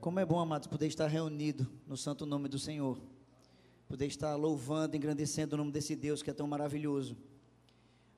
Como 0.00 0.18
é 0.18 0.24
bom, 0.24 0.38
amados, 0.38 0.66
poder 0.66 0.86
estar 0.86 1.08
reunido 1.08 1.70
no 1.86 1.94
santo 1.94 2.24
nome 2.24 2.48
do 2.48 2.58
Senhor. 2.58 2.98
Poder 3.86 4.06
estar 4.06 4.34
louvando, 4.34 4.96
engrandecendo 4.96 5.54
o 5.54 5.58
nome 5.58 5.70
desse 5.70 5.94
Deus 5.94 6.22
que 6.22 6.30
é 6.30 6.32
tão 6.32 6.46
maravilhoso. 6.46 7.18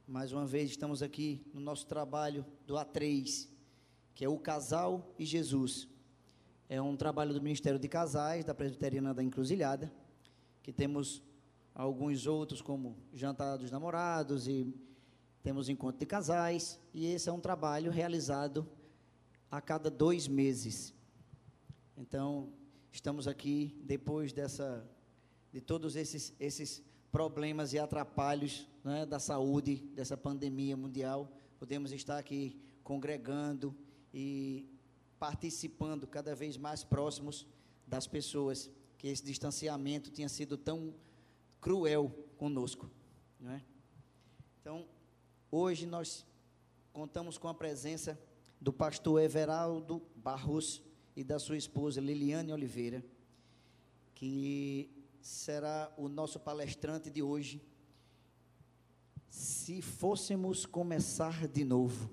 Mais 0.06 0.30
uma 0.30 0.46
vez 0.46 0.70
estamos 0.70 1.02
aqui 1.02 1.44
no 1.52 1.60
nosso 1.60 1.84
trabalho 1.88 2.46
do 2.68 2.74
A3, 2.74 3.48
que 4.14 4.24
é 4.24 4.28
o 4.28 4.38
Casal 4.38 5.12
e 5.18 5.24
Jesus. 5.24 5.88
É 6.68 6.80
um 6.80 6.96
trabalho 6.96 7.34
do 7.34 7.42
Ministério 7.42 7.80
de 7.80 7.88
Casais, 7.88 8.44
da 8.44 8.54
Presbiteriana 8.54 9.12
da 9.12 9.20
Encruzilhada, 9.24 9.92
que 10.62 10.72
temos 10.72 11.20
alguns 11.74 12.28
outros, 12.28 12.62
como 12.62 12.96
Jantar 13.12 13.56
dos 13.56 13.72
Namorados 13.72 14.46
e 14.46 14.72
temos 15.42 15.68
Encontro 15.68 15.98
de 15.98 16.06
Casais. 16.06 16.78
E 16.94 17.06
esse 17.06 17.28
é 17.28 17.32
um 17.32 17.40
trabalho 17.40 17.90
realizado 17.90 18.68
a 19.50 19.60
cada 19.60 19.90
dois 19.90 20.28
meses. 20.28 20.94
Então, 21.96 22.52
estamos 22.90 23.28
aqui 23.28 23.78
depois 23.84 24.32
dessa, 24.32 24.88
de 25.52 25.60
todos 25.60 25.94
esses, 25.94 26.34
esses 26.40 26.82
problemas 27.10 27.72
e 27.72 27.78
atrapalhos 27.78 28.66
né, 28.82 29.04
da 29.04 29.18
saúde, 29.18 29.76
dessa 29.94 30.16
pandemia 30.16 30.76
mundial, 30.76 31.30
podemos 31.58 31.92
estar 31.92 32.18
aqui 32.18 32.58
congregando 32.82 33.74
e 34.12 34.66
participando 35.18 36.06
cada 36.06 36.34
vez 36.34 36.56
mais 36.56 36.82
próximos 36.82 37.46
das 37.86 38.06
pessoas, 38.06 38.70
que 38.96 39.08
esse 39.08 39.22
distanciamento 39.22 40.10
tinha 40.10 40.28
sido 40.28 40.56
tão 40.56 40.94
cruel 41.60 42.10
conosco. 42.38 42.90
É? 43.44 43.60
Então, 44.60 44.86
hoje 45.50 45.86
nós 45.86 46.26
contamos 46.92 47.36
com 47.36 47.48
a 47.48 47.54
presença 47.54 48.18
do 48.60 48.72
pastor 48.72 49.20
Everaldo 49.20 50.02
Barros 50.16 50.82
e 51.14 51.22
da 51.22 51.38
sua 51.38 51.56
esposa 51.56 52.00
Liliane 52.00 52.52
Oliveira, 52.52 53.04
que 54.14 54.90
será 55.20 55.92
o 55.96 56.08
nosso 56.08 56.40
palestrante 56.40 57.10
de 57.10 57.22
hoje. 57.22 57.62
Se 59.28 59.80
fôssemos 59.80 60.66
começar 60.66 61.46
de 61.48 61.64
novo. 61.64 62.10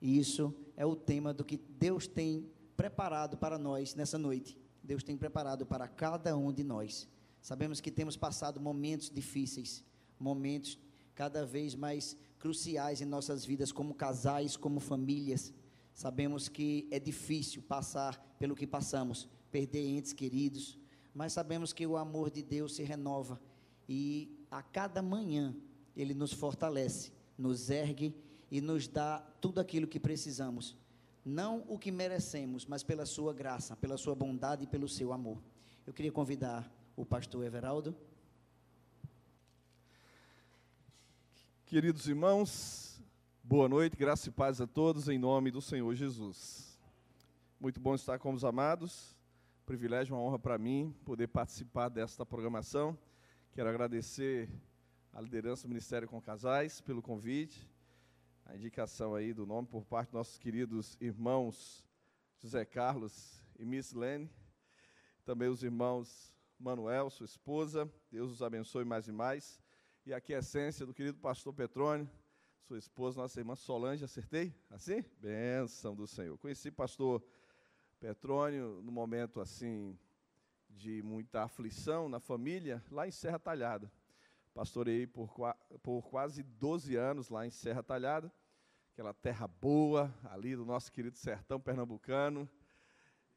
Isso 0.00 0.54
é 0.76 0.84
o 0.84 0.96
tema 0.96 1.32
do 1.32 1.44
que 1.44 1.56
Deus 1.56 2.06
tem 2.06 2.50
preparado 2.76 3.36
para 3.36 3.58
nós 3.58 3.94
nessa 3.94 4.18
noite. 4.18 4.58
Deus 4.82 5.02
tem 5.02 5.16
preparado 5.16 5.66
para 5.66 5.86
cada 5.86 6.36
um 6.36 6.52
de 6.52 6.64
nós. 6.64 7.08
Sabemos 7.42 7.80
que 7.80 7.90
temos 7.90 8.16
passado 8.16 8.60
momentos 8.60 9.10
difíceis, 9.10 9.84
momentos 10.18 10.78
cada 11.14 11.44
vez 11.44 11.74
mais 11.74 12.16
cruciais 12.38 13.00
em 13.00 13.04
nossas 13.04 13.44
vidas, 13.44 13.70
como 13.70 13.94
casais, 13.94 14.56
como 14.56 14.80
famílias. 14.80 15.52
Sabemos 15.94 16.48
que 16.48 16.88
é 16.90 16.98
difícil 16.98 17.62
passar 17.62 18.18
pelo 18.38 18.56
que 18.56 18.66
passamos, 18.66 19.28
perder 19.50 19.86
entes 19.86 20.12
queridos, 20.12 20.78
mas 21.14 21.32
sabemos 21.32 21.72
que 21.72 21.86
o 21.86 21.96
amor 21.96 22.30
de 22.30 22.42
Deus 22.42 22.74
se 22.74 22.82
renova 22.82 23.40
e 23.88 24.46
a 24.50 24.62
cada 24.62 25.02
manhã 25.02 25.54
ele 25.96 26.14
nos 26.14 26.32
fortalece, 26.32 27.12
nos 27.36 27.70
ergue 27.70 28.14
e 28.50 28.60
nos 28.60 28.88
dá 28.88 29.18
tudo 29.40 29.60
aquilo 29.60 29.86
que 29.86 30.00
precisamos. 30.00 30.76
Não 31.24 31.64
o 31.68 31.78
que 31.78 31.90
merecemos, 31.90 32.64
mas 32.64 32.82
pela 32.82 33.04
sua 33.04 33.34
graça, 33.34 33.76
pela 33.76 33.98
sua 33.98 34.14
bondade 34.14 34.64
e 34.64 34.66
pelo 34.66 34.88
seu 34.88 35.12
amor. 35.12 35.42
Eu 35.86 35.92
queria 35.92 36.12
convidar 36.12 36.72
o 36.96 37.04
pastor 37.04 37.44
Everaldo. 37.44 37.94
Queridos 41.66 42.08
irmãos, 42.08 42.89
Boa 43.50 43.68
noite, 43.68 43.96
graça 43.96 44.28
e 44.28 44.30
paz 44.30 44.60
a 44.60 44.66
todos, 44.68 45.08
em 45.08 45.18
nome 45.18 45.50
do 45.50 45.60
Senhor 45.60 45.92
Jesus. 45.92 46.78
Muito 47.58 47.80
bom 47.80 47.96
estar 47.96 48.16
com 48.16 48.32
os 48.32 48.44
amados, 48.44 49.18
privilégio, 49.66 50.14
uma 50.14 50.22
honra 50.22 50.38
para 50.38 50.56
mim 50.56 50.94
poder 51.04 51.26
participar 51.26 51.88
desta 51.88 52.24
programação. 52.24 52.96
Quero 53.50 53.68
agradecer 53.68 54.48
a 55.12 55.20
liderança 55.20 55.64
do 55.64 55.68
Ministério 55.70 56.06
com 56.06 56.22
Casais 56.22 56.80
pelo 56.80 57.02
convite, 57.02 57.68
a 58.46 58.54
indicação 58.54 59.16
aí 59.16 59.34
do 59.34 59.44
nome 59.44 59.66
por 59.66 59.84
parte 59.84 60.10
dos 60.10 60.14
nossos 60.14 60.38
queridos 60.38 60.96
irmãos 61.00 61.84
José 62.38 62.64
Carlos 62.64 63.42
e 63.58 63.64
Miss 63.64 63.92
Lene, 63.92 64.30
também 65.24 65.48
os 65.48 65.64
irmãos 65.64 66.32
Manuel, 66.56 67.10
sua 67.10 67.26
esposa, 67.26 67.90
Deus 68.12 68.30
os 68.30 68.42
abençoe 68.42 68.84
mais 68.84 69.08
e 69.08 69.12
mais, 69.12 69.60
e 70.06 70.14
aqui 70.14 70.32
a 70.36 70.38
essência 70.38 70.86
do 70.86 70.94
querido 70.94 71.18
pastor 71.18 71.52
Petrônio, 71.52 72.08
sua 72.60 72.78
esposa, 72.78 73.20
nossa 73.20 73.40
irmã 73.40 73.56
Solange, 73.56 74.04
acertei? 74.04 74.54
Assim? 74.70 75.02
Bênção 75.20 75.94
do 75.94 76.06
Senhor. 76.06 76.38
Conheci 76.38 76.70
pastor 76.70 77.22
Petrônio 77.98 78.80
no 78.82 78.92
momento 78.92 79.40
assim 79.40 79.98
de 80.68 81.02
muita 81.02 81.42
aflição 81.42 82.08
na 82.08 82.20
família, 82.20 82.82
lá 82.90 83.06
em 83.06 83.10
Serra 83.10 83.38
Talhada. 83.38 83.90
Pastorei 84.54 85.06
por, 85.06 85.34
por 85.82 86.02
quase 86.08 86.42
12 86.42 86.96
anos 86.96 87.28
lá 87.28 87.46
em 87.46 87.50
Serra 87.50 87.82
Talhada, 87.82 88.32
aquela 88.92 89.12
terra 89.12 89.48
boa 89.48 90.14
ali 90.24 90.54
do 90.54 90.64
nosso 90.64 90.92
querido 90.92 91.16
sertão 91.16 91.60
pernambucano. 91.60 92.48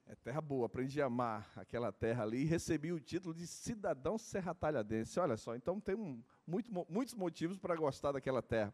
É 0.06 0.16
terra 0.16 0.42
boa, 0.42 0.66
aprendi 0.66 1.02
a 1.02 1.06
amar 1.06 1.50
aquela 1.56 1.92
terra 1.92 2.24
ali 2.24 2.42
e 2.42 2.46
recebi 2.46 2.92
o 2.92 3.00
título 3.00 3.34
de 3.34 3.48
cidadão 3.48 4.18
serratalhadense. 4.18 5.18
Olha 5.20 5.38
só, 5.38 5.56
então 5.56 5.80
tem 5.80 5.96
um, 5.96 6.22
muito, 6.46 6.70
muitos 6.90 7.16
motivos 7.16 7.58
para 7.58 7.76
gostar 7.76 8.12
daquela 8.12 8.42
terra 8.42 8.74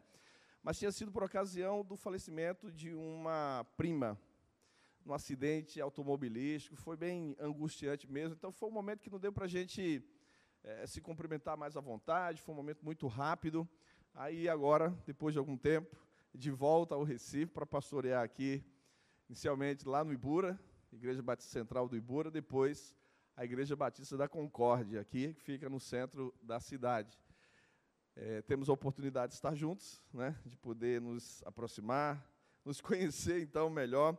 mas 0.61 0.77
tinha 0.77 0.91
sido 0.91 1.11
por 1.11 1.23
ocasião 1.23 1.83
do 1.83 1.95
falecimento 1.95 2.71
de 2.71 2.93
uma 2.93 3.65
prima, 3.77 4.19
num 5.05 5.13
acidente 5.13 5.79
automobilístico, 5.79 6.75
foi 6.75 6.97
bem 6.97 7.35
angustiante 7.39 8.09
mesmo, 8.11 8.35
então 8.35 8.51
foi 8.51 8.69
um 8.69 8.71
momento 8.71 9.01
que 9.01 9.09
não 9.09 9.19
deu 9.19 9.31
para 9.31 9.45
a 9.45 9.47
gente 9.47 10.03
é, 10.63 10.85
se 10.85 11.01
cumprimentar 11.01 11.57
mais 11.57 11.77
à 11.77 11.81
vontade, 11.81 12.41
foi 12.41 12.53
um 12.53 12.57
momento 12.57 12.83
muito 12.83 13.07
rápido, 13.07 13.67
aí 14.13 14.49
agora, 14.49 14.89
depois 15.05 15.33
de 15.33 15.39
algum 15.39 15.57
tempo, 15.57 15.95
de 16.33 16.51
volta 16.51 16.95
ao 16.95 17.03
Recife 17.03 17.51
para 17.53 17.65
pastorear 17.65 18.23
aqui, 18.23 18.63
inicialmente 19.27 19.87
lá 19.87 20.03
no 20.03 20.13
Ibura, 20.13 20.59
Igreja 20.91 21.21
Batista 21.21 21.51
Central 21.51 21.87
do 21.87 21.95
Ibura, 21.95 22.29
depois 22.29 22.95
a 23.35 23.45
Igreja 23.45 23.75
Batista 23.75 24.17
da 24.17 24.27
Concórdia, 24.27 24.99
aqui, 24.99 25.33
que 25.33 25.41
fica 25.41 25.69
no 25.69 25.79
centro 25.79 26.33
da 26.41 26.59
cidade. 26.59 27.17
É, 28.21 28.41
temos 28.41 28.67
a 28.67 28.73
oportunidade 28.73 29.31
de 29.31 29.35
estar 29.35 29.55
juntos, 29.55 30.01
né, 30.13 30.35
de 30.45 30.57
poder 30.57 30.99
nos 30.99 31.41
aproximar, 31.45 32.21
nos 32.65 32.81
conhecer 32.81 33.41
então 33.41 33.69
melhor. 33.69 34.17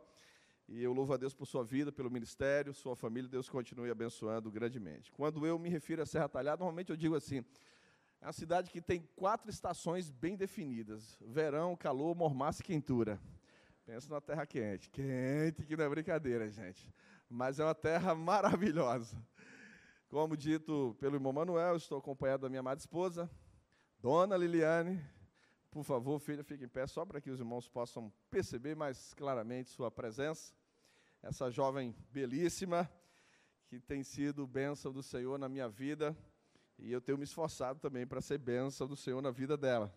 E 0.67 0.81
eu 0.81 0.91
louvo 0.91 1.13
a 1.13 1.17
Deus 1.17 1.35
por 1.35 1.45
sua 1.45 1.63
vida, 1.63 1.91
pelo 1.91 2.09
ministério, 2.09 2.73
sua 2.73 2.95
família, 2.95 3.29
Deus 3.29 3.47
continue 3.47 3.91
abençoando 3.91 4.49
grandemente. 4.49 5.11
Quando 5.11 5.45
eu 5.45 5.59
me 5.59 5.69
refiro 5.69 6.01
a 6.01 6.05
Serra 6.07 6.27
Talhada, 6.27 6.61
normalmente 6.61 6.89
eu 6.89 6.97
digo 6.97 7.13
assim: 7.13 7.45
é 8.19 8.25
uma 8.25 8.33
cidade 8.33 8.71
que 8.71 8.81
tem 8.81 9.07
quatro 9.15 9.51
estações 9.51 10.09
bem 10.09 10.35
definidas: 10.35 11.15
verão, 11.21 11.75
calor, 11.75 12.15
mormaço 12.15 12.61
e 12.61 12.63
quentura. 12.63 13.21
Pensa 13.85 14.09
numa 14.09 14.21
terra 14.21 14.47
quente. 14.47 14.89
Quente, 14.89 15.63
que 15.63 15.77
não 15.77 15.85
é 15.85 15.89
brincadeira, 15.89 16.49
gente. 16.49 16.91
Mas 17.29 17.59
é 17.59 17.63
uma 17.63 17.75
terra 17.75 18.15
maravilhosa. 18.15 19.15
Como 20.09 20.35
dito 20.35 20.97
pelo 20.99 21.17
irmão 21.17 21.31
Manuel, 21.31 21.75
estou 21.75 21.99
acompanhado 21.99 22.41
da 22.41 22.49
minha 22.49 22.61
amada 22.61 22.79
esposa, 22.79 23.29
Dona 24.01 24.35
Liliane, 24.35 24.99
por 25.69 25.83
favor, 25.83 26.19
filha, 26.19 26.43
fique 26.43 26.63
em 26.63 26.67
pé, 26.67 26.87
só 26.87 27.05
para 27.05 27.21
que 27.21 27.29
os 27.29 27.39
irmãos 27.39 27.67
possam 27.67 28.11
perceber 28.31 28.75
mais 28.75 29.13
claramente 29.13 29.69
sua 29.69 29.91
presença. 29.91 30.55
Essa 31.21 31.51
jovem 31.51 31.95
belíssima, 32.11 32.89
que 33.67 33.79
tem 33.79 34.03
sido 34.03 34.47
bênção 34.47 34.91
do 34.91 35.03
Senhor 35.03 35.37
na 35.37 35.47
minha 35.47 35.69
vida, 35.69 36.17
e 36.79 36.91
eu 36.91 36.99
tenho 36.99 37.15
me 37.15 37.25
esforçado 37.25 37.79
também 37.79 38.07
para 38.07 38.21
ser 38.21 38.39
bênção 38.39 38.87
do 38.87 38.95
Senhor 38.95 39.21
na 39.21 39.29
vida 39.29 39.55
dela. 39.55 39.93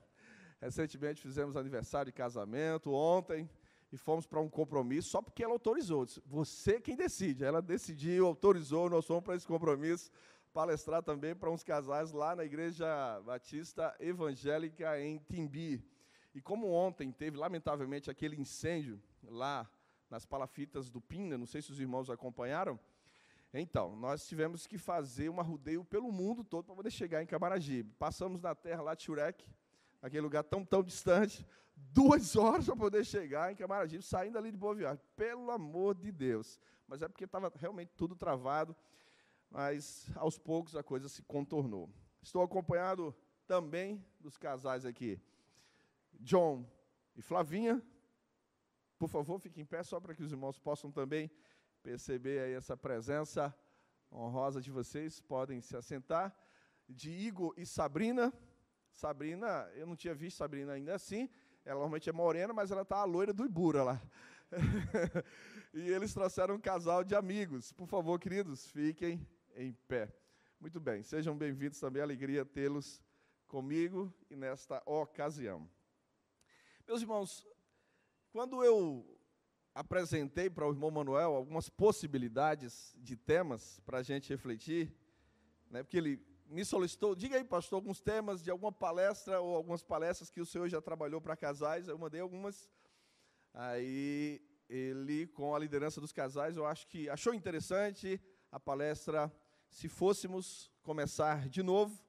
Recentemente 0.60 1.22
fizemos 1.22 1.56
aniversário 1.56 2.12
de 2.12 2.16
casamento, 2.16 2.92
ontem, 2.92 3.48
e 3.90 3.96
fomos 3.96 4.26
para 4.26 4.38
um 4.38 4.50
compromisso 4.50 5.08
só 5.08 5.22
porque 5.22 5.42
ela 5.42 5.54
autorizou. 5.54 6.06
Você 6.26 6.78
quem 6.78 6.94
decide. 6.94 7.42
Ela 7.42 7.62
decidiu, 7.62 8.26
autorizou, 8.26 8.90
nós 8.90 9.06
fomos 9.06 9.24
para 9.24 9.34
esse 9.34 9.46
compromisso 9.46 10.10
palestrar 10.54 11.02
também 11.02 11.34
para 11.34 11.50
uns 11.50 11.64
casais 11.64 12.12
lá 12.12 12.36
na 12.36 12.44
Igreja 12.44 12.86
Batista 13.22 13.92
Evangélica 13.98 15.00
em 15.00 15.18
Timbi. 15.18 15.84
E 16.32 16.40
como 16.40 16.70
ontem 16.70 17.10
teve, 17.10 17.36
lamentavelmente, 17.36 18.08
aquele 18.08 18.40
incêndio 18.40 19.02
lá 19.24 19.68
nas 20.08 20.24
palafitas 20.24 20.88
do 20.88 21.00
Pina, 21.00 21.36
não 21.36 21.44
sei 21.44 21.60
se 21.60 21.72
os 21.72 21.80
irmãos 21.80 22.08
acompanharam, 22.08 22.78
então, 23.52 23.94
nós 23.96 24.26
tivemos 24.26 24.66
que 24.66 24.78
fazer 24.78 25.28
um 25.28 25.38
arrudeio 25.38 25.84
pelo 25.84 26.10
mundo 26.10 26.42
todo 26.42 26.66
para 26.66 26.74
poder 26.74 26.90
chegar 26.90 27.22
em 27.22 27.26
Camaragibe. 27.26 27.92
Passamos 27.98 28.40
na 28.40 28.52
terra 28.52 28.82
lá 28.82 28.94
de 28.94 29.04
Churek, 29.04 29.44
aquele 30.02 30.22
lugar 30.22 30.42
tão, 30.42 30.64
tão 30.64 30.82
distante, 30.82 31.46
duas 31.76 32.34
horas 32.36 32.66
para 32.66 32.76
poder 32.76 33.04
chegar 33.04 33.52
em 33.52 33.56
Camaragibe, 33.56 34.02
saindo 34.02 34.38
ali 34.38 34.50
de 34.50 34.56
Boa 34.56 34.74
Viagem. 34.74 35.04
Pelo 35.16 35.52
amor 35.52 35.94
de 35.94 36.10
Deus. 36.10 36.60
Mas 36.88 37.00
é 37.00 37.08
porque 37.08 37.24
estava 37.24 37.52
realmente 37.56 37.92
tudo 37.96 38.16
travado 38.16 38.74
mas 39.54 40.10
aos 40.16 40.36
poucos 40.36 40.74
a 40.74 40.82
coisa 40.82 41.08
se 41.08 41.22
contornou. 41.22 41.88
Estou 42.20 42.42
acompanhado 42.42 43.14
também 43.46 44.04
dos 44.18 44.36
casais 44.36 44.84
aqui, 44.84 45.20
John 46.14 46.68
e 47.14 47.22
Flavinha. 47.22 47.80
Por 48.98 49.08
favor, 49.08 49.38
fiquem 49.38 49.62
em 49.62 49.66
pé, 49.66 49.84
só 49.84 50.00
para 50.00 50.12
que 50.12 50.24
os 50.24 50.32
irmãos 50.32 50.58
possam 50.58 50.90
também 50.90 51.30
perceber 51.84 52.40
aí 52.40 52.52
essa 52.54 52.76
presença 52.76 53.56
honrosa 54.12 54.60
de 54.60 54.72
vocês, 54.72 55.20
podem 55.20 55.60
se 55.60 55.76
assentar, 55.76 56.34
de 56.88 57.12
Igor 57.12 57.54
e 57.56 57.64
Sabrina. 57.64 58.32
Sabrina, 58.90 59.70
eu 59.76 59.86
não 59.86 59.94
tinha 59.94 60.16
visto 60.16 60.38
Sabrina 60.38 60.72
ainda 60.72 60.96
assim, 60.96 61.30
ela 61.64 61.74
normalmente 61.74 62.10
é 62.10 62.12
morena, 62.12 62.52
mas 62.52 62.72
ela 62.72 62.82
está 62.82 62.96
a 62.96 63.04
loira 63.04 63.32
do 63.32 63.44
Ibura 63.44 63.84
lá. 63.84 64.02
e 65.72 65.90
eles 65.92 66.12
trouxeram 66.12 66.56
um 66.56 66.60
casal 66.60 67.04
de 67.04 67.14
amigos. 67.14 67.72
Por 67.72 67.86
favor, 67.86 68.18
queridos, 68.18 68.66
fiquem 68.66 69.24
em 69.56 69.72
pé. 69.88 70.12
Muito 70.60 70.80
bem, 70.80 71.02
sejam 71.02 71.36
bem-vindos 71.36 71.78
também, 71.78 72.02
alegria 72.02 72.44
tê-los 72.44 73.02
comigo 73.46 74.12
e 74.30 74.36
nesta 74.36 74.82
ocasião. 74.86 75.68
Meus 76.86 77.02
irmãos, 77.02 77.46
quando 78.32 78.64
eu 78.64 79.18
apresentei 79.74 80.48
para 80.48 80.66
o 80.66 80.70
irmão 80.70 80.90
Manuel 80.90 81.34
algumas 81.34 81.68
possibilidades 81.68 82.94
de 82.98 83.16
temas 83.16 83.80
para 83.80 83.98
a 83.98 84.02
gente 84.02 84.28
refletir, 84.28 84.94
né, 85.70 85.82
porque 85.82 85.98
ele 85.98 86.24
me 86.46 86.64
solicitou, 86.64 87.14
diga 87.14 87.36
aí, 87.36 87.44
pastor, 87.44 87.76
alguns 87.76 88.00
temas 88.00 88.42
de 88.42 88.50
alguma 88.50 88.72
palestra 88.72 89.40
ou 89.40 89.56
algumas 89.56 89.82
palestras 89.82 90.30
que 90.30 90.40
o 90.40 90.46
senhor 90.46 90.68
já 90.68 90.80
trabalhou 90.80 91.20
para 91.20 91.36
casais, 91.36 91.88
eu 91.88 91.98
mandei 91.98 92.20
algumas. 92.20 92.70
Aí 93.52 94.40
ele, 94.68 95.26
com 95.28 95.54
a 95.54 95.58
liderança 95.58 96.00
dos 96.00 96.12
casais, 96.12 96.56
eu 96.56 96.66
acho 96.66 96.86
que 96.86 97.08
achou 97.08 97.32
interessante 97.32 98.20
a 98.50 98.60
palestra 98.60 99.32
Se 99.74 99.88
Fôssemos 99.88 100.70
Começar 100.84 101.48
de 101.48 101.60
Novo. 101.60 102.00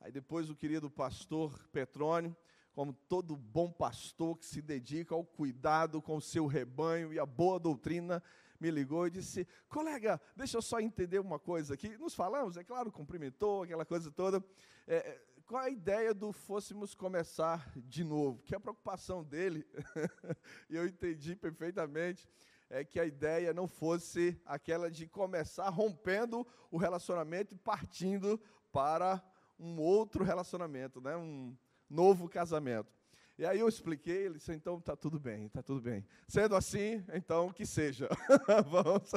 Aí 0.00 0.12
depois 0.12 0.48
o 0.48 0.54
querido 0.54 0.88
pastor 0.88 1.60
Petrônio 1.72 2.36
como 2.72 2.92
todo 2.92 3.36
bom 3.36 3.68
pastor 3.68 4.38
que 4.38 4.46
se 4.46 4.62
dedica 4.62 5.12
ao 5.12 5.24
cuidado 5.24 6.00
com 6.00 6.16
o 6.16 6.20
seu 6.20 6.46
rebanho 6.46 7.12
e 7.12 7.18
a 7.18 7.26
boa 7.26 7.58
doutrina, 7.58 8.22
me 8.60 8.70
ligou 8.70 9.08
e 9.08 9.10
disse: 9.10 9.44
colega, 9.68 10.20
deixa 10.36 10.56
eu 10.56 10.62
só 10.62 10.78
entender 10.78 11.18
uma 11.18 11.40
coisa 11.40 11.74
aqui. 11.74 11.98
Nos 11.98 12.14
falamos, 12.14 12.56
é 12.56 12.62
claro, 12.62 12.92
cumprimentou, 12.92 13.64
aquela 13.64 13.84
coisa 13.84 14.08
toda. 14.12 14.42
É, 14.86 14.94
é 14.94 15.22
qual 15.44 15.64
a 15.64 15.68
ideia 15.68 16.14
do 16.14 16.32
fôssemos 16.32 16.94
começar 16.94 17.72
de 17.74 18.04
novo? 18.04 18.40
Que 18.44 18.54
a 18.54 18.60
preocupação 18.60 19.24
dele, 19.24 19.66
e 20.70 20.76
eu 20.76 20.86
entendi 20.86 21.34
perfeitamente, 21.34 22.28
é 22.70 22.84
que 22.84 23.00
a 23.00 23.04
ideia 23.04 23.52
não 23.52 23.66
fosse 23.66 24.40
aquela 24.46 24.90
de 24.90 25.06
começar 25.06 25.68
rompendo 25.68 26.46
o 26.70 26.78
relacionamento 26.78 27.52
e 27.52 27.58
partindo 27.58 28.40
para 28.72 29.22
um 29.58 29.78
outro 29.78 30.22
relacionamento, 30.24 31.00
né? 31.00 31.16
um, 31.16 31.54
novo 31.90 32.28
casamento. 32.28 32.94
E 33.36 33.44
aí 33.44 33.58
eu 33.58 33.68
expliquei, 33.68 34.26
ele 34.26 34.38
disse, 34.38 34.52
então 34.52 34.78
está 34.78 34.94
tudo 34.94 35.18
bem, 35.18 35.46
está 35.46 35.62
tudo 35.62 35.80
bem. 35.80 36.06
Sendo 36.28 36.54
assim, 36.54 37.04
então 37.12 37.52
que 37.52 37.66
seja. 37.66 38.08
Vamos. 38.68 39.10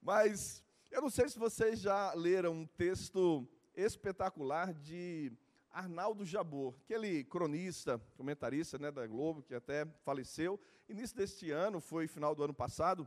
Mas 0.00 0.64
eu 0.90 1.02
não 1.02 1.10
sei 1.10 1.28
se 1.28 1.38
vocês 1.38 1.80
já 1.80 2.14
leram 2.14 2.52
um 2.52 2.66
texto 2.66 3.46
espetacular 3.76 4.72
de 4.72 5.32
Arnaldo 5.70 6.24
Jabor, 6.24 6.74
aquele 6.84 7.24
cronista, 7.24 8.00
comentarista 8.16 8.78
né, 8.78 8.90
da 8.90 9.06
Globo, 9.06 9.42
que 9.42 9.54
até 9.54 9.84
faleceu. 10.04 10.58
Início 10.88 11.14
deste 11.14 11.50
ano, 11.50 11.80
foi 11.80 12.06
final 12.06 12.34
do 12.34 12.42
ano 12.42 12.54
passado, 12.54 13.06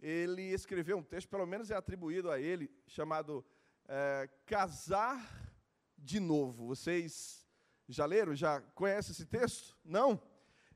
ele 0.00 0.42
escreveu 0.44 0.96
um 0.96 1.02
texto, 1.02 1.28
pelo 1.28 1.46
menos 1.46 1.70
é 1.70 1.74
atribuído 1.74 2.30
a 2.30 2.40
ele, 2.40 2.70
chamado 2.86 3.44
é, 3.86 4.30
Casar 4.46 5.52
de 5.98 6.18
novo. 6.18 6.66
Vocês 6.66 7.46
já 7.86 8.06
leram? 8.06 8.34
Já 8.34 8.62
conhecem 8.74 9.12
esse 9.12 9.26
texto? 9.26 9.76
Não? 9.84 10.18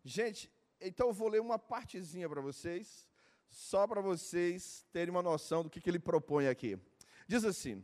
Gente, 0.05 0.52
então 0.78 1.08
eu 1.08 1.14
vou 1.14 1.28
ler 1.28 1.40
uma 1.40 1.58
partezinha 1.58 2.28
para 2.28 2.43
vocês, 2.43 3.08
só 3.49 3.87
para 3.87 4.02
vocês 4.02 4.84
terem 4.93 5.11
uma 5.11 5.23
noção 5.23 5.62
do 5.62 5.70
que, 5.70 5.81
que 5.81 5.88
ele 5.88 5.99
propõe 5.99 6.49
aqui. 6.49 6.78
Diz 7.26 7.46
assim: 7.46 7.82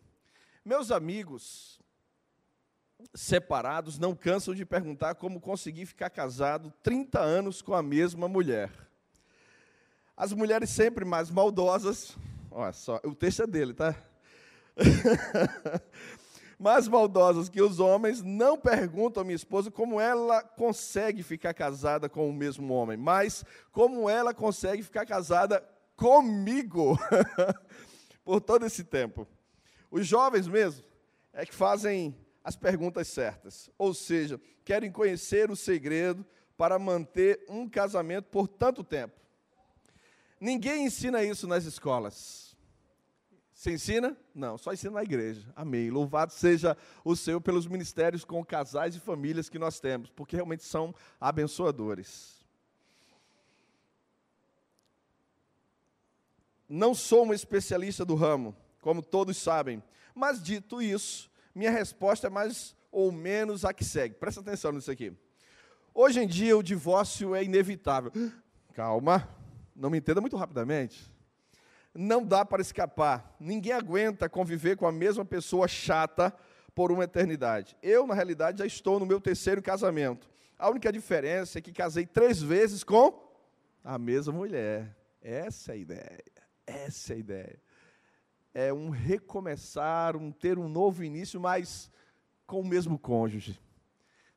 Meus 0.62 0.90
amigos 0.90 1.80
separados 3.14 3.98
não 3.98 4.14
cansam 4.14 4.54
de 4.54 4.64
perguntar 4.64 5.14
como 5.14 5.40
conseguir 5.40 5.86
ficar 5.86 6.10
casado 6.10 6.72
30 6.82 7.20
anos 7.20 7.62
com 7.62 7.74
a 7.74 7.82
mesma 7.82 8.28
mulher. 8.28 8.70
As 10.16 10.32
mulheres 10.32 10.70
sempre 10.70 11.04
mais 11.04 11.30
maldosas, 11.30 12.16
olha 12.50 12.72
só, 12.72 13.00
o 13.04 13.14
texto 13.14 13.42
é 13.42 13.46
dele, 13.46 13.74
tá? 13.74 13.94
mais 16.58 16.88
maldosas 16.88 17.48
que 17.48 17.60
os 17.60 17.78
homens, 17.80 18.22
não 18.22 18.56
perguntam 18.56 19.20
à 19.20 19.24
minha 19.24 19.36
esposa 19.36 19.70
como 19.70 20.00
ela 20.00 20.42
consegue 20.42 21.22
ficar 21.22 21.52
casada 21.52 22.08
com 22.08 22.28
o 22.28 22.32
mesmo 22.32 22.72
homem, 22.72 22.96
mas 22.96 23.44
como 23.70 24.08
ela 24.08 24.32
consegue 24.32 24.82
ficar 24.82 25.04
casada 25.04 25.62
comigo 25.96 26.98
por 28.24 28.40
todo 28.40 28.64
esse 28.64 28.84
tempo. 28.84 29.26
Os 29.90 30.06
jovens 30.06 30.48
mesmo 30.48 30.84
é 31.32 31.44
que 31.44 31.54
fazem 31.54 32.16
as 32.46 32.54
perguntas 32.54 33.08
certas, 33.08 33.68
ou 33.76 33.92
seja, 33.92 34.40
querem 34.64 34.88
conhecer 34.88 35.50
o 35.50 35.56
segredo 35.56 36.24
para 36.56 36.78
manter 36.78 37.44
um 37.48 37.68
casamento 37.68 38.26
por 38.26 38.46
tanto 38.46 38.84
tempo. 38.84 39.20
Ninguém 40.40 40.84
ensina 40.84 41.24
isso 41.24 41.48
nas 41.48 41.64
escolas. 41.64 42.56
Você 43.52 43.72
ensina? 43.72 44.16
Não, 44.32 44.56
só 44.56 44.72
ensina 44.72 44.92
na 44.92 45.02
igreja. 45.02 45.52
Amém. 45.56 45.90
Louvado 45.90 46.32
seja 46.32 46.76
o 47.04 47.16
Senhor 47.16 47.40
pelos 47.40 47.66
ministérios 47.66 48.24
com 48.24 48.44
casais 48.44 48.94
e 48.94 49.00
famílias 49.00 49.48
que 49.48 49.58
nós 49.58 49.80
temos, 49.80 50.08
porque 50.10 50.36
realmente 50.36 50.62
são 50.62 50.94
abençoadores. 51.20 52.46
Não 56.68 56.94
sou 56.94 57.26
um 57.26 57.34
especialista 57.34 58.04
do 58.04 58.14
ramo, 58.14 58.54
como 58.80 59.02
todos 59.02 59.36
sabem, 59.36 59.82
mas 60.14 60.40
dito 60.40 60.80
isso, 60.80 61.28
minha 61.56 61.70
resposta 61.70 62.26
é 62.26 62.30
mais 62.30 62.76
ou 62.92 63.10
menos 63.10 63.64
a 63.64 63.72
que 63.72 63.84
segue. 63.84 64.14
Presta 64.14 64.40
atenção 64.40 64.72
nisso 64.72 64.90
aqui. 64.90 65.12
Hoje 65.94 66.20
em 66.20 66.26
dia 66.26 66.56
o 66.56 66.62
divórcio 66.62 67.34
é 67.34 67.42
inevitável. 67.42 68.12
Calma, 68.74 69.28
não 69.74 69.90
me 69.90 69.98
entenda 69.98 70.20
muito 70.20 70.36
rapidamente 70.36 71.16
não 71.96 72.24
dá 72.24 72.44
para 72.44 72.62
escapar. 72.62 73.34
Ninguém 73.40 73.72
aguenta 73.72 74.28
conviver 74.28 74.76
com 74.76 74.86
a 74.86 74.92
mesma 74.92 75.24
pessoa 75.24 75.66
chata 75.66 76.32
por 76.74 76.92
uma 76.92 77.04
eternidade. 77.04 77.76
Eu, 77.82 78.06
na 78.06 78.14
realidade, 78.14 78.58
já 78.58 78.66
estou 78.66 79.00
no 79.00 79.06
meu 79.06 79.20
terceiro 79.20 79.62
casamento. 79.62 80.28
A 80.58 80.68
única 80.70 80.92
diferença 80.92 81.58
é 81.58 81.62
que 81.62 81.72
casei 81.72 82.06
três 82.06 82.40
vezes 82.40 82.84
com 82.84 83.26
a 83.82 83.98
mesma 83.98 84.32
mulher. 84.32 84.94
Essa 85.22 85.72
é 85.72 85.74
a 85.74 85.78
ideia. 85.78 86.24
Essa 86.66 87.12
é 87.12 87.16
a 87.16 87.18
ideia. 87.18 87.60
É 88.58 88.72
um 88.72 88.88
recomeçar, 88.88 90.16
um 90.16 90.32
ter 90.32 90.58
um 90.58 90.68
novo 90.68 91.04
início, 91.04 91.38
mas 91.38 91.90
com 92.46 92.60
o 92.60 92.64
mesmo 92.64 92.98
cônjuge. 92.98 93.60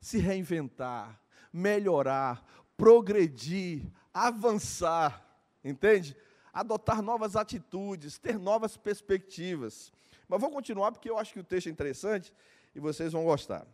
Se 0.02 0.18
reinventar, 0.18 1.22
melhorar, 1.54 2.46
progredir, 2.76 3.90
avançar. 4.14 5.26
Entende? 5.64 6.18
adotar 6.54 7.02
novas 7.02 7.36
atitudes, 7.36 8.18
ter 8.18 8.38
novas 8.38 8.76
perspectivas. 8.76 9.92
Mas 10.28 10.42
vou 10.42 10.52
continuar 10.52 10.92
porque 10.92 11.10
eu 11.10 11.18
acho 11.18 11.34
que 11.34 11.40
o 11.40 11.44
texto 11.44 11.68
é 11.68 11.72
interessante 11.72 12.34
e 12.76 12.80
vocês 12.80 13.14
vão 13.14 13.24
gostar. 13.24 13.66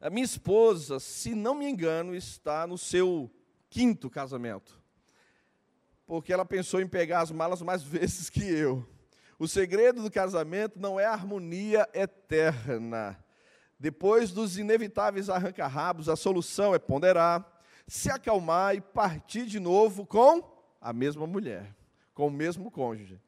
A 0.00 0.10
minha 0.10 0.24
esposa, 0.24 1.00
se 1.00 1.34
não 1.34 1.54
me 1.54 1.68
engano, 1.68 2.14
está 2.14 2.66
no 2.66 2.76
seu 2.76 3.30
quinto 3.70 4.10
casamento. 4.10 4.80
Porque 6.06 6.32
ela 6.32 6.44
pensou 6.44 6.80
em 6.80 6.86
pegar 6.86 7.20
as 7.20 7.30
malas 7.30 7.62
mais 7.62 7.82
vezes 7.84 8.28
que 8.28 8.44
eu. 8.44 8.86
O 9.38 9.48
segredo 9.48 10.02
do 10.02 10.10
casamento 10.10 10.78
não 10.78 10.98
é 10.98 11.04
a 11.04 11.12
harmonia 11.12 11.88
eterna. 11.92 13.18
Depois 13.78 14.30
dos 14.30 14.58
inevitáveis 14.58 15.28
arranca-rabos, 15.28 16.08
a 16.08 16.16
solução 16.16 16.74
é 16.74 16.78
ponderar, 16.78 17.44
se 17.86 18.10
acalmar 18.10 18.74
e 18.74 18.80
partir 18.80 19.46
de 19.46 19.58
novo 19.58 20.06
com 20.06 20.42
a 20.80 20.92
mesma 20.92 21.26
mulher, 21.26 21.74
com 22.14 22.28
o 22.28 22.30
mesmo 22.30 22.70
cônjuge. 22.70 23.20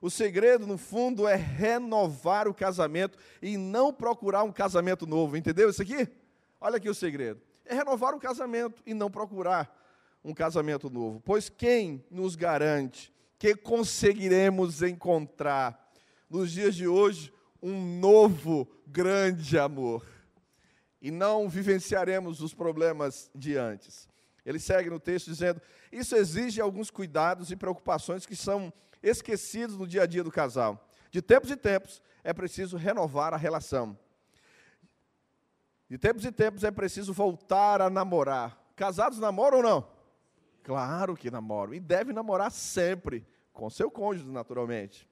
O 0.00 0.08
segredo, 0.08 0.66
no 0.66 0.78
fundo, 0.78 1.26
é 1.26 1.34
renovar 1.34 2.46
o 2.46 2.54
casamento 2.54 3.18
e 3.42 3.56
não 3.56 3.92
procurar 3.92 4.44
um 4.44 4.52
casamento 4.52 5.06
novo. 5.06 5.36
Entendeu 5.36 5.68
isso 5.68 5.82
aqui? 5.82 6.08
Olha 6.60 6.76
aqui 6.76 6.88
o 6.88 6.94
segredo. 6.94 7.40
É 7.64 7.74
renovar 7.74 8.14
o 8.14 8.20
casamento 8.20 8.80
e 8.86 8.94
não 8.94 9.10
procurar 9.10 9.76
um 10.28 10.34
casamento 10.34 10.90
novo. 10.90 11.22
Pois 11.24 11.48
quem 11.48 12.04
nos 12.10 12.36
garante 12.36 13.12
que 13.38 13.54
conseguiremos 13.56 14.82
encontrar 14.82 15.90
nos 16.28 16.52
dias 16.52 16.74
de 16.74 16.86
hoje 16.86 17.32
um 17.62 17.98
novo 17.98 18.68
grande 18.86 19.58
amor? 19.58 20.06
E 21.00 21.10
não 21.10 21.48
vivenciaremos 21.48 22.42
os 22.42 22.52
problemas 22.52 23.30
de 23.34 23.56
antes. 23.56 24.06
Ele 24.44 24.58
segue 24.58 24.90
no 24.90 25.00
texto 25.00 25.26
dizendo: 25.26 25.62
Isso 25.90 26.14
exige 26.14 26.60
alguns 26.60 26.90
cuidados 26.90 27.50
e 27.50 27.56
preocupações 27.56 28.26
que 28.26 28.36
são 28.36 28.70
esquecidos 29.02 29.78
no 29.78 29.86
dia 29.86 30.02
a 30.02 30.06
dia 30.06 30.22
do 30.22 30.30
casal. 30.30 30.90
De 31.10 31.22
tempos 31.22 31.50
em 31.50 31.56
tempos 31.56 32.02
é 32.22 32.34
preciso 32.34 32.76
renovar 32.76 33.32
a 33.32 33.38
relação. 33.38 33.98
De 35.88 35.96
tempos 35.96 36.26
em 36.26 36.32
tempos 36.32 36.64
é 36.64 36.70
preciso 36.70 37.14
voltar 37.14 37.80
a 37.80 37.88
namorar. 37.88 38.58
Casados 38.76 39.18
namoram 39.18 39.58
ou 39.58 39.62
não? 39.62 39.97
Claro 40.68 41.16
que 41.16 41.30
namoram. 41.30 41.72
E 41.72 41.80
deve 41.80 42.12
namorar 42.12 42.50
sempre, 42.50 43.26
com 43.54 43.70
seu 43.70 43.90
cônjuge, 43.90 44.28
naturalmente. 44.28 45.08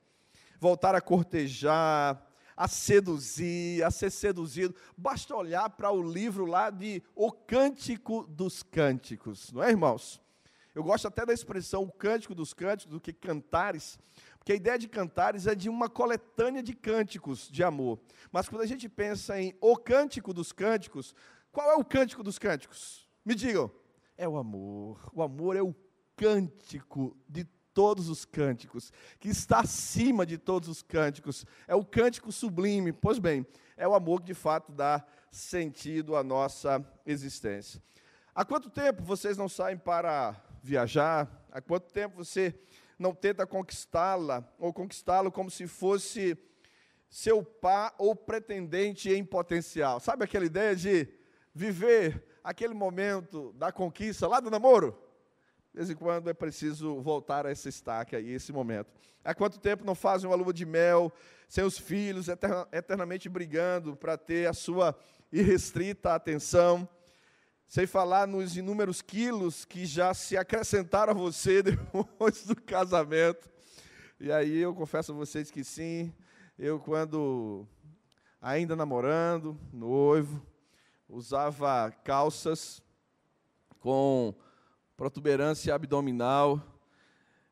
Voltar 0.61 0.95
a 0.95 1.01
cortejar, 1.01 2.23
a 2.55 2.69
seduzir, 2.69 3.83
a 3.83 3.91
ser 3.91 4.11
seduzido. 4.11 4.75
Basta 4.95 5.35
olhar 5.35 5.71
para 5.71 5.91
o 5.91 6.03
livro 6.03 6.45
lá 6.45 6.69
de 6.69 7.03
O 7.15 7.33
Cântico 7.33 8.27
dos 8.27 8.63
Cânticos, 8.63 9.51
não 9.51 9.63
é, 9.63 9.71
irmãos? 9.71 10.21
Eu 10.75 10.85
gosto 10.85 11.09
até 11.09 11.25
da 11.25 11.33
expressão 11.33 11.85
o 11.85 11.91
cântico 11.91 12.35
dos 12.35 12.53
cânticos 12.53 12.93
do 12.93 13.01
que 13.01 13.11
cantares, 13.11 13.99
porque 14.39 14.53
a 14.53 14.57
ideia 14.57 14.79
de 14.79 14.87
cantares 14.87 15.47
é 15.47 15.55
de 15.55 15.71
uma 15.71 15.89
coletânea 15.89 16.63
de 16.63 16.75
cânticos 16.75 17.49
de 17.51 17.65
amor. 17.65 17.99
Mas 18.31 18.47
quando 18.47 18.61
a 18.61 18.67
gente 18.67 18.91
pensa 18.91 19.41
em 19.41 19.57
o 19.59 19.75
cântico 19.75 20.35
dos 20.35 20.53
cânticos, 20.53 21.15
qual 21.51 21.71
é 21.71 21.77
o 21.77 21.85
cântico 21.85 22.23
dos 22.23 22.39
cânticos? 22.39 23.09
Me 23.25 23.35
digam. 23.35 23.71
É 24.17 24.29
o 24.29 24.37
amor. 24.37 25.11
O 25.13 25.23
amor 25.23 25.57
é 25.57 25.63
o 25.63 25.75
cântico 26.17 27.17
de 27.29 27.45
todos 27.75 28.09
os 28.09 28.25
cânticos, 28.25 28.91
que 29.21 29.29
está 29.29 29.61
acima 29.61 30.25
de 30.25 30.39
todos 30.39 30.67
os 30.67 30.81
cânticos. 30.81 31.45
É 31.69 31.75
o 31.75 31.85
cântico 31.85 32.33
sublime. 32.33 32.91
Pois 32.91 33.19
bem, 33.19 33.47
é 33.77 33.87
o 33.87 33.95
amor 33.95 34.21
que 34.21 34.29
de 34.29 34.35
fato 34.35 34.73
dá 34.73 35.05
sentido 35.31 36.17
à 36.17 36.25
nossa 36.25 36.83
existência. 37.05 37.83
Há 38.35 38.47
quanto 38.47 38.71
tempo 38.71 39.03
vocês 39.03 39.37
não 39.37 39.49
saem 39.49 39.77
para 39.77 40.35
viajar? 40.63 41.31
Há 41.53 41.61
quanto 41.61 41.93
tempo 41.93 42.17
você 42.17 42.59
não 42.99 43.15
tenta 43.15 43.47
conquistá-la 43.47 44.43
ou 44.59 44.73
conquistá-lo 44.73 45.31
como 45.31 45.51
se 45.51 45.67
fosse 45.67 46.39
seu 47.11 47.43
par 47.43 47.95
ou 47.99 48.17
pretendente 48.17 49.11
em 49.11 49.23
potencial? 49.23 50.01
Sabe 50.01 50.25
aquela 50.25 50.47
ideia 50.47 50.75
de 50.75 51.07
viver 51.55 52.36
aquele 52.47 52.75
momento 52.75 53.53
da 53.55 53.73
conquista 53.73 54.29
lá 54.29 54.39
do 54.39 54.51
namoro? 54.51 54.97
De 55.73 55.79
vez 55.79 55.91
em 55.91 55.97
quando 55.97 56.31
é 56.31 56.33
preciso 56.33 57.03
voltar 57.03 57.45
a 57.45 57.51
esse 57.51 57.69
estaque 57.69 58.15
aí, 58.15 58.31
esse 58.31 58.53
momento. 58.53 58.89
Há 59.25 59.35
quanto 59.35 59.59
tempo 59.59 59.85
não 59.85 59.97
fazem 59.97 60.31
uma 60.31 60.37
lua 60.37 60.53
de 60.53 60.65
mel, 60.65 61.13
seus 61.49 61.77
filhos 61.77 62.29
eternamente 62.71 63.29
brigando 63.29 63.97
para 63.97 64.17
ter 64.17 64.49
a 64.49 64.53
sua 64.53 64.97
irrestrita 65.33 66.15
atenção? 66.15 66.89
sem 67.69 67.85
falar 67.85 68.29
nos 68.29 68.57
inúmeros 68.57 69.03
quilos 69.03 69.65
que 69.65 69.87
já 69.87 70.15
se 70.15 70.37
acrescentaram 70.37 71.11
a 71.11 71.17
você 71.17 71.63
depois 71.65 72.45
do 72.45 72.55
casamento. 72.55 73.51
E 74.21 74.31
aí 74.31 74.59
eu 74.59 74.73
confesso 74.73 75.11
a 75.11 75.17
vocês 75.17 75.51
que 75.51 75.65
sim, 75.65 76.15
eu 76.57 76.79
quando 76.79 77.67
ainda 78.41 78.77
namorando, 78.77 79.59
noivo, 79.73 80.41
usava 81.09 81.91
calças 82.05 82.83
com 83.79 84.35
protuberância 84.97 85.75
abdominal, 85.75 86.61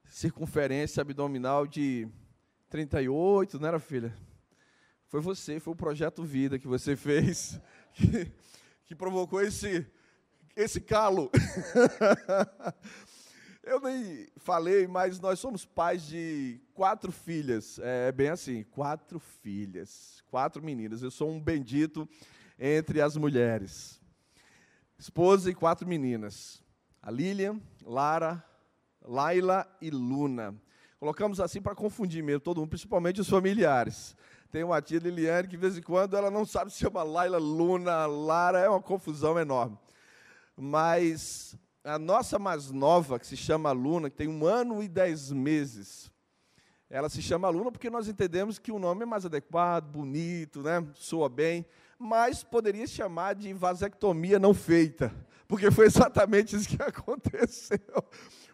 circunferência 0.06 1.00
abdominal 1.00 1.66
de 1.66 2.08
38, 2.68 3.58
não 3.58 3.68
era, 3.68 3.78
filha? 3.78 4.16
Foi 5.06 5.20
você, 5.20 5.60
foi 5.60 5.72
o 5.72 5.76
projeto 5.76 6.24
Vida 6.24 6.58
que 6.58 6.66
você 6.66 6.96
fez, 6.96 7.60
que, 7.92 8.32
que 8.86 8.94
provocou 8.94 9.40
esse 9.40 9.86
esse 10.56 10.80
calo. 10.80 11.30
Eu 13.62 13.80
nem 13.80 14.28
falei, 14.36 14.86
mas 14.86 15.18
nós 15.18 15.40
somos 15.40 15.64
pais 15.64 16.06
de 16.06 16.60
quatro 16.74 17.10
filhas. 17.10 17.78
É 17.78 18.12
bem 18.12 18.28
assim, 18.28 18.62
quatro 18.62 19.18
filhas, 19.18 20.22
quatro 20.26 20.62
meninas. 20.62 21.02
Eu 21.02 21.10
sou 21.10 21.30
um 21.30 21.40
bendito 21.40 22.06
entre 22.58 23.00
as 23.00 23.16
mulheres. 23.16 24.00
Esposa 24.98 25.50
e 25.50 25.54
quatro 25.54 25.86
meninas. 25.86 26.62
A 27.02 27.10
Lilian, 27.10 27.60
Lara, 27.84 28.44
Laila 29.02 29.66
e 29.80 29.90
Luna. 29.90 30.54
Colocamos 30.98 31.40
assim 31.40 31.60
para 31.60 31.74
confundir 31.74 32.22
mesmo 32.22 32.40
todo 32.40 32.58
mundo, 32.60 32.70
principalmente 32.70 33.20
os 33.20 33.28
familiares. 33.28 34.16
Tem 34.50 34.62
uma 34.62 34.80
tia 34.80 34.98
Liliane 34.98 35.48
que 35.48 35.56
de 35.56 35.60
vez 35.60 35.76
em 35.76 35.82
quando 35.82 36.16
ela 36.16 36.30
não 36.30 36.46
sabe 36.46 36.70
se 36.70 36.78
chama 36.78 37.02
Laila, 37.02 37.38
Luna, 37.38 38.06
Lara, 38.06 38.60
é 38.60 38.68
uma 38.68 38.80
confusão 38.80 39.38
enorme 39.38 39.78
mas 40.56 41.56
a 41.82 41.98
nossa 41.98 42.38
mais 42.38 42.70
nova, 42.70 43.18
que 43.18 43.26
se 43.26 43.36
chama 43.36 43.72
Luna, 43.72 44.08
que 44.08 44.16
tem 44.16 44.28
um 44.28 44.46
ano 44.46 44.82
e 44.82 44.88
dez 44.88 45.30
meses, 45.30 46.10
ela 46.88 47.08
se 47.08 47.20
chama 47.20 47.48
Luna 47.48 47.72
porque 47.72 47.90
nós 47.90 48.08
entendemos 48.08 48.58
que 48.58 48.72
o 48.72 48.78
nome 48.78 49.02
é 49.02 49.06
mais 49.06 49.26
adequado, 49.26 49.86
bonito, 49.86 50.62
né? 50.62 50.86
soa 50.94 51.28
bem, 51.28 51.66
mas 52.04 52.44
poderia 52.44 52.86
chamar 52.86 53.34
de 53.34 53.52
vasectomia 53.54 54.38
não 54.38 54.52
feita, 54.52 55.10
porque 55.48 55.70
foi 55.70 55.86
exatamente 55.86 56.54
isso 56.54 56.68
que 56.68 56.80
aconteceu. 56.82 57.78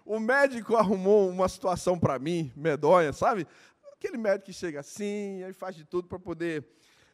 O 0.04 0.20
médico 0.20 0.76
arrumou 0.76 1.28
uma 1.28 1.48
situação 1.48 1.98
para 1.98 2.18
mim, 2.18 2.52
medonha, 2.56 3.12
sabe? 3.12 3.46
Aquele 3.92 4.16
médico 4.16 4.46
que 4.46 4.52
chega 4.52 4.80
assim, 4.80 5.42
aí 5.42 5.52
faz 5.52 5.74
de 5.74 5.84
tudo 5.84 6.06
para 6.06 6.18
poder 6.18 6.64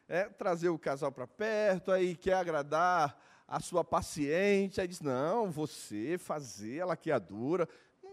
é, 0.06 0.24
trazer 0.24 0.68
o 0.68 0.78
casal 0.78 1.10
para 1.10 1.26
perto, 1.26 1.90
aí 1.90 2.14
quer 2.14 2.34
agradar 2.34 3.18
a 3.48 3.58
sua 3.58 3.82
paciente, 3.82 4.80
aí 4.80 4.86
diz: 4.86 5.00
não, 5.00 5.50
você 5.50 6.18
fazer 6.18 6.82
a 6.82 6.86
laqueadura 6.86 7.66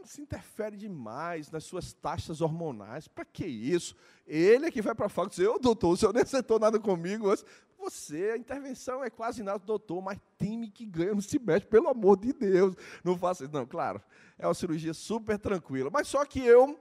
se 0.08 0.22
interfere 0.22 0.78
demais 0.78 1.50
nas 1.52 1.64
suas 1.64 1.94
taxas 1.94 2.42
hormonais. 2.42 3.08
Para 3.08 3.26
que 3.26 3.46
isso? 3.46 3.96
Ele 4.26 4.68
é 4.68 4.72
que 4.72 4.82
vai 4.82 4.96
para 4.96 5.10
fora 5.10 5.28
e 5.28 5.36
diz: 5.36 5.62
doutor, 5.62 5.92
o 5.92 5.98
senhor 5.98 6.14
nem 6.14 6.24
acertou 6.24 6.60
nada 6.60 6.80
comigo 6.80 7.30
antes. 7.30 7.46
Você, 7.78 8.32
a 8.32 8.38
intervenção 8.38 9.04
é 9.04 9.10
quase 9.10 9.44
nada, 9.44 9.60
doutor, 9.60 10.02
mas 10.02 10.18
time 10.40 10.70
que 10.70 10.86
ganha 10.86 11.14
não 11.14 11.22
se 11.22 11.38
mexe, 11.38 11.66
pelo 11.66 11.90
amor 11.90 12.18
de 12.18 12.32
Deus. 12.32 12.76
Não 13.04 13.18
faça 13.18 13.44
isso. 13.44 13.54
Não, 13.54 13.66
claro, 13.66 14.02
é 14.38 14.48
uma 14.48 14.54
cirurgia 14.54 14.94
super 14.94 15.38
tranquila. 15.38 15.90
Mas 15.92 16.08
só 16.08 16.24
que 16.26 16.40
eu, 16.40 16.80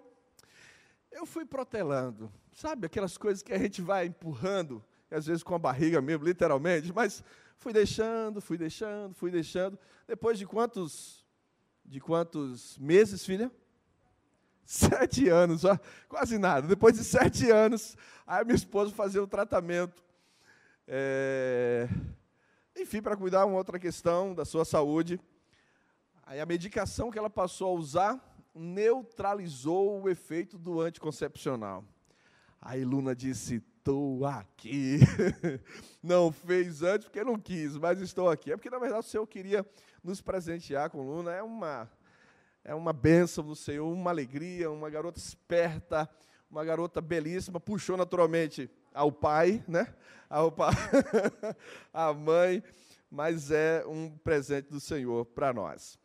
eu 1.11 1.27
fui 1.27 1.45
protelando. 1.45 2.33
Sabe 2.53 2.87
aquelas 2.87 3.17
coisas 3.17 3.43
que 3.43 3.53
a 3.53 3.59
gente 3.59 3.83
vai 3.83 4.07
empurrando, 4.07 4.85
às 5.11 5.27
vezes 5.27 5.43
com 5.43 5.55
a 5.55 5.59
barriga 5.59 6.01
mesmo, 6.01 6.25
literalmente, 6.25 6.93
mas 6.93 7.25
Fui 7.63 7.73
deixando, 7.73 8.41
fui 8.41 8.59
deixando, 8.59 9.15
fui 9.15 9.31
deixando. 9.31 9.79
Depois 10.05 10.37
de 10.37 10.45
quantos, 10.45 11.22
de 11.93 12.01
quantos 12.01 12.79
meses, 12.79 13.23
filha? 13.23 13.53
Sete 14.65 15.29
anos, 15.29 15.63
ó, 15.63 15.79
quase 16.09 16.39
nada. 16.39 16.67
Depois 16.67 16.97
de 16.97 17.05
sete 17.05 17.51
anos, 17.51 17.99
aí 18.27 18.43
minha 18.47 18.55
esposa 18.55 18.95
fazia 18.95 19.23
o 19.23 19.27
tratamento. 19.27 20.03
É, 20.89 21.87
enfim, 22.75 23.03
para 23.03 23.15
cuidar 23.15 23.45
uma 23.45 23.59
outra 23.59 23.79
questão 23.79 24.35
da 24.35 24.47
sua 24.47 24.65
saúde. 24.65 25.21
Aí 26.25 26.41
a 26.41 26.47
medicação 26.47 27.11
que 27.11 27.19
ela 27.19 27.29
passou 27.29 27.69
a 27.69 27.79
usar 27.79 28.37
neutralizou 28.55 30.01
o 30.01 30.09
efeito 30.09 30.57
do 30.57 30.81
anticoncepcional. 30.81 31.85
Aí 32.59 32.87
Luna 32.87 33.15
disse: 33.15 33.57
estou 33.57 34.25
aqui. 34.25 35.01
Não 36.03 36.33
fez 36.33 36.83
antes 36.83 37.07
porque 37.07 37.23
não 37.23 37.39
quis, 37.39 37.77
mas 37.77 38.01
estou 38.01 38.31
aqui. 38.31 38.51
É 38.51 38.57
porque, 38.57 38.71
na 38.71 38.79
verdade, 38.79 39.07
o 39.07 39.11
Senhor 39.11 39.27
queria 39.27 39.67
nos 40.03 40.21
presentear 40.21 40.91
com 40.91 41.03
Luna. 41.03 41.33
É 41.33 41.43
uma, 41.43 41.91
é 42.65 42.75
uma 42.75 42.93
bênção 42.93 43.45
do 43.45 43.55
Senhor, 43.55 43.91
uma 43.91 44.11
alegria, 44.11 44.71
uma 44.71 44.91
garota 44.91 45.19
esperta, 45.19 46.09
uma 46.51 46.65
garota 46.65 47.01
belíssima. 47.01 47.61
Puxou 47.61 47.97
naturalmente 47.97 48.71
ao 48.93 49.13
pai, 49.13 49.65
né? 49.69 49.95
Ao 50.29 50.51
pai, 50.51 50.73
à 51.93 52.13
mãe, 52.13 52.63
mas 53.11 53.51
é 53.51 53.85
um 53.87 54.17
presente 54.19 54.71
do 54.71 54.81
Senhor 54.81 55.27
para 55.27 55.53
nós. 55.53 55.99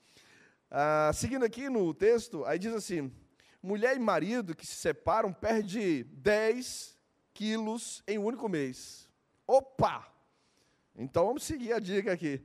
Ah, 0.70 1.12
seguindo 1.13 1.46
aqui 1.46 1.70
no 1.70 1.94
texto, 1.94 2.44
aí 2.46 2.60
diz 2.60 2.74
assim: 2.74 3.12
mulher 3.62 3.96
e 3.96 4.00
marido 4.00 4.56
que 4.56 4.68
se 4.68 4.75
separam 4.75 5.32
perde 5.32 6.04
10 6.04 6.98
quilos 7.34 8.04
em 8.06 8.18
um 8.18 8.25
único 8.25 8.50
mês. 8.50 9.08
Opa! 9.46 10.06
Então 10.96 11.27
vamos 11.27 11.44
seguir 11.44 11.72
a 11.74 11.80
dica 11.80 12.12
aqui. 12.12 12.44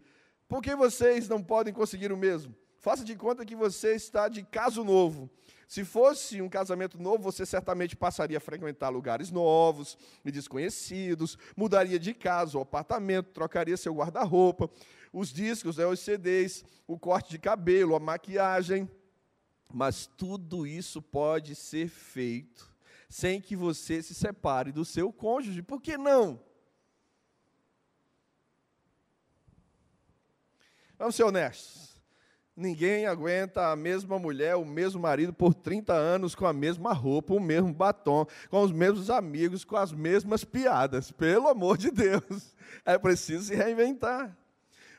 Por 0.53 0.63
que 0.63 0.77
vocês 0.77 1.31
não 1.31 1.43
podem 1.43 1.73
conseguir 1.73 2.13
o 2.13 2.17
mesmo? 2.17 2.55
Faça 2.79 3.03
de 3.03 3.17
conta 3.17 3.43
que 3.43 3.57
você 3.57 3.95
está 3.95 4.29
de 4.29 4.43
caso 4.43 4.85
novo. 4.85 5.31
Se 5.67 5.83
fosse 5.83 6.43
um 6.43 6.49
casamento 6.51 7.01
novo, 7.01 7.23
você 7.23 7.47
certamente 7.47 7.97
passaria 7.97 8.37
a 8.37 8.41
frequentar 8.41 8.91
lugares 8.91 9.31
novos 9.31 9.97
e 10.23 10.31
desconhecidos, 10.31 11.39
mudaria 11.57 11.99
de 11.99 12.13
casa 12.13 12.59
ou 12.59 12.63
apartamento, 12.63 13.31
trocaria 13.31 13.79
seu 13.79 13.95
guarda-roupa, 13.95 14.69
os 15.11 15.33
discos, 15.33 15.79
né, 15.79 15.87
os 15.87 16.01
CDs, 16.01 16.63
o 16.87 16.99
corte 16.99 17.31
de 17.31 17.39
cabelo, 17.39 17.97
a 17.97 17.99
maquiagem. 17.99 18.87
Mas 19.73 20.07
tudo 20.19 20.67
isso 20.67 21.01
pode 21.01 21.55
ser 21.55 21.89
feito 21.89 22.71
sem 23.09 23.41
que 23.41 23.57
você 23.57 24.03
se 24.03 24.15
separe 24.15 24.71
do 24.71 24.85
seu 24.85 25.11
cônjuge. 25.11 25.63
Por 25.63 25.81
que 25.81 25.97
não? 25.97 26.39
Vamos 31.03 31.17
ser 31.17 31.25
honestos. 31.25 31.97
Ninguém 32.55 33.07
aguenta 33.07 33.73
a 33.73 33.75
mesma 33.75 34.21
mulher, 34.21 34.55
o 34.55 34.65
mesmo 34.65 35.01
marido 35.01 35.33
por 35.33 35.53
30 35.53 35.93
anos 35.93 36.33
com 36.33 36.47
a 36.47 36.53
mesma 36.53 36.93
roupa, 36.93 37.35
o 37.35 37.41
mesmo 37.41 37.75
batom, 37.75 38.25
com 38.49 38.63
os 38.63 38.71
mesmos 38.71 39.11
amigos, 39.11 39.65
com 39.65 39.77
as 39.77 39.91
mesmas 39.91 40.45
piadas. 40.45 41.11
Pelo 41.11 41.49
amor 41.49 41.77
de 41.77 41.91
Deus. 41.91 42.55
É 42.87 42.97
preciso 42.97 43.47
se 43.47 43.55
reinventar. 43.55 44.35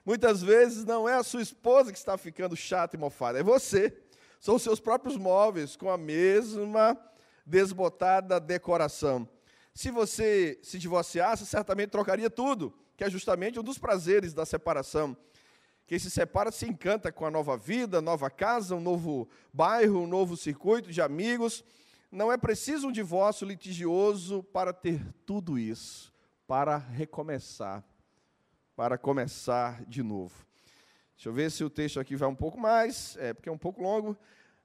Muitas 0.06 0.44
vezes 0.44 0.84
não 0.84 1.08
é 1.08 1.16
a 1.16 1.24
sua 1.24 1.42
esposa 1.42 1.92
que 1.92 1.98
está 1.98 2.18
ficando 2.18 2.56
chata 2.56 2.96
e 2.96 3.00
mofada, 3.00 3.40
é 3.40 3.44
você. 3.44 3.98
São 4.40 4.56
os 4.56 4.62
seus 4.62 4.80
próprios 4.82 5.18
móveis 5.18 5.76
com 5.76 5.90
a 5.90 5.98
mesma 5.98 6.98
desbotada 7.46 8.40
decoração. 8.42 9.28
Se 9.74 9.90
você 9.90 10.60
se 10.62 10.78
divorciasse, 10.78 11.46
certamente 11.46 11.90
trocaria 11.90 12.30
tudo, 12.30 12.74
que 12.96 13.06
é 13.06 13.10
justamente 13.10 13.60
um 13.60 13.64
dos 13.64 13.78
prazeres 13.78 14.34
da 14.34 14.46
separação. 14.46 15.18
Quem 15.94 16.00
se 16.00 16.10
separa 16.10 16.52
se 16.52 16.66
encanta 16.66 17.12
com 17.12 17.24
a 17.24 17.30
nova 17.30 17.56
vida, 17.56 18.02
nova 18.02 18.28
casa, 18.28 18.76
um 18.76 18.82
novo 18.82 19.30
bairro, 19.54 20.00
um 20.00 20.08
novo 20.08 20.36
circuito 20.36 20.92
de 20.92 21.00
amigos. 21.00 21.64
Não 22.12 22.32
é 22.32 22.36
preciso 22.36 22.88
um 22.88 22.92
divórcio 22.92 23.46
litigioso 23.46 24.42
para 24.42 24.74
ter 24.74 25.00
tudo 25.24 25.60
isso, 25.60 26.12
para 26.48 26.78
recomeçar, 26.78 27.84
para 28.76 28.98
começar 28.98 29.86
de 29.86 30.02
novo. 30.02 30.34
Deixa 31.16 31.30
eu 31.30 31.34
ver 31.34 31.52
se 31.52 31.64
o 31.64 31.70
texto 31.70 32.00
aqui 32.00 32.16
vai 32.16 32.28
um 32.28 32.34
pouco 32.34 32.60
mais, 32.60 33.16
é 33.18 33.32
porque 33.32 33.48
é 33.48 33.52
um 33.52 33.58
pouco 33.60 33.80
longo, 33.80 34.18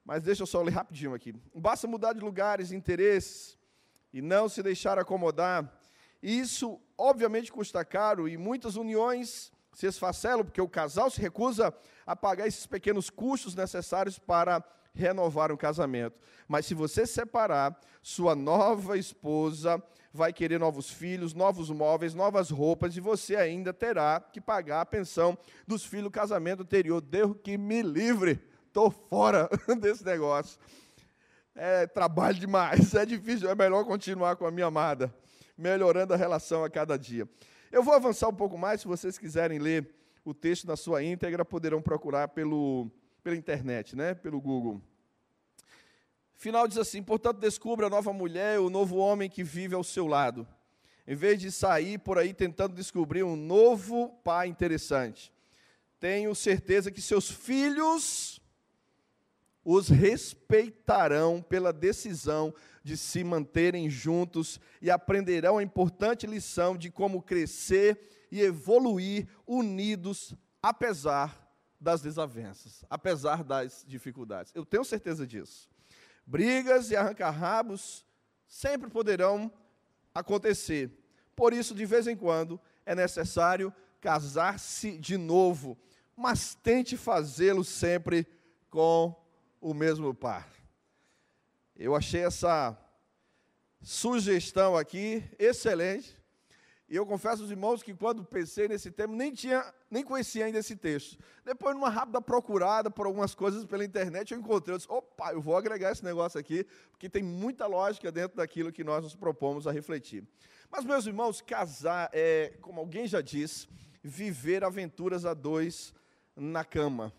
mas 0.06 0.22
deixa 0.22 0.44
eu 0.44 0.46
só 0.46 0.62
ler 0.62 0.72
rapidinho 0.72 1.12
aqui. 1.12 1.34
Basta 1.54 1.86
mudar 1.86 2.14
de 2.14 2.20
lugares, 2.20 2.72
interesses 2.72 3.58
e 4.14 4.22
não 4.22 4.48
se 4.48 4.62
deixar 4.62 4.98
acomodar. 4.98 5.78
Isso, 6.22 6.80
obviamente, 6.96 7.52
custa 7.52 7.84
caro 7.84 8.26
e 8.26 8.38
muitas 8.38 8.76
uniões 8.76 9.52
se 9.78 9.86
esfacelam 9.86 10.44
porque 10.44 10.60
o 10.60 10.68
casal 10.68 11.08
se 11.08 11.20
recusa 11.20 11.72
a 12.04 12.16
pagar 12.16 12.48
esses 12.48 12.66
pequenos 12.66 13.08
custos 13.10 13.54
necessários 13.54 14.18
para 14.18 14.60
renovar 14.92 15.52
um 15.52 15.56
casamento. 15.56 16.18
Mas 16.48 16.66
se 16.66 16.74
você 16.74 17.06
separar, 17.06 17.78
sua 18.02 18.34
nova 18.34 18.98
esposa 18.98 19.80
vai 20.12 20.32
querer 20.32 20.58
novos 20.58 20.90
filhos, 20.90 21.32
novos 21.32 21.70
móveis, 21.70 22.12
novas 22.12 22.50
roupas, 22.50 22.96
e 22.96 23.00
você 23.00 23.36
ainda 23.36 23.72
terá 23.72 24.18
que 24.18 24.40
pagar 24.40 24.80
a 24.80 24.86
pensão 24.86 25.38
dos 25.64 25.84
filhos 25.84 26.06
do 26.06 26.10
casamento 26.10 26.64
anterior. 26.64 27.00
Deus 27.00 27.36
que 27.44 27.56
me 27.56 27.80
livre, 27.80 28.42
estou 28.66 28.90
fora 28.90 29.48
desse 29.78 30.04
negócio. 30.04 30.58
É 31.54 31.86
trabalho 31.86 32.36
demais, 32.36 32.94
é 32.96 33.06
difícil, 33.06 33.48
é 33.48 33.54
melhor 33.54 33.84
continuar 33.84 34.34
com 34.34 34.44
a 34.44 34.50
minha 34.50 34.66
amada, 34.66 35.14
melhorando 35.56 36.14
a 36.14 36.16
relação 36.16 36.64
a 36.64 36.70
cada 36.70 36.98
dia. 36.98 37.28
Eu 37.70 37.82
vou 37.82 37.92
avançar 37.92 38.28
um 38.28 38.34
pouco 38.34 38.56
mais, 38.56 38.80
se 38.80 38.86
vocês 38.86 39.18
quiserem 39.18 39.58
ler 39.58 39.86
o 40.24 40.32
texto 40.32 40.66
na 40.66 40.76
sua 40.76 41.02
íntegra, 41.02 41.44
poderão 41.44 41.82
procurar 41.82 42.28
pelo, 42.28 42.90
pela 43.22 43.36
internet, 43.36 43.94
né, 43.94 44.14
pelo 44.14 44.40
Google. 44.40 44.80
Final 46.34 46.66
diz 46.66 46.78
assim: 46.78 47.02
portanto, 47.02 47.38
descubra 47.38 47.86
a 47.86 47.90
nova 47.90 48.12
mulher, 48.12 48.58
o 48.58 48.70
novo 48.70 48.96
homem 48.96 49.28
que 49.28 49.44
vive 49.44 49.74
ao 49.74 49.84
seu 49.84 50.06
lado, 50.06 50.48
em 51.06 51.14
vez 51.14 51.38
de 51.40 51.52
sair 51.52 51.98
por 51.98 52.16
aí 52.18 52.32
tentando 52.32 52.74
descobrir 52.74 53.22
um 53.22 53.36
novo 53.36 54.08
pai 54.24 54.48
interessante. 54.48 55.32
Tenho 56.00 56.34
certeza 56.34 56.90
que 56.90 57.02
seus 57.02 57.30
filhos 57.30 58.40
os 59.64 59.88
respeitarão 59.88 61.42
pela 61.42 61.72
decisão 61.72 62.54
de 62.88 62.96
se 62.96 63.22
manterem 63.22 63.90
juntos 63.90 64.58
e 64.80 64.90
aprenderão 64.90 65.58
a 65.58 65.62
importante 65.62 66.26
lição 66.26 66.74
de 66.74 66.90
como 66.90 67.20
crescer 67.20 68.26
e 68.32 68.40
evoluir 68.40 69.28
unidos, 69.46 70.34
apesar 70.62 71.46
das 71.78 72.00
desavenças, 72.00 72.86
apesar 72.88 73.44
das 73.44 73.84
dificuldades. 73.86 74.52
Eu 74.54 74.64
tenho 74.64 74.84
certeza 74.84 75.26
disso. 75.26 75.68
Brigas 76.26 76.90
e 76.90 76.96
arrancar-rabos 76.96 78.06
sempre 78.46 78.88
poderão 78.88 79.52
acontecer. 80.14 80.90
Por 81.36 81.52
isso, 81.52 81.74
de 81.74 81.84
vez 81.84 82.06
em 82.06 82.16
quando, 82.16 82.58
é 82.86 82.94
necessário 82.94 83.70
casar-se 84.00 84.96
de 84.96 85.18
novo, 85.18 85.76
mas 86.16 86.54
tente 86.54 86.96
fazê-lo 86.96 87.62
sempre 87.62 88.26
com 88.70 89.14
o 89.60 89.74
mesmo 89.74 90.14
par. 90.14 90.57
Eu 91.80 91.94
achei 91.94 92.24
essa 92.24 92.76
sugestão 93.80 94.76
aqui 94.76 95.22
excelente. 95.38 96.18
E 96.88 96.96
eu 96.96 97.06
confesso 97.06 97.42
aos 97.42 97.52
irmãos 97.52 97.84
que 97.84 97.94
quando 97.94 98.24
pensei 98.24 98.66
nesse 98.66 98.90
tema, 98.90 99.14
nem 99.14 99.32
tinha, 99.32 99.64
nem 99.88 100.02
conhecia 100.02 100.46
ainda 100.46 100.58
esse 100.58 100.74
texto. 100.74 101.16
Depois, 101.44 101.76
numa 101.76 101.88
rápida 101.88 102.20
procurada 102.20 102.90
por 102.90 103.06
algumas 103.06 103.32
coisas 103.32 103.64
pela 103.64 103.84
internet, 103.84 104.32
eu 104.32 104.40
encontrei, 104.40 104.74
eu 104.74 104.78
disse, 104.78 104.90
opa, 104.90 105.32
eu 105.32 105.40
vou 105.40 105.56
agregar 105.56 105.92
esse 105.92 106.04
negócio 106.04 106.40
aqui, 106.40 106.64
porque 106.90 107.08
tem 107.08 107.22
muita 107.22 107.64
lógica 107.66 108.10
dentro 108.10 108.38
daquilo 108.38 108.72
que 108.72 108.82
nós 108.82 109.04
nos 109.04 109.14
propomos 109.14 109.68
a 109.68 109.70
refletir. 109.70 110.26
Mas, 110.68 110.84
meus 110.84 111.06
irmãos, 111.06 111.40
casar 111.40 112.10
é, 112.12 112.54
como 112.60 112.80
alguém 112.80 113.06
já 113.06 113.20
disse, 113.20 113.68
viver 114.02 114.64
aventuras 114.64 115.24
a 115.24 115.32
dois 115.32 115.94
na 116.34 116.64
cama, 116.64 117.12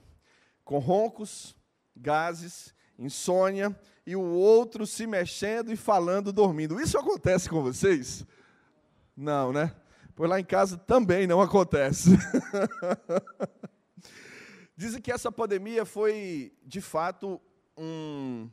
com 0.65 0.80
roncos, 0.80 1.56
gases, 1.95 2.74
insônia, 3.00 3.76
e 4.06 4.16
o 4.16 4.22
outro 4.22 4.86
se 4.86 5.08
mexendo 5.08 5.72
e 5.72 5.78
falando, 5.78 6.34
dormindo. 6.34 6.80
Isso 6.80 6.98
acontece 6.98 7.50
com 7.50 7.64
vocês? 7.64 8.26
Não, 9.16 9.54
né? 9.54 9.74
Pois 10.16 10.30
lá 10.30 10.40
em 10.40 10.44
casa 10.44 10.78
também 10.78 11.26
não 11.26 11.42
acontece. 11.42 12.12
Dizem 14.76 15.02
que 15.02 15.12
essa 15.12 15.32
pandemia 15.32 15.86
foi, 15.86 16.54
de 16.66 16.82
fato, 16.82 17.40
um 17.78 18.50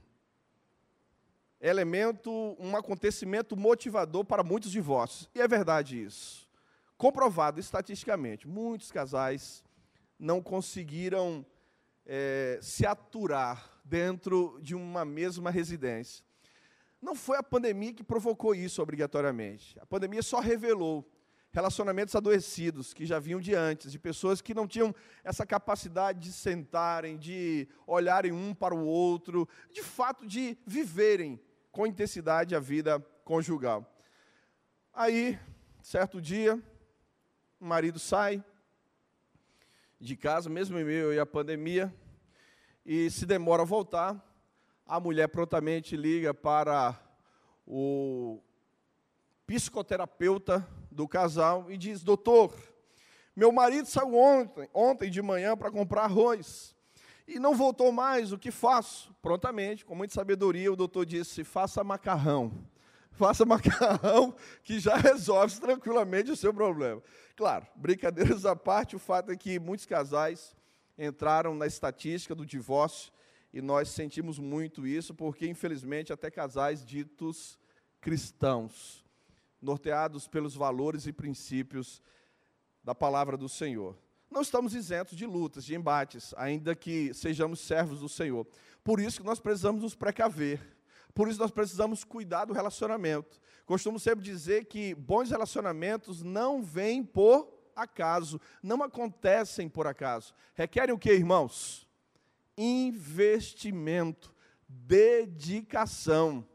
elemento, 1.60 2.56
um 2.58 2.76
acontecimento 2.76 3.56
motivador 3.56 4.24
para 4.24 4.44
muitos 4.44 4.70
divórcios. 4.70 5.28
E 5.34 5.40
é 5.40 5.48
verdade 5.48 6.02
isso. 6.02 6.48
Comprovado 6.96 7.60
estatisticamente, 7.60 8.46
muitos 8.46 8.90
casais 8.90 9.64
não 10.18 10.40
conseguiram 10.40 11.44
é, 12.06 12.58
se 12.62 12.86
aturar 12.86 13.75
dentro 13.88 14.58
de 14.60 14.74
uma 14.74 15.04
mesma 15.04 15.50
residência. 15.50 16.24
Não 17.00 17.14
foi 17.14 17.38
a 17.38 17.42
pandemia 17.42 17.92
que 17.92 18.02
provocou 18.02 18.54
isso 18.54 18.82
obrigatoriamente. 18.82 19.78
A 19.80 19.86
pandemia 19.86 20.22
só 20.22 20.40
revelou 20.40 21.08
relacionamentos 21.52 22.14
adoecidos 22.14 22.92
que 22.92 23.06
já 23.06 23.18
vinham 23.18 23.40
de 23.40 23.54
antes, 23.54 23.92
de 23.92 23.98
pessoas 23.98 24.42
que 24.42 24.52
não 24.52 24.66
tinham 24.66 24.94
essa 25.22 25.46
capacidade 25.46 26.18
de 26.18 26.32
sentarem, 26.32 27.16
de 27.16 27.68
olharem 27.86 28.32
um 28.32 28.52
para 28.52 28.74
o 28.74 28.84
outro, 28.84 29.48
de 29.72 29.82
fato 29.82 30.26
de 30.26 30.58
viverem 30.66 31.40
com 31.70 31.86
intensidade 31.86 32.54
a 32.54 32.60
vida 32.60 32.98
conjugal. 33.24 33.90
Aí, 34.92 35.38
certo 35.80 36.20
dia, 36.20 36.60
o 37.60 37.64
marido 37.64 37.98
sai 37.98 38.44
de 40.00 40.16
casa, 40.16 40.50
mesmo 40.50 40.78
em 40.78 40.84
meio 40.84 41.22
à 41.22 41.24
pandemia, 41.24 41.94
e 42.86 43.10
se 43.10 43.26
demora 43.26 43.62
a 43.62 43.66
voltar, 43.66 44.16
a 44.86 45.00
mulher 45.00 45.26
prontamente 45.26 45.96
liga 45.96 46.32
para 46.32 46.96
o 47.66 48.40
psicoterapeuta 49.44 50.64
do 50.88 51.08
casal 51.08 51.68
e 51.68 51.76
diz: 51.76 52.04
Doutor, 52.04 52.54
meu 53.34 53.50
marido 53.50 53.88
saiu 53.88 54.14
ontem, 54.14 54.70
ontem 54.72 55.10
de 55.10 55.20
manhã 55.20 55.56
para 55.56 55.72
comprar 55.72 56.04
arroz 56.04 56.76
e 57.26 57.40
não 57.40 57.56
voltou 57.56 57.90
mais, 57.90 58.32
o 58.32 58.38
que 58.38 58.52
faço? 58.52 59.12
Prontamente, 59.20 59.84
com 59.84 59.96
muita 59.96 60.14
sabedoria, 60.14 60.72
o 60.72 60.76
doutor 60.76 61.04
disse: 61.04 61.42
Faça 61.42 61.82
macarrão. 61.82 62.52
Faça 63.10 63.44
macarrão 63.44 64.32
que 64.62 64.78
já 64.78 64.94
resolve 64.94 65.58
tranquilamente 65.58 66.30
o 66.30 66.36
seu 66.36 66.54
problema. 66.54 67.02
Claro, 67.34 67.66
brincadeiras 67.74 68.46
à 68.46 68.54
parte, 68.54 68.94
o 68.94 68.98
fato 68.98 69.32
é 69.32 69.36
que 69.36 69.58
muitos 69.58 69.86
casais 69.86 70.55
entraram 70.98 71.54
na 71.54 71.66
estatística 71.66 72.34
do 72.34 72.46
divórcio 72.46 73.12
e 73.52 73.60
nós 73.60 73.88
sentimos 73.88 74.38
muito 74.38 74.86
isso, 74.86 75.14
porque 75.14 75.46
infelizmente 75.46 76.12
até 76.12 76.30
casais 76.30 76.84
ditos 76.84 77.58
cristãos, 78.00 79.04
norteados 79.60 80.28
pelos 80.28 80.54
valores 80.54 81.06
e 81.06 81.12
princípios 81.12 82.02
da 82.84 82.94
palavra 82.94 83.36
do 83.36 83.48
Senhor. 83.48 83.96
Não 84.30 84.42
estamos 84.42 84.74
isentos 84.74 85.16
de 85.16 85.24
lutas, 85.24 85.64
de 85.64 85.74
embates, 85.74 86.34
ainda 86.36 86.74
que 86.74 87.14
sejamos 87.14 87.60
servos 87.60 88.00
do 88.00 88.08
Senhor. 88.08 88.46
Por 88.84 89.00
isso 89.00 89.20
que 89.20 89.26
nós 89.26 89.40
precisamos 89.40 89.82
nos 89.82 89.94
precaver. 89.94 90.60
Por 91.14 91.28
isso 91.28 91.40
nós 91.40 91.50
precisamos 91.50 92.04
cuidar 92.04 92.44
do 92.44 92.52
relacionamento. 92.52 93.40
Costumo 93.64 93.98
sempre 93.98 94.24
dizer 94.24 94.66
que 94.66 94.94
bons 94.94 95.30
relacionamentos 95.30 96.22
não 96.22 96.62
vêm 96.62 97.02
por 97.02 97.55
acaso, 97.76 98.40
não 98.62 98.82
acontecem 98.82 99.68
por 99.68 99.86
acaso. 99.86 100.34
Requerem 100.54 100.94
o 100.94 100.98
que, 100.98 101.12
irmãos? 101.12 101.86
Investimento, 102.56 104.34
dedicação. 104.66 106.46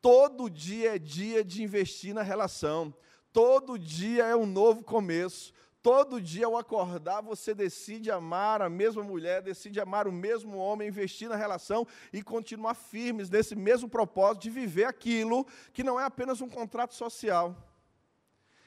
Todo 0.00 0.48
dia 0.48 0.96
é 0.96 0.98
dia 0.98 1.44
de 1.44 1.62
investir 1.62 2.14
na 2.14 2.22
relação. 2.22 2.92
Todo 3.32 3.78
dia 3.78 4.24
é 4.24 4.34
um 4.34 4.46
novo 4.46 4.82
começo. 4.82 5.52
Todo 5.82 6.20
dia 6.20 6.46
ao 6.46 6.58
acordar, 6.58 7.22
você 7.22 7.54
decide 7.54 8.10
amar 8.10 8.60
a 8.60 8.68
mesma 8.68 9.02
mulher, 9.02 9.40
decide 9.40 9.80
amar 9.80 10.06
o 10.06 10.12
mesmo 10.12 10.56
homem, 10.58 10.88
investir 10.88 11.28
na 11.28 11.36
relação 11.36 11.86
e 12.12 12.22
continuar 12.22 12.74
firmes 12.74 13.30
nesse 13.30 13.54
mesmo 13.54 13.88
propósito 13.88 14.42
de 14.42 14.50
viver 14.50 14.84
aquilo 14.84 15.46
que 15.72 15.82
não 15.82 15.98
é 15.98 16.04
apenas 16.04 16.40
um 16.40 16.48
contrato 16.48 16.94
social 16.94 17.69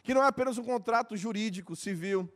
que 0.03 0.13
não 0.13 0.21
é 0.21 0.27
apenas 0.27 0.57
um 0.57 0.63
contrato 0.63 1.15
jurídico, 1.15 1.75
civil, 1.75 2.31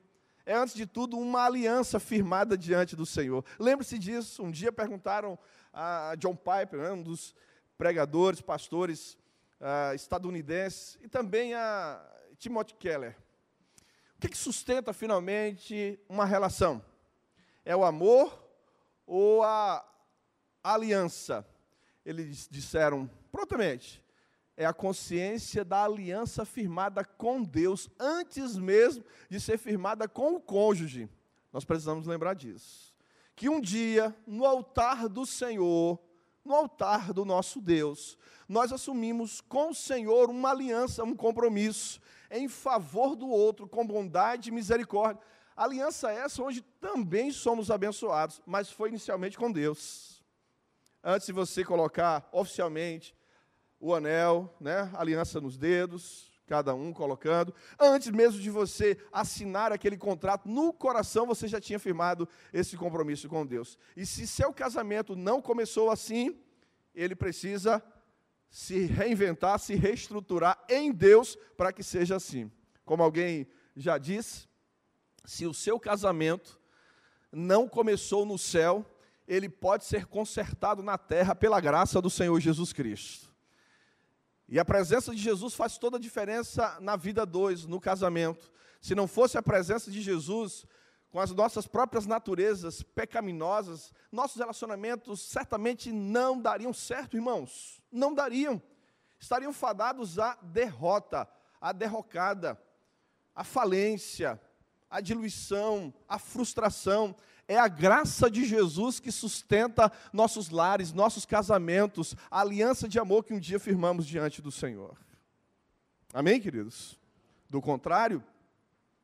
é, 0.46 0.54
antes 0.56 0.74
de 0.74 0.86
tudo, 0.86 1.18
uma 1.18 1.46
aliança 1.46 2.00
firmada 2.00 2.58
diante 2.58 2.96
do 2.96 3.06
Senhor. 3.06 3.44
Lembre-se 3.60 4.00
disso. 4.00 4.42
Um 4.42 4.50
dia 4.50 4.72
perguntaram 4.72 5.38
a 5.74 6.16
John 6.18 6.36
Piper, 6.36 6.80
né, 6.80 6.92
um 6.92 7.04
dos 7.04 7.36
pregadores, 7.78 8.40
pastores 8.40 9.18
uh, 9.60 9.94
estadunidenses, 9.94 10.98
e 11.02 11.10
também 11.10 11.54
a 11.54 12.02
Timothy 12.40 12.76
Keller. 12.76 13.18
O 14.16 14.28
que 14.28 14.36
sustenta 14.38 14.94
finalmente 14.94 16.00
uma 16.08 16.26
relação? 16.26 16.82
É 17.66 17.76
o 17.76 17.84
amor 17.84 18.42
ou 19.06 19.44
a 19.44 19.86
aliança? 20.64 21.46
Eles 22.06 22.48
disseram 22.50 23.10
prontamente: 23.32 24.02
é 24.58 24.66
a 24.66 24.74
consciência 24.74 25.64
da 25.64 25.84
aliança 25.86 26.44
firmada 26.44 27.06
com 27.06 27.44
Deus 27.44 27.88
antes 28.00 28.58
mesmo 28.58 29.06
de 29.30 29.40
ser 29.40 29.60
firmada 29.60 30.08
com 30.08 30.34
o 30.34 30.42
cônjuge. 30.42 31.08
Nós 31.54 31.64
precisamos 31.64 32.08
lembrar 32.08 32.34
disso. 32.34 32.92
Que 33.36 33.48
um 33.48 33.62
dia, 33.62 34.16
no 34.26 34.46
altar 34.46 35.08
do 35.08 35.28
Senhor, 35.28 36.00
no 36.44 36.56
altar 36.56 37.14
do 37.14 37.24
nosso 37.24 37.62
Deus, 37.62 38.18
nós 38.50 38.74
assumimos 38.74 39.42
com 39.42 39.70
o 39.70 39.76
Senhor 39.76 40.28
uma 40.28 40.50
aliança, 40.50 41.04
um 41.04 41.16
compromisso 41.16 42.02
em 42.32 42.50
favor 42.50 43.16
do 43.16 43.28
outro, 43.28 43.68
com 43.68 43.86
bondade 43.86 44.50
e 44.50 44.52
misericórdia. 44.52 45.22
Aliança 45.56 46.12
essa 46.12 46.42
onde 46.42 46.62
também 46.82 47.32
somos 47.32 47.70
abençoados, 47.70 48.42
mas 48.46 48.72
foi 48.72 48.90
inicialmente 48.90 49.38
com 49.38 49.52
Deus. 49.52 50.24
Antes 51.04 51.28
de 51.28 51.34
você 51.34 51.64
colocar 51.64 52.28
oficialmente 52.32 53.16
o 53.80 53.94
anel, 53.94 54.56
né, 54.60 54.90
aliança 54.94 55.40
nos 55.40 55.58
dedos, 55.58 56.32
cada 56.48 56.74
um 56.74 56.94
colocando. 56.94 57.54
Antes 57.80 58.10
mesmo 58.10 58.40
de 58.40 58.50
você 58.50 58.98
assinar 59.12 59.72
aquele 59.72 59.98
contrato, 59.98 60.48
no 60.50 60.72
coração 60.74 61.28
você 61.28 61.48
já 61.48 61.60
tinha 61.60 61.78
firmado 61.78 62.28
esse 62.54 62.78
compromisso 62.78 63.28
com 63.28 63.46
Deus. 63.46 63.78
E 63.96 64.06
se 64.06 64.26
seu 64.26 64.54
casamento 64.54 65.16
não 65.16 65.42
começou 65.42 65.92
assim, 65.92 66.40
ele 66.96 67.16
precisa 67.16 67.84
se 68.50 68.86
reinventar, 68.86 69.60
se 69.60 69.76
reestruturar 69.76 70.58
em 70.70 70.92
Deus 70.92 71.38
para 71.58 71.72
que 71.74 71.84
seja 71.84 72.16
assim. 72.16 72.52
Como 72.86 73.04
alguém 73.04 73.46
já 73.76 73.98
disse, 73.98 74.48
se 75.26 75.46
o 75.46 75.54
seu 75.54 75.78
casamento 75.80 76.60
não 77.32 77.68
começou 77.68 78.26
no 78.26 78.38
céu, 78.38 78.86
ele 79.28 79.50
pode 79.50 79.84
ser 79.84 80.06
consertado 80.06 80.82
na 80.82 80.98
terra 80.98 81.36
pela 81.36 81.60
graça 81.60 82.02
do 82.02 82.10
Senhor 82.10 82.40
Jesus 82.40 82.72
Cristo. 82.72 83.27
E 84.50 84.60
a 84.60 84.66
presença 84.66 85.14
de 85.14 85.22
Jesus 85.22 85.54
faz 85.54 85.78
toda 85.78 85.98
a 85.98 86.00
diferença 86.00 86.78
na 86.80 86.96
vida 86.96 87.26
dois, 87.26 87.66
no 87.66 87.82
casamento. 87.82 88.52
Se 88.80 88.96
não 88.96 89.08
fosse 89.08 89.38
a 89.38 89.44
presença 89.44 89.92
de 89.92 90.02
Jesus, 90.02 90.66
com 91.10 91.20
as 91.20 91.32
nossas 91.32 91.68
próprias 91.68 92.06
naturezas 92.06 92.82
pecaminosas, 92.82 93.94
nossos 94.12 94.38
relacionamentos 94.38 95.22
certamente 95.22 95.92
não 95.92 96.42
dariam 96.42 96.72
certo, 96.72 97.18
irmãos. 97.18 97.82
Não 97.92 98.14
dariam. 98.14 98.62
Estariam 99.20 99.52
fadados 99.52 100.20
à 100.20 100.38
derrota, 100.42 101.28
à 101.60 101.72
derrocada, 101.72 102.58
à 103.36 103.44
falência, 103.44 104.40
à 104.90 105.02
diluição, 105.02 105.94
à 106.08 106.20
frustração. 106.20 107.16
É 107.48 107.58
a 107.58 107.68
graça 107.68 108.30
de 108.30 108.46
Jesus 108.46 109.00
que 109.00 109.12
sustenta 109.12 109.92
nossos 110.12 110.50
lares, 110.50 110.92
nossos 110.92 111.26
casamentos, 111.26 112.16
a 112.30 112.42
aliança 112.42 112.88
de 112.88 113.00
amor 113.00 113.24
que 113.24 113.34
um 113.34 113.40
dia 113.40 113.60
firmamos 113.60 114.06
diante 114.06 114.42
do 114.42 114.52
Senhor. 114.52 114.98
Amém, 116.14 116.42
queridos? 116.42 117.00
Do 117.50 117.62
contrário, 117.62 118.24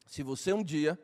se 0.05 0.21
você 0.23 0.51
um 0.51 0.63
dia, 0.63 0.99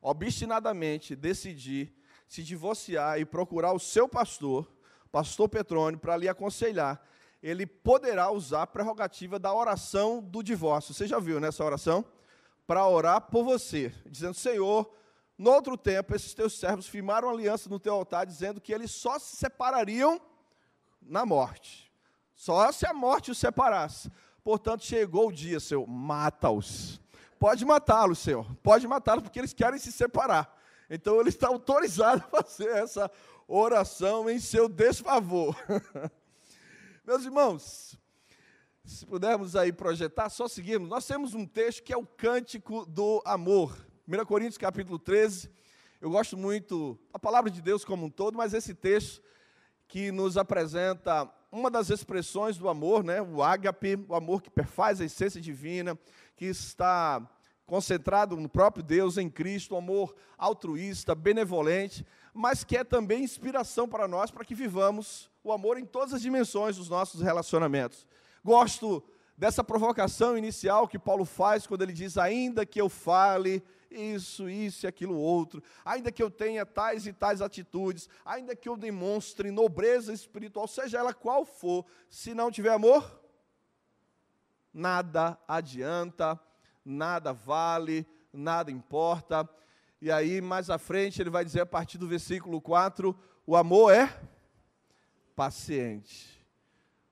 obstinadamente, 0.00 1.16
decidir 1.16 1.92
se 2.32 2.42
divorciar 2.42 3.20
e 3.20 3.26
procurar 3.26 3.74
o 3.74 3.78
seu 3.78 4.08
pastor, 4.08 4.66
pastor 5.10 5.50
Petrônio, 5.50 6.00
para 6.00 6.16
lhe 6.16 6.26
aconselhar, 6.26 7.06
ele 7.42 7.66
poderá 7.66 8.30
usar 8.30 8.62
a 8.62 8.66
prerrogativa 8.66 9.38
da 9.38 9.52
oração 9.52 10.22
do 10.22 10.42
divórcio. 10.42 10.94
Você 10.94 11.06
já 11.06 11.18
viu 11.18 11.38
nessa 11.38 11.62
oração? 11.62 12.02
Para 12.66 12.88
orar 12.88 13.20
por 13.20 13.44
você, 13.44 13.92
dizendo: 14.06 14.32
Senhor, 14.32 14.90
no 15.42 15.50
outro 15.50 15.76
tempo, 15.76 16.14
esses 16.14 16.32
teus 16.32 16.56
servos 16.56 16.86
firmaram 16.86 17.28
aliança 17.28 17.68
no 17.68 17.80
teu 17.80 17.94
altar, 17.94 18.24
dizendo 18.24 18.60
que 18.60 18.72
eles 18.72 18.92
só 18.92 19.18
se 19.18 19.34
separariam 19.34 20.20
na 21.00 21.26
morte. 21.26 21.92
Só 22.32 22.70
se 22.70 22.86
a 22.86 22.94
morte 22.94 23.32
os 23.32 23.38
separasse. 23.38 24.08
Portanto, 24.44 24.84
chegou 24.84 25.30
o 25.30 25.32
dia, 25.32 25.58
Senhor, 25.58 25.84
mata-os. 25.84 27.00
Pode 27.40 27.64
matá-los, 27.64 28.20
Senhor. 28.20 28.46
Pode 28.62 28.86
matá-los, 28.86 29.24
porque 29.24 29.40
eles 29.40 29.52
querem 29.52 29.80
se 29.80 29.90
separar. 29.90 30.56
Então, 30.88 31.18
ele 31.18 31.30
está 31.30 31.48
autorizado 31.48 32.22
a 32.32 32.42
fazer 32.42 32.68
essa 32.68 33.10
oração 33.48 34.30
em 34.30 34.38
seu 34.38 34.68
desfavor. 34.68 35.56
Meus 37.04 37.24
irmãos, 37.24 37.98
se 38.84 39.04
pudermos 39.04 39.56
aí 39.56 39.72
projetar, 39.72 40.28
só 40.28 40.46
seguirmos. 40.46 40.88
Nós 40.88 41.04
temos 41.04 41.34
um 41.34 41.44
texto 41.44 41.82
que 41.82 41.92
é 41.92 41.96
o 41.96 42.06
cântico 42.06 42.86
do 42.86 43.20
amor. 43.24 43.76
1 44.08 44.24
Coríntios 44.24 44.58
capítulo 44.58 44.98
13. 44.98 45.48
Eu 46.00 46.10
gosto 46.10 46.36
muito 46.36 46.98
da 47.12 47.20
palavra 47.20 47.48
de 47.48 47.62
Deus 47.62 47.84
como 47.84 48.06
um 48.06 48.10
todo, 48.10 48.36
mas 48.36 48.52
esse 48.52 48.74
texto 48.74 49.22
que 49.86 50.10
nos 50.10 50.36
apresenta 50.36 51.32
uma 51.52 51.70
das 51.70 51.88
expressões 51.88 52.58
do 52.58 52.68
amor, 52.68 53.04
né? 53.04 53.22
o 53.22 53.44
ágape, 53.44 54.04
o 54.08 54.16
amor 54.16 54.42
que 54.42 54.50
perfaz 54.50 55.00
a 55.00 55.04
essência 55.04 55.40
divina, 55.40 55.96
que 56.34 56.46
está 56.46 57.24
concentrado 57.64 58.36
no 58.36 58.48
próprio 58.48 58.82
Deus, 58.82 59.18
em 59.18 59.30
Cristo, 59.30 59.76
o 59.76 59.78
amor 59.78 60.16
altruísta, 60.36 61.14
benevolente, 61.14 62.04
mas 62.34 62.64
que 62.64 62.76
é 62.76 62.82
também 62.82 63.22
inspiração 63.22 63.88
para 63.88 64.08
nós, 64.08 64.32
para 64.32 64.44
que 64.44 64.54
vivamos 64.54 65.30
o 65.44 65.52
amor 65.52 65.78
em 65.78 65.84
todas 65.84 66.12
as 66.12 66.22
dimensões 66.22 66.76
dos 66.76 66.88
nossos 66.88 67.20
relacionamentos. 67.20 68.04
Gosto 68.44 69.00
dessa 69.38 69.62
provocação 69.62 70.36
inicial 70.36 70.88
que 70.88 70.98
Paulo 70.98 71.24
faz 71.24 71.68
quando 71.68 71.82
ele 71.82 71.92
diz: 71.92 72.18
Ainda 72.18 72.66
que 72.66 72.80
eu 72.80 72.88
fale 72.88 73.62
isso, 73.94 74.48
isso 74.48 74.86
e 74.86 74.88
aquilo 74.88 75.16
outro, 75.16 75.62
ainda 75.84 76.10
que 76.10 76.22
eu 76.22 76.30
tenha 76.30 76.64
tais 76.66 77.06
e 77.06 77.12
tais 77.12 77.40
atitudes, 77.40 78.08
ainda 78.24 78.56
que 78.56 78.68
eu 78.68 78.76
demonstre 78.76 79.50
nobreza 79.50 80.12
espiritual, 80.12 80.66
seja 80.66 80.98
ela 80.98 81.14
qual 81.14 81.44
for, 81.44 81.84
se 82.08 82.34
não 82.34 82.50
tiver 82.50 82.72
amor, 82.72 83.20
nada 84.72 85.38
adianta, 85.46 86.38
nada 86.84 87.32
vale, 87.32 88.06
nada 88.32 88.70
importa. 88.70 89.48
E 90.00 90.10
aí, 90.10 90.40
mais 90.40 90.70
à 90.70 90.78
frente, 90.78 91.20
ele 91.20 91.30
vai 91.30 91.44
dizer 91.44 91.60
a 91.60 91.66
partir 91.66 91.98
do 91.98 92.08
versículo 92.08 92.60
4: 92.60 93.16
o 93.46 93.56
amor 93.56 93.92
é 93.92 94.12
paciente, 95.36 96.44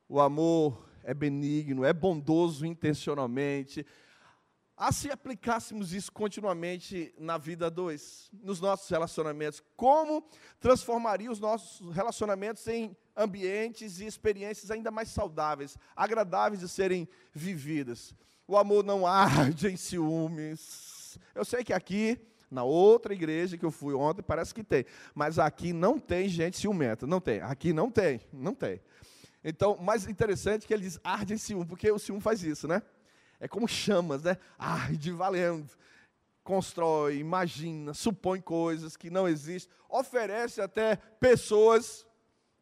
o 0.08 0.20
amor 0.20 0.88
é 1.02 1.14
benigno, 1.14 1.84
é 1.84 1.92
bondoso 1.92 2.66
intencionalmente, 2.66 3.86
a 4.80 4.90
se 4.92 5.10
aplicássemos 5.10 5.92
isso 5.92 6.10
continuamente 6.10 7.14
na 7.18 7.36
vida 7.36 7.70
dois, 7.70 8.30
nos 8.32 8.62
nossos 8.62 8.88
relacionamentos, 8.88 9.62
como 9.76 10.26
transformaria 10.58 11.30
os 11.30 11.38
nossos 11.38 11.94
relacionamentos 11.94 12.66
em 12.66 12.96
ambientes 13.14 14.00
e 14.00 14.06
experiências 14.06 14.70
ainda 14.70 14.90
mais 14.90 15.10
saudáveis, 15.10 15.76
agradáveis 15.94 16.62
de 16.62 16.68
serem 16.68 17.06
vividas. 17.30 18.14
O 18.48 18.56
amor 18.56 18.82
não 18.82 19.04
arde 19.06 19.68
em 19.68 19.76
ciúmes. 19.76 21.18
Eu 21.34 21.44
sei 21.44 21.62
que 21.62 21.74
aqui, 21.74 22.18
na 22.50 22.64
outra 22.64 23.12
igreja 23.12 23.58
que 23.58 23.66
eu 23.66 23.70
fui 23.70 23.92
ontem, 23.92 24.22
parece 24.22 24.54
que 24.54 24.64
tem, 24.64 24.86
mas 25.14 25.38
aqui 25.38 25.74
não 25.74 25.98
tem 25.98 26.26
gente 26.26 26.56
ciumenta, 26.56 27.06
não 27.06 27.20
tem. 27.20 27.42
Aqui 27.42 27.74
não 27.74 27.90
tem, 27.90 28.22
não 28.32 28.54
tem. 28.54 28.80
Então, 29.44 29.76
mais 29.76 30.06
interessante 30.08 30.66
que 30.66 30.72
ele 30.72 30.84
diz 30.84 30.98
arde 31.04 31.34
em 31.34 31.38
ciúme, 31.38 31.66
porque 31.66 31.90
o 31.90 31.98
ciúme 31.98 32.22
faz 32.22 32.42
isso, 32.42 32.66
né? 32.66 32.82
É 33.40 33.48
como 33.48 33.66
chamas, 33.66 34.22
né? 34.22 34.36
Arde 34.58 35.10
valendo. 35.10 35.70
Constrói, 36.44 37.18
imagina, 37.18 37.94
supõe 37.94 38.40
coisas 38.40 38.96
que 38.96 39.08
não 39.08 39.26
existem, 39.26 39.72
oferece 39.88 40.60
até 40.60 40.96
pessoas 41.18 42.06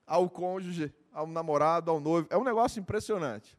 ao 0.06 0.30
cônjuge, 0.30 0.92
ao 1.12 1.26
namorado, 1.26 1.90
ao 1.90 2.00
noivo. 2.00 2.28
É 2.30 2.36
um 2.36 2.44
negócio 2.44 2.80
impressionante. 2.80 3.58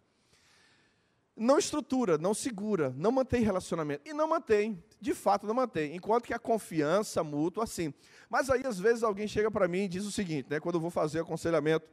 Não 1.35 1.57
estrutura, 1.57 2.17
não 2.17 2.33
segura, 2.33 2.93
não 2.97 3.11
mantém 3.11 3.43
relacionamento. 3.43 4.01
E 4.05 4.13
não 4.13 4.27
mantém, 4.27 4.83
de 4.99 5.13
fato 5.13 5.47
não 5.47 5.53
mantém. 5.53 5.95
Enquanto 5.95 6.25
que 6.25 6.33
a 6.33 6.39
confiança 6.39 7.23
mútua, 7.23 7.63
assim. 7.63 7.93
Mas 8.29 8.49
aí, 8.49 8.65
às 8.65 8.77
vezes, 8.77 9.03
alguém 9.03 9.27
chega 9.27 9.49
para 9.49 9.67
mim 9.67 9.83
e 9.83 9.87
diz 9.87 10.05
o 10.05 10.11
seguinte, 10.11 10.47
né, 10.49 10.59
quando 10.59 10.75
eu 10.75 10.81
vou 10.81 10.91
fazer 10.91 11.21
aconselhamento 11.21 11.87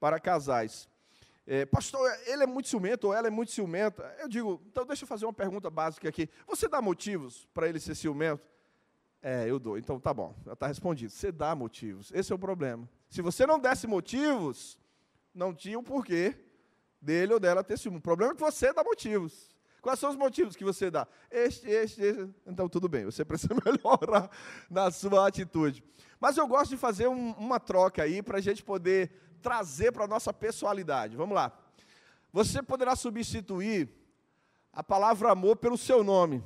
para 0.00 0.18
casais 0.18 0.88
é, 1.50 1.64
pastor, 1.64 2.06
ele 2.26 2.42
é 2.42 2.46
muito 2.46 2.68
ciumento 2.68 3.06
ou 3.06 3.14
ela 3.14 3.26
é 3.26 3.30
muito 3.30 3.50
ciumenta. 3.52 4.14
Eu 4.20 4.28
digo, 4.28 4.60
então 4.66 4.84
deixa 4.84 5.04
eu 5.04 5.08
fazer 5.08 5.24
uma 5.24 5.32
pergunta 5.32 5.70
básica 5.70 6.06
aqui. 6.06 6.28
Você 6.46 6.68
dá 6.68 6.82
motivos 6.82 7.48
para 7.54 7.66
ele 7.66 7.80
ser 7.80 7.94
ciumento? 7.94 8.46
É, 9.22 9.48
eu 9.48 9.58
dou. 9.58 9.78
Então 9.78 9.98
tá 9.98 10.12
bom, 10.12 10.34
já 10.44 10.52
está 10.52 10.66
respondido. 10.66 11.10
Você 11.10 11.32
dá 11.32 11.54
motivos. 11.54 12.12
Esse 12.12 12.30
é 12.32 12.34
o 12.34 12.38
problema. 12.38 12.86
Se 13.08 13.22
você 13.22 13.46
não 13.46 13.58
desse 13.58 13.86
motivos, 13.86 14.78
não 15.34 15.54
tinha 15.54 15.78
o 15.78 15.80
um 15.80 15.84
porquê 15.84 16.36
dele 17.00 17.32
ou 17.32 17.40
dela 17.40 17.64
ter 17.64 17.78
ciúme. 17.78 17.96
O 17.96 18.02
problema 18.02 18.32
é 18.32 18.34
que 18.34 18.42
você 18.42 18.70
dá 18.70 18.84
motivos. 18.84 19.56
Quais 19.80 19.98
são 19.98 20.10
os 20.10 20.16
motivos 20.16 20.54
que 20.54 20.64
você 20.64 20.90
dá? 20.90 21.08
Este, 21.30 21.66
este, 21.66 22.02
este. 22.02 22.28
Então, 22.46 22.68
tudo 22.68 22.90
bem, 22.90 23.06
você 23.06 23.24
precisa 23.24 23.54
melhorar 23.54 24.30
na 24.68 24.90
sua 24.90 25.26
atitude. 25.26 25.82
Mas 26.20 26.36
eu 26.36 26.46
gosto 26.46 26.72
de 26.72 26.76
fazer 26.76 27.08
um, 27.08 27.30
uma 27.32 27.58
troca 27.58 28.02
aí 28.02 28.22
para 28.22 28.36
a 28.36 28.40
gente 28.42 28.62
poder 28.62 29.10
trazer 29.38 29.92
para 29.92 30.04
a 30.04 30.08
nossa 30.08 30.32
personalidade. 30.32 31.16
Vamos 31.16 31.34
lá. 31.34 31.52
Você 32.32 32.62
poderá 32.62 32.94
substituir 32.94 33.88
a 34.72 34.82
palavra 34.82 35.30
amor 35.32 35.56
pelo 35.56 35.78
seu 35.78 36.04
nome. 36.04 36.42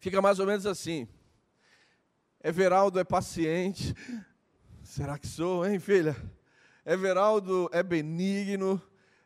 Fica 0.00 0.22
mais 0.22 0.38
ou 0.38 0.46
menos 0.46 0.66
assim. 0.66 1.08
Everaldo 2.42 2.98
é 2.98 3.04
paciente. 3.04 3.94
Será 4.82 5.18
que 5.18 5.26
sou, 5.26 5.66
hein, 5.66 5.78
filha? 5.78 6.16
Everaldo 6.86 7.68
é 7.72 7.82
benigno. 7.82 8.80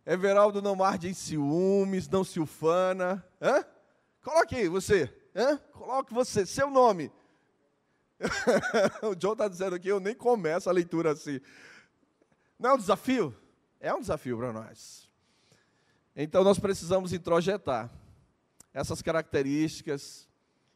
Everaldo 0.04 0.60
não 0.60 0.82
arde 0.82 1.08
em 1.08 1.14
ciúmes, 1.14 2.08
não 2.08 2.24
se 2.24 2.40
ufana. 2.40 3.24
Hã? 3.40 3.64
Coloque 4.22 4.56
aí, 4.56 4.68
você. 4.68 5.12
Hã? 5.34 5.56
Coloque 5.72 6.12
você, 6.12 6.44
seu 6.44 6.70
nome. 6.70 7.12
o 9.02 9.14
John 9.14 9.32
está 9.32 9.48
dizendo 9.48 9.76
aqui, 9.76 9.88
eu 9.88 10.00
nem 10.00 10.14
começo 10.14 10.68
a 10.68 10.72
leitura 10.72 11.12
assim. 11.12 11.40
Não 12.62 12.70
é 12.70 12.74
um 12.74 12.78
desafio? 12.78 13.36
É 13.80 13.92
um 13.92 14.00
desafio 14.00 14.38
para 14.38 14.52
nós. 14.52 15.10
Então 16.14 16.44
nós 16.44 16.60
precisamos 16.60 17.12
introjetar 17.12 17.90
essas 18.72 19.02
características, 19.02 20.28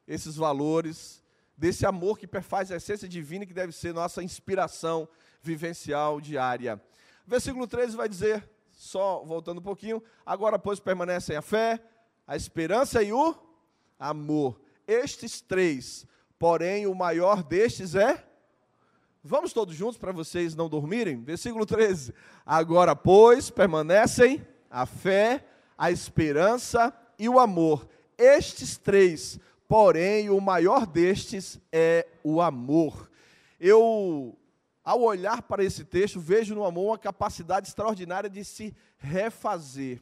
esses 0.05 0.35
valores, 0.35 1.23
desse 1.57 1.87
amor 1.87 2.19
que 2.19 2.27
perfaz 2.27 2.73
a 2.73 2.77
essência 2.77 3.09
divina 3.09 3.47
que 3.47 3.55
deve 3.55 3.71
ser 3.71 3.95
nossa 3.95 4.21
inspiração 4.21 5.09
vivencial 5.41 6.21
diária. 6.21 6.83
Versículo 7.25 7.69
13 7.69 7.97
vai 7.97 8.09
dizer: 8.09 8.51
só 8.73 9.23
voltando 9.25 9.59
um 9.59 9.63
pouquinho, 9.63 10.03
agora, 10.27 10.59
pois, 10.59 10.81
permanecem 10.81 11.37
a 11.37 11.43
fé, 11.43 11.81
a 12.27 12.35
esperança 12.35 13.01
e 13.01 13.13
o 13.13 13.33
amor. 13.97 14.61
Estes 14.89 15.41
três, 15.41 16.05
porém, 16.37 16.89
o 16.89 16.97
maior 16.97 17.45
destes 17.45 17.95
é. 17.95 18.26
Vamos 19.29 19.53
todos 19.53 19.75
juntos 19.75 19.99
para 19.99 20.13
vocês 20.13 20.55
não 20.55 20.69
dormirem? 20.69 21.21
Versículo 21.21 21.67
13. 21.67 22.15
Agora, 22.45 22.95
pois, 22.95 23.51
permanecem 23.51 24.47
a 24.71 24.87
fé, 24.87 25.45
a 25.77 25.91
esperança 25.91 26.97
e 27.19 27.29
o 27.29 27.41
amor. 27.41 27.89
Estes 28.17 28.79
três, 28.79 29.41
porém, 29.67 30.31
o 30.31 30.41
maior 30.41 30.87
destes 30.87 31.59
é 31.73 32.07
o 32.23 32.41
amor. 32.41 33.11
Eu 33.59 34.39
ao 34.85 35.03
olhar 35.03 35.43
para 35.43 35.65
esse 35.65 35.85
texto, 35.85 36.21
vejo 36.21 36.55
no 36.55 36.65
amor 36.65 36.91
uma 36.91 36.99
capacidade 36.99 37.67
extraordinária 37.67 38.31
de 38.31 38.45
se 38.45 38.73
refazer. 38.97 40.01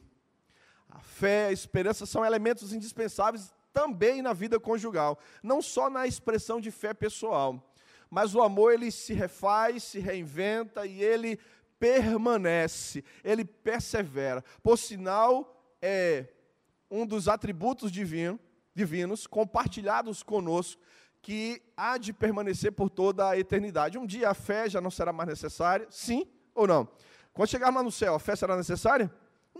A 0.87 0.99
fé, 0.99 1.47
a 1.47 1.51
esperança 1.51 2.05
são 2.05 2.23
elementos 2.23 2.71
indispensáveis 2.71 3.51
também 3.73 4.21
na 4.21 4.33
vida 4.33 4.59
conjugal, 4.59 5.17
não 5.41 5.63
só 5.63 5.89
na 5.89 6.05
expressão 6.05 6.61
de 6.61 6.69
fé 6.69 6.93
pessoal, 6.93 7.73
mas 8.09 8.35
o 8.35 8.41
amor 8.41 8.73
ele 8.73 8.91
se 8.91 9.13
refaz, 9.13 9.83
se 9.83 9.99
reinventa 9.99 10.85
e 10.85 11.03
ele 11.03 11.39
permanece, 11.79 13.03
ele 13.23 13.45
persevera. 13.45 14.43
Por 14.63 14.77
sinal, 14.77 15.75
é 15.81 16.25
um 16.89 17.05
dos 17.05 17.27
atributos 17.27 17.91
divino, 17.91 18.39
divinos 18.73 19.27
compartilhados 19.27 20.23
conosco 20.23 20.81
que 21.21 21.61
há 21.75 21.97
de 21.97 22.13
permanecer 22.13 22.71
por 22.71 22.89
toda 22.89 23.27
a 23.27 23.37
eternidade. 23.37 23.97
Um 23.97 24.05
dia 24.05 24.29
a 24.29 24.33
fé 24.33 24.69
já 24.69 24.79
não 24.79 24.91
será 24.91 25.11
mais 25.11 25.27
necessária, 25.27 25.87
sim 25.89 26.27
ou 26.53 26.67
não? 26.67 26.87
Quando 27.33 27.49
chegarmos 27.49 27.77
lá 27.77 27.83
no 27.83 27.91
céu, 27.91 28.15
a 28.15 28.19
fé 28.19 28.35
será 28.35 28.55
necessária? 28.55 29.11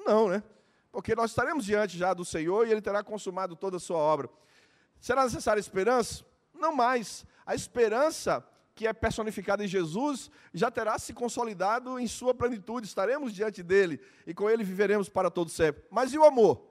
Não, 0.06 0.30
né? 0.30 0.44
Porque 0.92 1.16
nós 1.16 1.32
estaremos 1.32 1.66
diante 1.66 1.98
já 1.98 2.14
do 2.14 2.24
Senhor 2.24 2.68
e 2.68 2.72
Ele 2.72 2.82
terá 2.82 3.04
consumado 3.04 3.56
toda 3.56 3.78
a 3.78 3.80
sua 3.80 3.98
obra. 3.98 4.30
Será 5.02 5.24
necessária 5.26 5.60
esperança? 5.60 6.24
Não 6.60 6.76
mais. 6.76 7.26
A 7.46 7.54
esperança 7.54 8.46
que 8.74 8.86
é 8.86 8.92
personificada 8.92 9.64
em 9.64 9.68
Jesus 9.68 10.30
já 10.54 10.70
terá 10.70 11.00
se 11.00 11.14
consolidado 11.14 11.98
em 11.98 12.08
sua 12.08 12.34
plenitude. 12.34 12.88
Estaremos 12.88 13.34
diante 13.34 13.64
dele 13.64 14.02
e 14.28 14.34
com 14.34 14.50
ele 14.50 14.64
viveremos 14.64 15.08
para 15.08 15.32
todo 15.32 15.50
sempre. 15.50 15.84
Mas 15.90 16.14
e 16.14 16.18
o 16.18 16.26
amor? 16.26 16.62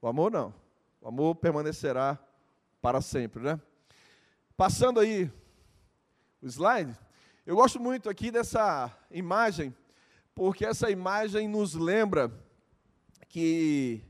O 0.00 0.06
amor 0.06 0.30
não. 0.30 0.54
O 1.00 1.08
amor 1.08 1.34
permanecerá 1.34 2.18
para 2.80 3.00
sempre, 3.00 3.42
né? 3.42 3.60
Passando 4.56 5.00
aí 5.00 5.30
o 6.40 6.46
slide, 6.46 6.96
eu 7.44 7.56
gosto 7.56 7.80
muito 7.80 8.08
aqui 8.08 8.30
dessa 8.30 8.96
imagem, 9.10 9.74
porque 10.34 10.64
essa 10.64 10.90
imagem 10.90 11.48
nos 11.48 11.74
lembra 11.74 12.32
que 13.28 14.04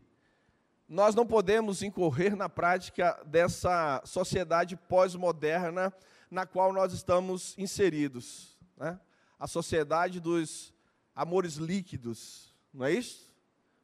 nós 0.93 1.15
não 1.15 1.27
podemos 1.27 1.83
incorrer 1.83 2.37
na 2.37 2.51
prática 2.51 3.19
dessa 3.25 4.03
sociedade 4.05 4.77
pós-moderna 4.77 5.91
na 6.31 6.45
qual 6.45 6.71
nós 6.71 6.93
estamos 6.93 7.57
inseridos. 7.57 8.59
Né? 8.77 9.01
A 9.39 9.47
sociedade 9.47 10.21
dos 10.21 10.75
amores 11.15 11.55
líquidos, 11.55 12.55
não 12.75 12.85
é 12.85 12.93
isso? 12.93 13.35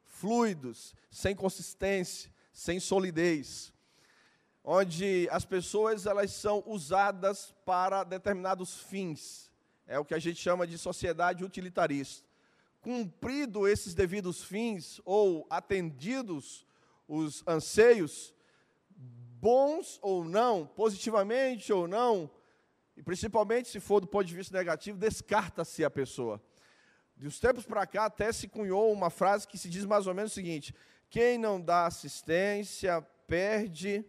Fluidos, 0.04 0.94
sem 1.10 1.34
consistência, 1.34 2.30
sem 2.52 2.78
solidez 2.78 3.72
onde 4.62 5.26
as 5.30 5.46
pessoas 5.46 6.04
elas 6.04 6.30
são 6.30 6.62
usadas 6.66 7.54
para 7.64 8.04
determinados 8.04 8.82
fins. 8.82 9.50
É 9.86 9.98
o 9.98 10.04
que 10.04 10.12
a 10.12 10.18
gente 10.18 10.38
chama 10.38 10.66
de 10.66 10.76
sociedade 10.76 11.42
utilitarista. 11.42 12.28
Cumprido 12.82 13.66
esses 13.66 13.94
devidos 13.94 14.44
fins 14.44 15.00
ou 15.06 15.46
atendidos 15.48 16.67
os 17.08 17.42
anseios, 17.46 18.34
bons 19.40 19.98
ou 20.02 20.22
não, 20.22 20.66
positivamente 20.66 21.72
ou 21.72 21.88
não, 21.88 22.30
e 22.96 23.02
principalmente 23.02 23.68
se 23.68 23.80
for 23.80 24.00
do 24.00 24.06
ponto 24.06 24.26
de 24.26 24.34
vista 24.34 24.56
negativo, 24.56 24.98
descarta-se 24.98 25.84
a 25.84 25.90
pessoa. 25.90 26.42
De 27.16 27.26
uns 27.26 27.40
tempos 27.40 27.64
para 27.64 27.86
cá 27.86 28.04
até 28.04 28.30
se 28.30 28.46
cunhou 28.46 28.92
uma 28.92 29.10
frase 29.10 29.48
que 29.48 29.56
se 29.58 29.68
diz 29.68 29.84
mais 29.84 30.06
ou 30.06 30.14
menos 30.14 30.32
o 30.32 30.34
seguinte: 30.34 30.74
quem 31.08 31.38
não 31.38 31.60
dá 31.60 31.86
assistência 31.86 33.00
perde 33.26 34.04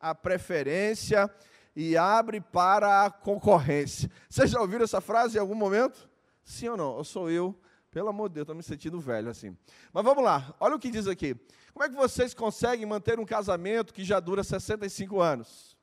a 0.00 0.14
preferência 0.14 1.32
e 1.76 1.96
abre 1.96 2.40
para 2.40 3.04
a 3.04 3.10
concorrência. 3.10 4.10
Vocês 4.28 4.50
já 4.50 4.60
ouviram 4.60 4.84
essa 4.84 5.00
frase 5.00 5.36
em 5.36 5.40
algum 5.40 5.54
momento? 5.54 6.08
Sim 6.42 6.68
ou 6.68 6.76
não? 6.76 6.96
Eu 6.98 7.04
sou 7.04 7.30
eu. 7.30 7.60
Pelo 7.90 8.08
amor 8.08 8.28
de 8.28 8.36
Deus, 8.36 8.44
estou 8.44 8.54
me 8.54 8.62
sentindo 8.62 9.00
velho 9.00 9.28
assim. 9.28 9.56
Mas 9.92 10.04
vamos 10.04 10.22
lá, 10.22 10.54
olha 10.60 10.76
o 10.76 10.78
que 10.78 10.90
diz 10.90 11.08
aqui. 11.08 11.34
Como 11.72 11.84
é 11.84 11.88
que 11.88 11.96
vocês 11.96 12.32
conseguem 12.32 12.86
manter 12.86 13.18
um 13.18 13.24
casamento 13.24 13.92
que 13.92 14.04
já 14.04 14.20
dura 14.20 14.44
65 14.44 15.20
anos? 15.20 15.76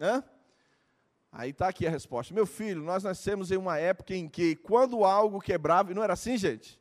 Hã? 0.00 0.22
Aí 1.30 1.48
está 1.48 1.68
aqui 1.68 1.86
a 1.86 1.90
resposta. 1.90 2.34
Meu 2.34 2.44
filho, 2.44 2.82
nós 2.82 3.02
nascemos 3.02 3.50
em 3.50 3.56
uma 3.56 3.78
época 3.78 4.14
em 4.14 4.28
que, 4.28 4.54
quando 4.54 5.02
algo 5.02 5.40
quebrava, 5.40 5.90
e 5.90 5.94
não 5.94 6.04
era 6.04 6.12
assim, 6.12 6.36
gente? 6.36 6.78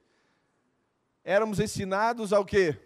Éramos 1.24 1.62
ensinados 1.62 2.34
ao 2.34 2.44
quê? 2.44 2.78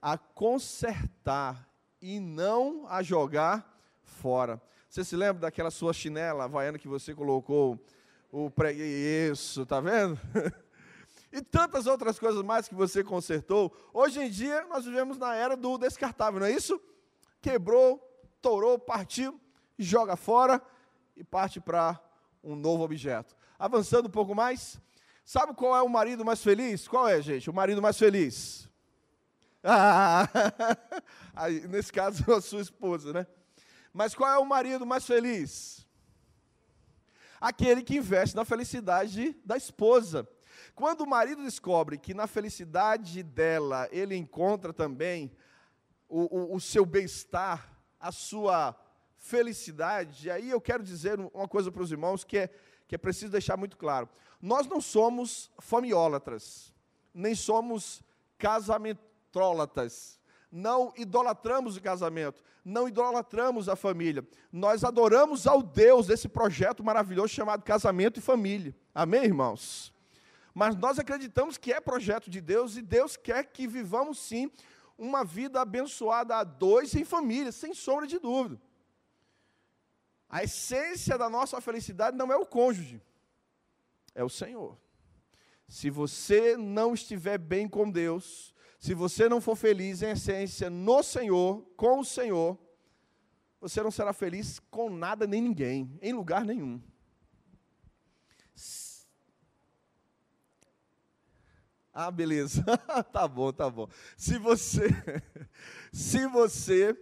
A 0.00 0.16
consertar 0.16 1.68
e 2.00 2.20
não 2.20 2.86
a 2.86 3.02
jogar 3.02 3.76
fora. 4.04 4.62
Você 4.88 5.02
se 5.02 5.16
lembra 5.16 5.40
daquela 5.40 5.72
sua 5.72 5.92
chinela 5.92 6.44
havaiana 6.44 6.78
que 6.78 6.86
você 6.86 7.12
colocou 7.12 7.84
o 8.30 8.48
pré... 8.48 8.72
Isso, 8.72 9.66
tá 9.66 9.80
vendo? 9.80 10.16
e 11.32 11.42
tantas 11.42 11.86
outras 11.86 12.18
coisas 12.18 12.42
mais 12.42 12.68
que 12.68 12.74
você 12.74 13.04
consertou. 13.04 13.74
Hoje 13.92 14.20
em 14.20 14.30
dia, 14.30 14.64
nós 14.68 14.84
vivemos 14.84 15.18
na 15.18 15.34
era 15.34 15.56
do 15.56 15.76
descartável, 15.76 16.40
não 16.40 16.46
é 16.46 16.52
isso? 16.52 16.80
Quebrou, 17.40 17.98
torou, 18.40 18.78
partiu, 18.78 19.38
joga 19.78 20.16
fora 20.16 20.62
e 21.16 21.22
parte 21.22 21.60
para 21.60 22.00
um 22.42 22.56
novo 22.56 22.82
objeto. 22.82 23.36
Avançando 23.58 24.06
um 24.06 24.10
pouco 24.10 24.34
mais, 24.34 24.80
sabe 25.24 25.54
qual 25.54 25.76
é 25.76 25.82
o 25.82 25.88
marido 25.88 26.24
mais 26.24 26.42
feliz? 26.42 26.88
Qual 26.88 27.08
é, 27.08 27.20
gente? 27.20 27.50
O 27.50 27.54
marido 27.54 27.82
mais 27.82 27.98
feliz? 27.98 28.68
Ah, 29.62 30.28
aí, 31.34 31.66
nesse 31.68 31.92
caso, 31.92 32.24
a 32.32 32.40
sua 32.40 32.62
esposa, 32.62 33.12
né? 33.12 33.26
Mas 33.92 34.14
qual 34.14 34.30
é 34.30 34.38
o 34.38 34.44
marido 34.44 34.86
mais 34.86 35.04
feliz? 35.04 35.86
Aquele 37.40 37.82
que 37.82 37.96
investe 37.96 38.34
na 38.34 38.44
felicidade 38.44 39.36
da 39.44 39.56
esposa. 39.56 40.28
Quando 40.74 41.02
o 41.02 41.06
marido 41.06 41.42
descobre 41.42 41.98
que 41.98 42.14
na 42.14 42.26
felicidade 42.26 43.22
dela 43.22 43.88
ele 43.90 44.16
encontra 44.16 44.72
também 44.72 45.30
o, 46.08 46.52
o, 46.52 46.56
o 46.56 46.60
seu 46.60 46.84
bem-estar, 46.86 47.72
a 48.00 48.12
sua 48.12 48.74
felicidade, 49.16 50.30
aí 50.30 50.50
eu 50.50 50.60
quero 50.60 50.82
dizer 50.82 51.18
uma 51.18 51.48
coisa 51.48 51.70
para 51.70 51.82
os 51.82 51.90
irmãos 51.90 52.24
que 52.24 52.38
é, 52.38 52.50
que 52.86 52.94
é 52.94 52.98
preciso 52.98 53.32
deixar 53.32 53.56
muito 53.56 53.76
claro. 53.76 54.08
Nós 54.40 54.66
não 54.66 54.80
somos 54.80 55.50
famiólatras, 55.58 56.72
nem 57.12 57.34
somos 57.34 58.02
casamento 58.38 59.00
trólatas. 59.32 60.18
Não 60.50 60.94
idolatramos 60.96 61.76
o 61.76 61.82
casamento, 61.82 62.42
não 62.64 62.88
idolatramos 62.88 63.68
a 63.68 63.76
família. 63.76 64.26
Nós 64.50 64.82
adoramos 64.82 65.46
ao 65.46 65.62
Deus 65.62 66.06
desse 66.06 66.26
projeto 66.26 66.82
maravilhoso 66.82 67.28
chamado 67.28 67.62
casamento 67.62 68.18
e 68.18 68.22
família. 68.22 68.74
Amém, 68.94 69.24
irmãos? 69.24 69.92
Mas 70.58 70.74
nós 70.74 70.98
acreditamos 70.98 71.56
que 71.56 71.72
é 71.72 71.80
projeto 71.80 72.28
de 72.28 72.40
Deus 72.40 72.76
e 72.76 72.82
Deus 72.82 73.16
quer 73.16 73.44
que 73.44 73.64
vivamos 73.68 74.18
sim 74.18 74.50
uma 74.98 75.22
vida 75.24 75.60
abençoada 75.60 76.34
a 76.34 76.42
dois 76.42 76.96
em 76.96 77.04
família, 77.04 77.52
sem 77.52 77.72
sombra 77.72 78.08
de 78.08 78.18
dúvida. 78.18 78.60
A 80.28 80.42
essência 80.42 81.16
da 81.16 81.30
nossa 81.30 81.60
felicidade 81.60 82.16
não 82.16 82.32
é 82.32 82.36
o 82.36 82.44
cônjuge, 82.44 83.00
é 84.16 84.24
o 84.24 84.28
Senhor. 84.28 84.76
Se 85.68 85.90
você 85.90 86.56
não 86.56 86.92
estiver 86.92 87.38
bem 87.38 87.68
com 87.68 87.88
Deus, 87.88 88.52
se 88.80 88.94
você 88.94 89.28
não 89.28 89.40
for 89.40 89.54
feliz 89.54 90.02
em 90.02 90.10
essência 90.10 90.68
no 90.68 91.04
Senhor, 91.04 91.62
com 91.76 92.00
o 92.00 92.04
Senhor, 92.04 92.58
você 93.60 93.80
não 93.80 93.92
será 93.92 94.12
feliz 94.12 94.58
com 94.72 94.90
nada 94.90 95.24
nem 95.24 95.40
ninguém, 95.40 95.96
em 96.02 96.12
lugar 96.12 96.44
nenhum. 96.44 96.82
Ah, 102.00 102.12
beleza. 102.12 102.62
tá 103.12 103.26
bom, 103.26 103.52
tá 103.52 103.68
bom. 103.68 103.88
Se 104.16 104.38
você 104.38 104.86
se 105.92 106.28
você 106.28 106.96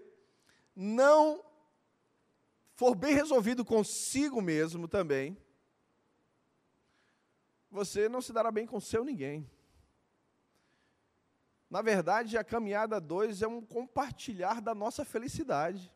não 0.75 1.45
for 2.73 2.95
bem 2.95 3.13
resolvido 3.13 3.63
consigo 3.63 4.41
mesmo 4.41 4.89
também, 4.89 5.37
você 7.71 8.09
não 8.09 8.23
se 8.23 8.33
dará 8.33 8.51
bem 8.51 8.67
com 8.67 8.81
seu 8.81 9.05
ninguém. 9.05 9.47
Na 11.69 11.83
verdade, 11.83 12.39
a 12.39 12.43
caminhada 12.43 12.99
2 12.99 13.43
é 13.43 13.47
um 13.47 13.61
compartilhar 13.61 14.63
da 14.63 14.75
nossa 14.75 15.05
felicidade. 15.05 15.93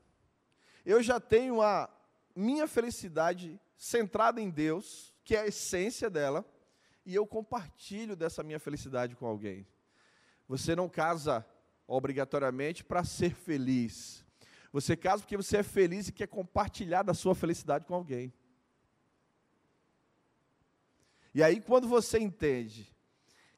Eu 0.84 1.02
já 1.02 1.18
tenho 1.18 1.62
a 1.62 1.88
minha 2.36 2.68
felicidade 2.68 3.58
centrada 3.78 4.42
em 4.42 4.50
Deus, 4.50 5.14
que 5.24 5.34
é 5.34 5.40
a 5.40 5.46
essência 5.46 6.10
dela 6.10 6.44
e 7.10 7.14
eu 7.16 7.26
compartilho 7.26 8.14
dessa 8.14 8.40
minha 8.40 8.60
felicidade 8.60 9.16
com 9.16 9.26
alguém. 9.26 9.66
Você 10.46 10.76
não 10.76 10.88
casa 10.88 11.44
obrigatoriamente 11.84 12.84
para 12.84 13.02
ser 13.02 13.34
feliz. 13.34 14.24
Você 14.72 14.96
casa 14.96 15.20
porque 15.20 15.36
você 15.36 15.56
é 15.56 15.62
feliz 15.64 16.06
e 16.06 16.12
quer 16.12 16.28
compartilhar 16.28 17.02
da 17.02 17.12
sua 17.12 17.34
felicidade 17.34 17.84
com 17.84 17.94
alguém. 17.96 18.32
E 21.34 21.42
aí, 21.42 21.60
quando 21.60 21.88
você 21.88 22.20
entende 22.20 22.88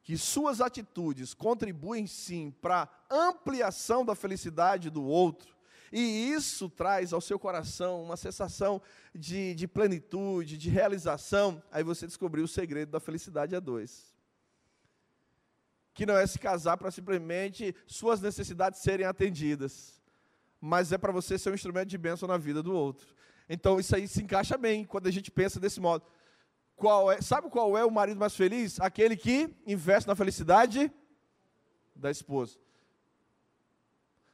que 0.01 0.17
suas 0.17 0.59
atitudes 0.59 1.35
contribuem 1.35 2.07
sim 2.07 2.49
para 2.49 2.89
ampliação 3.07 4.03
da 4.03 4.15
felicidade 4.15 4.89
do 4.89 5.03
outro, 5.03 5.55
e 5.95 6.31
isso 6.31 6.67
traz 6.71 7.13
ao 7.13 7.21
seu 7.21 7.37
coração 7.37 8.01
uma 8.01 8.17
sensação 8.17 8.81
de, 9.13 9.53
de 9.53 9.67
plenitude, 9.67 10.57
de 10.57 10.67
realização. 10.67 11.61
Aí 11.71 11.83
você 11.83 12.07
descobriu 12.07 12.45
o 12.45 12.47
segredo 12.47 12.89
da 12.89 12.99
felicidade 12.99 13.55
a 13.55 13.59
dois. 13.59 14.11
Que 15.93 16.03
não 16.03 16.17
é 16.17 16.25
se 16.25 16.39
casar 16.39 16.77
para 16.77 16.89
simplesmente 16.89 17.75
suas 17.85 18.19
necessidades 18.19 18.81
serem 18.81 19.05
atendidas, 19.05 20.01
mas 20.59 20.91
é 20.91 20.97
para 20.97 21.11
você 21.11 21.37
ser 21.37 21.51
um 21.51 21.53
instrumento 21.53 21.89
de 21.89 21.97
bênção 21.99 22.27
na 22.27 22.39
vida 22.39 22.63
do 22.63 22.73
outro. 22.73 23.13
Então 23.47 23.79
isso 23.79 23.95
aí 23.95 24.07
se 24.07 24.23
encaixa 24.23 24.57
bem 24.57 24.83
quando 24.83 25.05
a 25.05 25.11
gente 25.11 25.29
pensa 25.29 25.59
desse 25.59 25.79
modo. 25.79 26.03
Qual 26.75 27.11
é, 27.11 27.21
sabe 27.21 27.51
qual 27.51 27.77
é 27.77 27.85
o 27.85 27.91
marido 27.91 28.19
mais 28.19 28.35
feliz? 28.35 28.79
Aquele 28.79 29.15
que 29.15 29.47
investe 29.67 30.07
na 30.07 30.15
felicidade 30.15 30.91
da 31.95 32.09
esposa. 32.09 32.62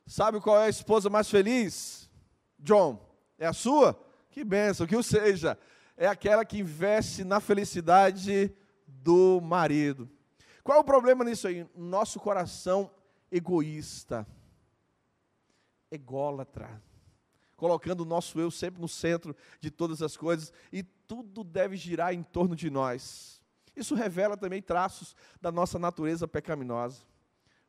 Sabe 0.10 0.42
qual 0.42 0.58
é 0.58 0.66
a 0.66 0.70
esposa 0.70 1.08
mais 1.08 1.30
feliz? 1.30 2.10
John, 2.58 3.00
é 3.38 3.46
a 3.46 3.54
sua? 3.54 3.94
Que 4.32 4.44
benção, 4.44 4.88
que 4.88 4.96
o 4.96 5.04
seja. 5.04 5.56
É 5.96 6.08
aquela 6.08 6.44
que 6.44 6.58
investe 6.58 7.24
na 7.24 7.40
felicidade 7.40 8.52
do 8.88 9.40
marido. 9.40 10.10
Qual 10.64 10.80
é 10.80 10.82
o 10.82 10.84
problema 10.84 11.24
nisso 11.24 11.48
aí? 11.48 11.70
Nosso 11.76 12.20
coração 12.20 12.90
egoísta, 13.32 14.26
ególatra, 15.92 16.82
colocando 17.56 18.02
o 18.02 18.06
nosso 18.06 18.40
eu 18.40 18.50
sempre 18.50 18.82
no 18.82 18.88
centro 18.88 19.36
de 19.62 19.70
todas 19.70 20.02
as 20.02 20.18
coisas 20.18 20.52
e 20.74 20.82
tudo 20.82 21.44
deve 21.44 21.78
girar 21.78 22.16
em 22.16 22.24
torno 22.24 22.56
de 22.56 22.72
nós. 22.72 23.40
Isso 23.76 23.94
revela 23.94 24.36
também 24.36 24.60
traços 24.60 25.16
da 25.40 25.52
nossa 25.52 25.78
natureza 25.78 26.28
pecaminosa 26.28 27.09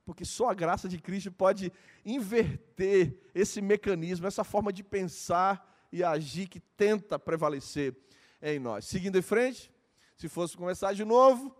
porque 0.04 0.24
só 0.24 0.50
a 0.50 0.54
graça 0.54 0.88
de 0.88 0.98
Cristo 0.98 1.30
pode 1.30 1.72
inverter 2.04 3.18
esse 3.34 3.60
mecanismo, 3.60 4.26
essa 4.26 4.44
forma 4.44 4.72
de 4.72 4.82
pensar 4.82 5.86
e 5.92 6.02
agir 6.02 6.48
que 6.48 6.60
tenta 6.60 7.18
prevalecer 7.18 7.96
em 8.42 8.58
nós. 8.58 8.86
Seguindo 8.86 9.18
em 9.18 9.22
frente, 9.22 9.70
se 10.16 10.28
fosse 10.28 10.56
começar 10.56 10.92
de 10.92 11.04
novo, 11.04 11.54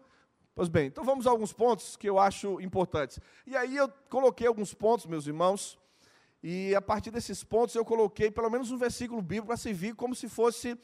pois 0.55 0.69
bem, 0.69 0.87
então 0.87 1.05
vamos 1.05 1.27
a 1.27 1.31
alguns 1.31 1.53
pontos 1.53 1.97
que 1.97 2.09
eu 2.09 2.19
acho 2.19 2.61
importantes. 2.61 3.19
E 3.47 3.57
aí 3.57 3.77
eu 3.77 3.89
coloquei 4.09 4.47
alguns 4.47 4.75
pontos, 4.75 5.07
meus 5.07 5.27
irmãos, 5.27 5.79
e 6.43 6.75
a 6.75 6.81
partir 6.81 7.11
desses 7.11 7.45
pontos 7.45 7.75
eu 7.75 7.85
coloquei 7.85 8.31
pelo 8.31 8.51
menos 8.51 8.71
um 8.71 8.79
versículo 8.79 9.21
bíblico 9.21 9.49
para 9.49 9.57
servir 9.57 9.95
como 9.95 10.15
se 10.15 10.29
fosse 10.29 10.79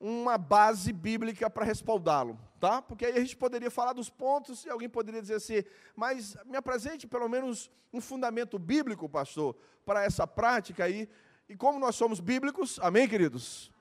uma 0.00 0.38
base 0.38 0.92
bíblica 0.92 1.50
para 1.50 1.64
respaldá-lo, 1.64 2.38
tá? 2.60 2.80
Porque 2.80 3.04
aí 3.04 3.16
a 3.16 3.20
gente 3.20 3.36
poderia 3.36 3.70
falar 3.70 3.92
dos 3.92 4.08
pontos 4.08 4.64
e 4.64 4.70
alguém 4.70 4.88
poderia 4.88 5.20
dizer 5.20 5.34
assim, 5.34 5.64
mas 5.96 6.36
me 6.44 6.56
apresente 6.56 7.06
pelo 7.06 7.28
menos 7.28 7.70
um 7.92 8.00
fundamento 8.00 8.58
bíblico, 8.58 9.08
pastor, 9.08 9.56
para 9.84 10.04
essa 10.04 10.26
prática 10.26 10.84
aí. 10.84 11.08
E 11.48 11.56
como 11.56 11.78
nós 11.78 11.96
somos 11.96 12.20
bíblicos, 12.20 12.78
amém, 12.80 13.08
queridos? 13.08 13.72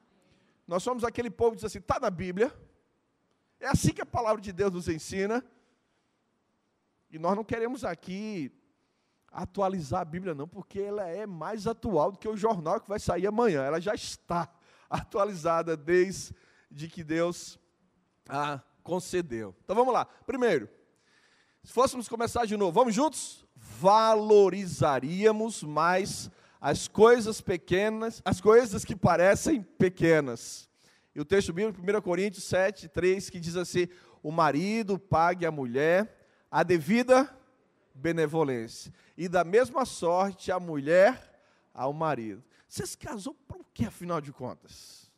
Nós 0.67 0.81
somos 0.81 1.03
aquele 1.03 1.29
povo 1.29 1.51
que 1.51 1.57
diz 1.57 1.65
assim, 1.65 1.79
está 1.79 1.99
na 1.99 2.09
Bíblia, 2.09 2.51
é 3.59 3.67
assim 3.67 3.93
que 3.93 4.01
a 4.01 4.05
palavra 4.05 4.41
de 4.41 4.51
Deus 4.51 4.73
nos 4.73 4.87
ensina, 4.87 5.45
e 7.11 7.19
nós 7.19 7.35
não 7.35 7.43
queremos 7.43 7.85
aqui 7.85 8.51
atualizar 9.31 10.01
a 10.01 10.05
Bíblia, 10.05 10.33
não, 10.33 10.47
porque 10.47 10.79
ela 10.79 11.07
é 11.07 11.25
mais 11.25 11.67
atual 11.67 12.11
do 12.11 12.17
que 12.17 12.27
o 12.27 12.35
jornal 12.35 12.81
que 12.81 12.89
vai 12.89 12.99
sair 12.99 13.27
amanhã, 13.27 13.63
ela 13.63 13.79
já 13.79 13.93
está 13.93 14.49
atualizada 14.89 15.75
desde 15.75 16.33
que 16.89 17.03
Deus 17.03 17.59
a 18.27 18.61
concedeu. 18.83 19.55
Então 19.63 19.75
vamos 19.75 19.93
lá. 19.93 20.05
Primeiro, 20.05 20.69
se 21.63 21.73
fôssemos 21.73 22.07
começar 22.07 22.45
de 22.45 22.55
novo, 22.55 22.71
vamos 22.71 22.95
juntos? 22.95 23.45
Valorizaríamos 23.55 25.63
mais 25.63 26.31
as 26.61 26.87
coisas 26.87 27.41
pequenas, 27.41 28.21
as 28.23 28.39
coisas 28.39 28.85
que 28.85 28.95
parecem 28.95 29.61
pequenas. 29.61 30.69
E 31.13 31.19
o 31.19 31.25
texto 31.25 31.51
bíblico, 31.51 31.81
1 31.81 32.01
Coríntios 32.01 32.45
7, 32.45 32.87
3, 32.87 33.29
que 33.29 33.39
diz 33.39 33.57
assim: 33.57 33.89
O 34.23 34.31
marido 34.31 34.97
pague 34.97 35.45
à 35.45 35.51
mulher 35.51 36.25
a 36.49 36.63
devida 36.63 37.29
benevolência, 37.93 38.93
e 39.17 39.27
da 39.27 39.43
mesma 39.43 39.83
sorte 39.83 40.51
a 40.51 40.59
mulher 40.59 41.33
ao 41.73 41.91
marido. 41.91 42.43
Você 42.67 42.85
se 42.85 42.97
casou 42.97 43.33
para 43.33 43.57
o 43.57 43.65
que, 43.73 43.85
afinal 43.85 44.19
de 44.19 44.31
contas? 44.31 45.11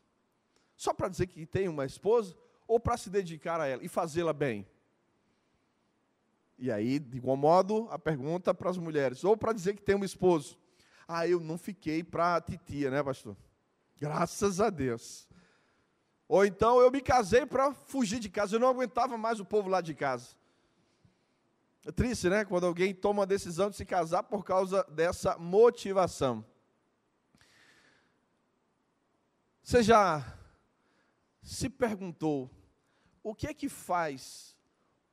Só 0.76 0.94
para 0.94 1.10
dizer 1.10 1.28
que 1.28 1.46
tem 1.46 1.68
uma 1.68 1.86
esposa 1.86 2.36
ou 2.68 2.80
para 2.80 2.96
se 2.96 3.10
dedicar 3.10 3.60
a 3.60 3.68
ela 3.68 3.84
e 3.84 3.88
fazê-la 3.88 4.32
bem? 4.32 4.68
E 6.58 6.72
aí, 6.72 7.00
de 7.00 7.18
igual 7.18 7.38
modo, 7.38 7.88
a 7.90 7.98
pergunta 7.98 8.54
para 8.54 8.70
as 8.70 8.78
mulheres, 8.78 9.24
ou 9.24 9.36
para 9.36 9.54
dizer 9.54 9.76
que 9.76 9.82
tem 9.82 9.96
um 9.96 10.04
esposo. 10.04 10.58
Ah, 11.08 11.28
eu 11.28 11.40
não 11.40 11.58
fiquei 11.58 12.04
para 12.04 12.36
a 12.36 12.42
titia, 12.42 12.92
né, 12.92 13.02
pastor? 13.02 13.36
Graças 13.98 14.62
a 14.62 14.70
Deus. 14.70 15.28
Ou 16.28 16.46
então 16.46 16.80
eu 16.80 16.92
me 16.92 17.02
casei 17.02 17.46
para 17.46 17.74
fugir 17.74 18.20
de 18.20 18.30
casa, 18.30 18.56
eu 18.56 18.60
não 18.60 18.68
aguentava 18.68 19.18
mais 19.18 19.40
o 19.40 19.46
povo 19.46 19.68
lá 19.68 19.82
de 19.82 19.96
casa. 19.96 20.28
É 21.86 21.92
triste, 21.92 22.30
né? 22.30 22.46
Quando 22.46 22.68
alguém 22.68 22.94
toma 22.94 23.24
a 23.24 23.26
decisão 23.26 23.70
de 23.70 23.76
se 23.76 23.86
casar 23.86 24.24
por 24.24 24.46
causa 24.46 24.84
dessa 24.92 25.38
motivação. 25.38 26.46
Você 29.70 29.84
já 29.84 30.26
se 31.44 31.70
perguntou 31.70 32.50
o 33.22 33.36
que 33.36 33.46
é 33.46 33.54
que 33.54 33.70
faz 33.70 34.58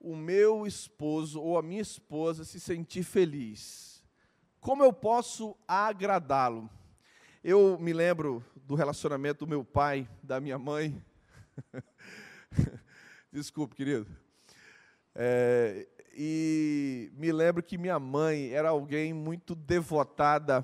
o 0.01 0.17
meu 0.17 0.67
esposo 0.67 1.43
ou 1.43 1.59
a 1.59 1.63
minha 1.63 1.83
esposa 1.83 2.43
se 2.43 2.59
sentir 2.59 3.03
feliz? 3.03 4.03
Como 4.59 4.83
eu 4.83 4.95
posso 4.95 5.55
agradá-lo? 5.69 6.71
Eu 7.45 7.79
me 7.79 7.93
lembro 7.93 8.43
do 8.57 8.75
relacionamento 8.75 9.45
do 9.45 9.47
meu 9.47 9.63
pai, 9.63 10.09
da 10.23 10.41
minha 10.41 10.59
mãe. 10.59 11.05
Desculpe, 13.31 13.77
querido. 13.77 14.07
É, 15.15 15.87
e 16.15 17.13
me 17.13 17.31
lembro 17.31 17.63
que 17.63 17.77
minha 17.77 17.99
mãe 18.01 18.53
era 18.53 18.71
alguém 18.71 19.13
muito 19.13 19.55
devotada 19.55 20.63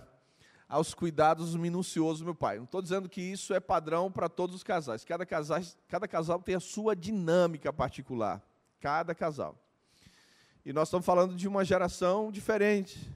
aos 0.72 0.94
cuidados 0.94 1.54
minuciosos 1.54 2.20
do 2.20 2.24
meu 2.24 2.34
pai. 2.34 2.56
Não 2.56 2.64
estou 2.64 2.80
dizendo 2.80 3.06
que 3.06 3.20
isso 3.20 3.52
é 3.52 3.60
padrão 3.60 4.10
para 4.10 4.26
todos 4.26 4.56
os 4.56 4.62
casais. 4.62 5.04
Cada, 5.04 5.26
casal. 5.26 5.60
cada 5.86 6.08
casal 6.08 6.40
tem 6.40 6.54
a 6.54 6.60
sua 6.60 6.96
dinâmica 6.96 7.70
particular. 7.70 8.42
Cada 8.80 9.14
casal. 9.14 9.54
E 10.64 10.72
nós 10.72 10.88
estamos 10.88 11.04
falando 11.04 11.36
de 11.36 11.46
uma 11.46 11.62
geração 11.62 12.32
diferente. 12.32 13.06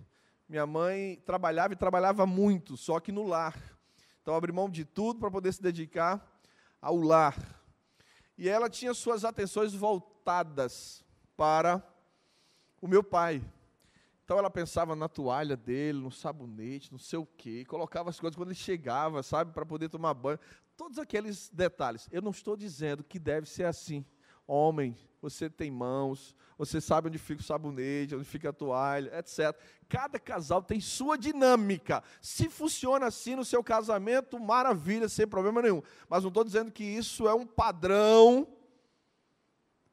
Minha 0.46 0.66
mãe 0.66 1.16
trabalhava 1.24 1.72
e 1.72 1.76
trabalhava 1.76 2.26
muito, 2.26 2.76
só 2.76 3.00
que 3.00 3.10
no 3.10 3.26
lar. 3.26 3.56
Então, 4.20 4.34
abriu 4.34 4.54
mão 4.54 4.68
de 4.68 4.84
tudo 4.84 5.18
para 5.18 5.30
poder 5.30 5.50
se 5.54 5.62
dedicar 5.62 6.22
ao 6.78 6.98
lar. 6.98 7.38
E 8.36 8.50
ela 8.50 8.68
tinha 8.68 8.92
suas 8.92 9.24
atenções 9.24 9.72
voltadas 9.72 11.02
para 11.34 11.82
o 12.82 12.86
meu 12.86 13.02
pai 13.02 13.42
Então 14.26 14.40
ela 14.40 14.50
pensava 14.50 14.96
na 14.96 15.08
toalha 15.08 15.56
dele, 15.56 16.00
no 16.00 16.10
sabonete, 16.10 16.90
não 16.90 16.98
sei 16.98 17.16
o 17.16 17.24
quê, 17.24 17.64
colocava 17.64 18.10
as 18.10 18.18
coisas 18.18 18.34
quando 18.36 18.48
ele 18.48 18.56
chegava, 18.56 19.22
sabe, 19.22 19.52
para 19.52 19.64
poder 19.64 19.88
tomar 19.88 20.14
banho. 20.14 20.40
Todos 20.76 20.98
aqueles 20.98 21.48
detalhes. 21.50 22.08
Eu 22.10 22.20
não 22.20 22.32
estou 22.32 22.56
dizendo 22.56 23.04
que 23.04 23.20
deve 23.20 23.48
ser 23.48 23.66
assim. 23.66 24.04
Homem, 24.44 24.96
você 25.22 25.48
tem 25.48 25.70
mãos, 25.70 26.34
você 26.58 26.80
sabe 26.80 27.06
onde 27.06 27.18
fica 27.18 27.40
o 27.40 27.44
sabonete, 27.44 28.16
onde 28.16 28.24
fica 28.24 28.50
a 28.50 28.52
toalha, 28.52 29.16
etc. 29.16 29.56
Cada 29.88 30.18
casal 30.18 30.60
tem 30.60 30.80
sua 30.80 31.16
dinâmica. 31.16 32.02
Se 32.20 32.48
funciona 32.48 33.06
assim 33.06 33.36
no 33.36 33.44
seu 33.44 33.62
casamento, 33.62 34.40
maravilha, 34.40 35.08
sem 35.08 35.26
problema 35.28 35.62
nenhum. 35.62 35.80
Mas 36.08 36.24
não 36.24 36.30
estou 36.30 36.42
dizendo 36.42 36.72
que 36.72 36.82
isso 36.82 37.28
é 37.28 37.34
um 37.34 37.46
padrão 37.46 38.44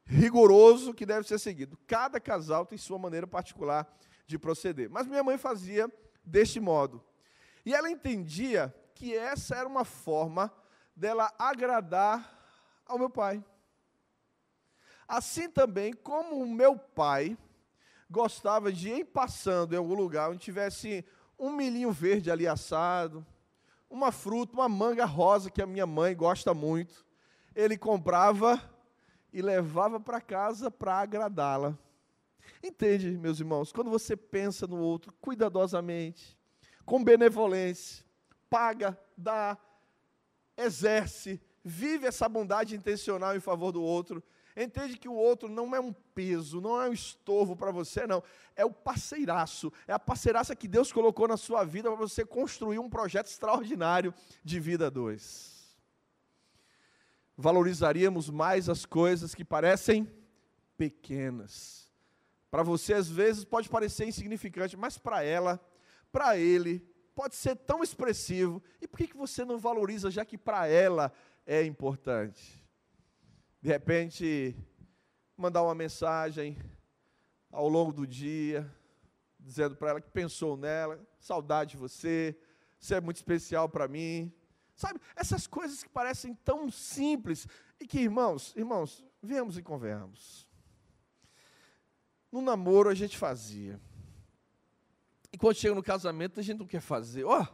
rigoroso 0.03 0.91
que 0.91 1.05
deve 1.05 1.27
ser 1.27 1.37
seguido. 1.37 1.77
Cada 1.85 2.19
casal 2.19 2.65
tem 2.65 2.79
sua 2.79 2.97
maneira 2.97 3.27
particular 3.27 3.87
de 4.33 4.39
proceder. 4.39 4.89
Mas 4.89 5.07
minha 5.07 5.23
mãe 5.23 5.37
fazia 5.37 5.91
deste 6.23 6.59
modo. 6.59 7.03
E 7.65 7.73
ela 7.73 7.89
entendia 7.89 8.73
que 8.93 9.15
essa 9.15 9.55
era 9.55 9.67
uma 9.67 9.85
forma 9.85 10.51
dela 10.95 11.31
agradar 11.37 12.29
ao 12.85 12.97
meu 12.97 13.09
pai. 13.09 13.43
Assim 15.07 15.49
também, 15.49 15.93
como 15.93 16.37
o 16.37 16.47
meu 16.47 16.77
pai 16.77 17.37
gostava 18.09 18.71
de 18.71 18.89
ir 18.89 19.05
passando 19.05 19.73
em 19.73 19.77
algum 19.77 19.95
lugar 19.95 20.29
onde 20.29 20.39
tivesse 20.39 21.05
um 21.37 21.51
milhinho 21.51 21.91
verde 21.91 22.31
ali 22.31 22.47
assado, 22.47 23.25
uma 23.89 24.11
fruta, 24.11 24.53
uma 24.53 24.69
manga 24.69 25.05
rosa 25.05 25.51
que 25.51 25.61
a 25.61 25.67
minha 25.67 25.85
mãe 25.85 26.15
gosta 26.15 26.53
muito, 26.53 27.05
ele 27.55 27.77
comprava 27.77 28.61
e 29.31 29.41
levava 29.41 29.99
para 29.99 30.21
casa 30.21 30.71
para 30.71 30.99
agradá-la. 30.99 31.77
Entende, 32.61 33.11
meus 33.17 33.39
irmãos? 33.39 33.73
Quando 33.73 33.89
você 33.89 34.15
pensa 34.15 34.65
no 34.65 34.77
outro 34.77 35.13
cuidadosamente, 35.19 36.37
com 36.85 37.03
benevolência, 37.03 38.05
paga, 38.49 38.97
dá, 39.17 39.57
exerce, 40.55 41.41
vive 41.63 42.05
essa 42.05 42.29
bondade 42.29 42.75
intencional 42.75 43.35
em 43.35 43.39
favor 43.41 43.71
do 43.71 43.81
outro, 43.81 44.23
entende 44.55 44.97
que 44.97 45.09
o 45.09 45.13
outro 45.13 45.49
não 45.49 45.75
é 45.75 45.79
um 45.79 45.91
peso, 45.91 46.61
não 46.61 46.81
é 46.81 46.89
um 46.89 46.93
estorvo 46.93 47.55
para 47.55 47.71
você, 47.71 48.07
não. 48.07 48.23
É 48.55 48.63
o 48.63 48.71
parceiraço, 48.71 49.71
é 49.87 49.91
a 49.91 49.99
parceiraça 49.99 50.55
que 50.55 50.67
Deus 50.67 50.91
colocou 50.91 51.27
na 51.27 51.37
sua 51.37 51.63
vida 51.63 51.89
para 51.89 51.97
você 51.97 52.25
construir 52.25 52.79
um 52.79 52.89
projeto 52.89 53.27
extraordinário 53.27 54.13
de 54.43 54.59
vida 54.59 54.89
dois. 54.89 55.75
Valorizaríamos 57.35 58.29
mais 58.29 58.69
as 58.69 58.85
coisas 58.85 59.33
que 59.33 59.43
parecem 59.43 60.07
pequenas 60.77 61.82
para 62.53 62.61
você, 62.61 62.93
às 62.93 63.09
vezes, 63.09 63.43
pode 63.43 63.67
parecer 63.67 64.05
insignificante, 64.05 64.77
mas 64.77 64.95
para 64.95 65.23
ela, 65.23 65.59
para 66.11 66.37
ele, 66.37 66.87
pode 67.15 67.35
ser 67.35 67.55
tão 67.55 67.81
expressivo. 67.81 68.61
E 68.79 68.87
por 68.87 68.97
que, 68.97 69.07
que 69.07 69.17
você 69.17 69.43
não 69.43 69.57
valoriza, 69.57 70.11
já 70.11 70.23
que 70.23 70.37
para 70.37 70.67
ela 70.67 71.11
é 71.47 71.63
importante? 71.63 72.63
De 73.59 73.69
repente, 73.69 74.55
mandar 75.35 75.63
uma 75.63 75.73
mensagem 75.73 76.55
ao 77.51 77.67
longo 77.67 77.91
do 77.91 78.05
dia, 78.05 78.71
dizendo 79.39 79.75
para 79.75 79.89
ela 79.89 80.01
que 80.01 80.11
pensou 80.11 80.55
nela, 80.55 81.03
saudade 81.17 81.71
de 81.71 81.77
você, 81.77 82.37
você 82.79 82.93
é 82.93 83.01
muito 83.01 83.17
especial 83.17 83.67
para 83.67 83.87
mim. 83.87 84.31
Sabe, 84.75 84.99
essas 85.15 85.47
coisas 85.47 85.81
que 85.81 85.89
parecem 85.89 86.35
tão 86.35 86.69
simples 86.69 87.47
e 87.79 87.87
que, 87.87 88.01
irmãos, 88.01 88.55
irmãos, 88.55 89.03
viemos 89.23 89.57
e 89.57 89.63
convenhamos. 89.63 90.52
No 92.33 92.41
namoro 92.41 92.89
a 92.89 92.95
gente 92.95 93.15
fazia. 93.15 93.79
E 95.31 95.37
quando 95.37 95.55
chega 95.55 95.75
no 95.75 95.83
casamento 95.83 96.39
a 96.39 96.43
gente 96.43 96.57
não 96.57 96.65
quer 96.65 96.81
fazer. 96.81 97.23
Ó, 97.25 97.39
oh, 97.39 97.47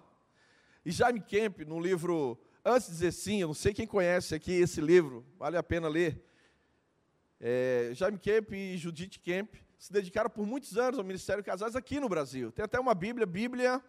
e 0.85 0.89
Jaime 0.89 1.19
Kemp, 1.19 1.65
no 1.65 1.77
livro 1.77 2.39
Antes 2.63 2.87
de 2.87 2.93
Dizer 2.93 3.11
Sim, 3.11 3.41
eu 3.41 3.47
não 3.47 3.53
sei 3.53 3.73
quem 3.73 3.85
conhece 3.85 4.33
aqui 4.33 4.53
esse 4.53 4.79
livro, 4.79 5.25
vale 5.37 5.57
a 5.57 5.63
pena 5.63 5.89
ler. 5.89 6.25
É, 7.41 7.91
Jaime 7.93 8.17
Kemp 8.17 8.53
e 8.53 8.77
Judith 8.77 9.19
Kemp 9.21 9.53
se 9.77 9.91
dedicaram 9.91 10.29
por 10.29 10.47
muitos 10.47 10.77
anos 10.77 10.97
ao 10.97 11.03
Ministério 11.03 11.43
Casais 11.43 11.75
aqui 11.75 11.99
no 11.99 12.07
Brasil. 12.07 12.49
Tem 12.49 12.63
até 12.63 12.79
uma 12.79 12.95
Bíblia, 12.95 13.27
Bíblia 13.27 13.83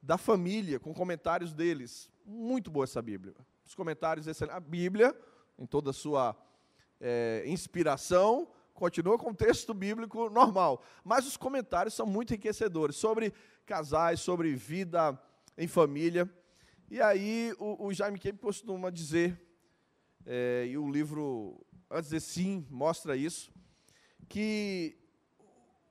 da 0.00 0.16
Família, 0.16 0.78
com 0.78 0.94
comentários 0.94 1.52
deles. 1.52 2.08
Muito 2.24 2.70
boa 2.70 2.84
essa 2.84 3.02
Bíblia. 3.02 3.34
Os 3.66 3.74
comentários, 3.74 4.28
a 4.40 4.60
Bíblia, 4.60 5.12
em 5.58 5.66
toda 5.66 5.90
a 5.90 5.92
sua 5.92 6.36
é, 7.00 7.42
inspiração, 7.44 8.48
continua 8.78 9.18
com 9.18 9.30
o 9.30 9.34
texto 9.34 9.74
bíblico 9.74 10.30
normal, 10.30 10.82
mas 11.02 11.26
os 11.26 11.36
comentários 11.36 11.94
são 11.94 12.06
muito 12.06 12.30
enriquecedores 12.30 12.94
sobre 12.94 13.34
casais, 13.66 14.20
sobre 14.20 14.54
vida 14.54 15.20
em 15.56 15.66
família. 15.66 16.30
E 16.88 17.00
aí 17.02 17.52
o, 17.58 17.86
o 17.86 17.92
Jaime 17.92 18.20
Kemp 18.20 18.40
costuma 18.40 18.88
dizer, 18.88 19.38
é, 20.24 20.66
e 20.68 20.78
o 20.78 20.88
livro, 20.88 21.60
antes 21.90 22.10
de 22.10 22.20
sim, 22.20 22.64
mostra 22.70 23.16
isso, 23.16 23.50
que 24.28 24.96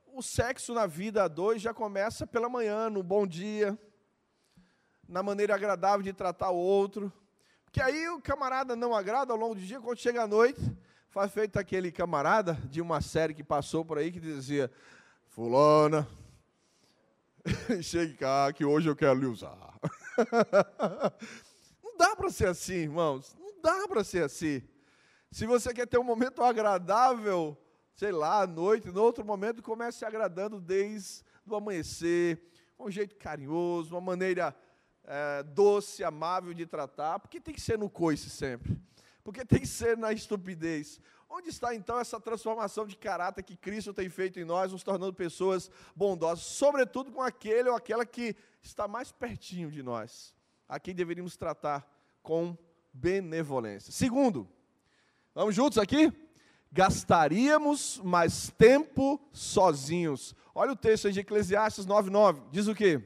o 0.06 0.22
sexo 0.22 0.72
na 0.72 0.86
vida 0.86 1.24
a 1.24 1.28
dois 1.28 1.60
já 1.60 1.74
começa 1.74 2.26
pela 2.26 2.48
manhã, 2.48 2.88
no 2.88 3.02
bom 3.02 3.26
dia, 3.26 3.78
na 5.06 5.22
maneira 5.22 5.54
agradável 5.54 6.02
de 6.02 6.14
tratar 6.14 6.50
o 6.50 6.56
outro. 6.56 7.12
Porque 7.64 7.82
aí 7.82 8.08
o 8.08 8.20
camarada 8.22 8.74
não 8.74 8.94
agrada 8.94 9.30
ao 9.30 9.38
longo 9.38 9.54
do 9.54 9.60
dia, 9.60 9.78
quando 9.78 9.98
chega 9.98 10.22
à 10.22 10.26
noite, 10.26 10.60
Faz 11.18 11.32
feito 11.32 11.58
aquele 11.58 11.90
camarada 11.90 12.54
de 12.70 12.80
uma 12.80 13.00
série 13.00 13.34
que 13.34 13.42
passou 13.42 13.84
por 13.84 13.98
aí 13.98 14.12
que 14.12 14.20
dizia: 14.20 14.70
Fulana, 15.26 16.08
chegue 17.82 18.14
cá 18.14 18.52
que 18.52 18.64
hoje 18.64 18.88
eu 18.88 18.94
quero 18.94 19.18
lhe 19.18 19.26
usar. 19.26 19.58
Não 21.82 21.96
dá 21.96 22.14
para 22.14 22.30
ser 22.30 22.46
assim, 22.46 22.74
irmãos. 22.74 23.36
Não 23.36 23.60
dá 23.60 23.88
para 23.88 24.04
ser 24.04 24.22
assim. 24.22 24.62
Se 25.28 25.44
você 25.44 25.74
quer 25.74 25.88
ter 25.88 25.98
um 25.98 26.04
momento 26.04 26.40
agradável, 26.40 27.58
sei 27.96 28.12
lá, 28.12 28.42
à 28.42 28.46
noite, 28.46 28.86
no 28.86 29.02
outro 29.02 29.24
momento, 29.24 29.60
comece 29.60 30.04
agradando 30.04 30.60
desde 30.60 31.24
o 31.44 31.56
amanhecer, 31.56 32.40
um 32.78 32.88
jeito 32.88 33.16
carinhoso, 33.16 33.92
uma 33.92 34.00
maneira 34.00 34.54
é, 35.02 35.42
doce, 35.42 36.04
amável 36.04 36.54
de 36.54 36.64
tratar, 36.64 37.18
porque 37.18 37.40
tem 37.40 37.52
que 37.52 37.60
ser 37.60 37.76
no 37.76 37.90
coice 37.90 38.30
sempre 38.30 38.80
porque 39.22 39.44
tem 39.44 39.64
ser 39.64 39.96
na 39.96 40.12
estupidez. 40.12 41.00
Onde 41.30 41.50
está 41.50 41.74
então 41.74 41.98
essa 42.00 42.18
transformação 42.18 42.86
de 42.86 42.96
caráter 42.96 43.42
que 43.42 43.56
Cristo 43.56 43.92
tem 43.92 44.08
feito 44.08 44.40
em 44.40 44.44
nós, 44.44 44.72
nos 44.72 44.82
tornando 44.82 45.12
pessoas 45.12 45.70
bondosas, 45.94 46.44
sobretudo 46.44 47.12
com 47.12 47.20
aquele 47.20 47.68
ou 47.68 47.76
aquela 47.76 48.06
que 48.06 48.34
está 48.62 48.88
mais 48.88 49.12
pertinho 49.12 49.70
de 49.70 49.82
nós, 49.82 50.34
a 50.66 50.80
quem 50.80 50.94
deveríamos 50.94 51.36
tratar 51.36 51.86
com 52.22 52.56
benevolência. 52.92 53.92
Segundo, 53.92 54.48
vamos 55.34 55.54
juntos 55.54 55.76
aqui? 55.76 56.10
Gastaríamos 56.72 57.98
mais 58.02 58.50
tempo 58.50 59.20
sozinhos. 59.30 60.34
Olha 60.54 60.72
o 60.72 60.76
texto 60.76 61.12
de 61.12 61.20
Eclesiastes 61.20 61.86
9:9, 61.86 62.42
diz 62.50 62.66
o 62.68 62.74
quê? 62.74 63.02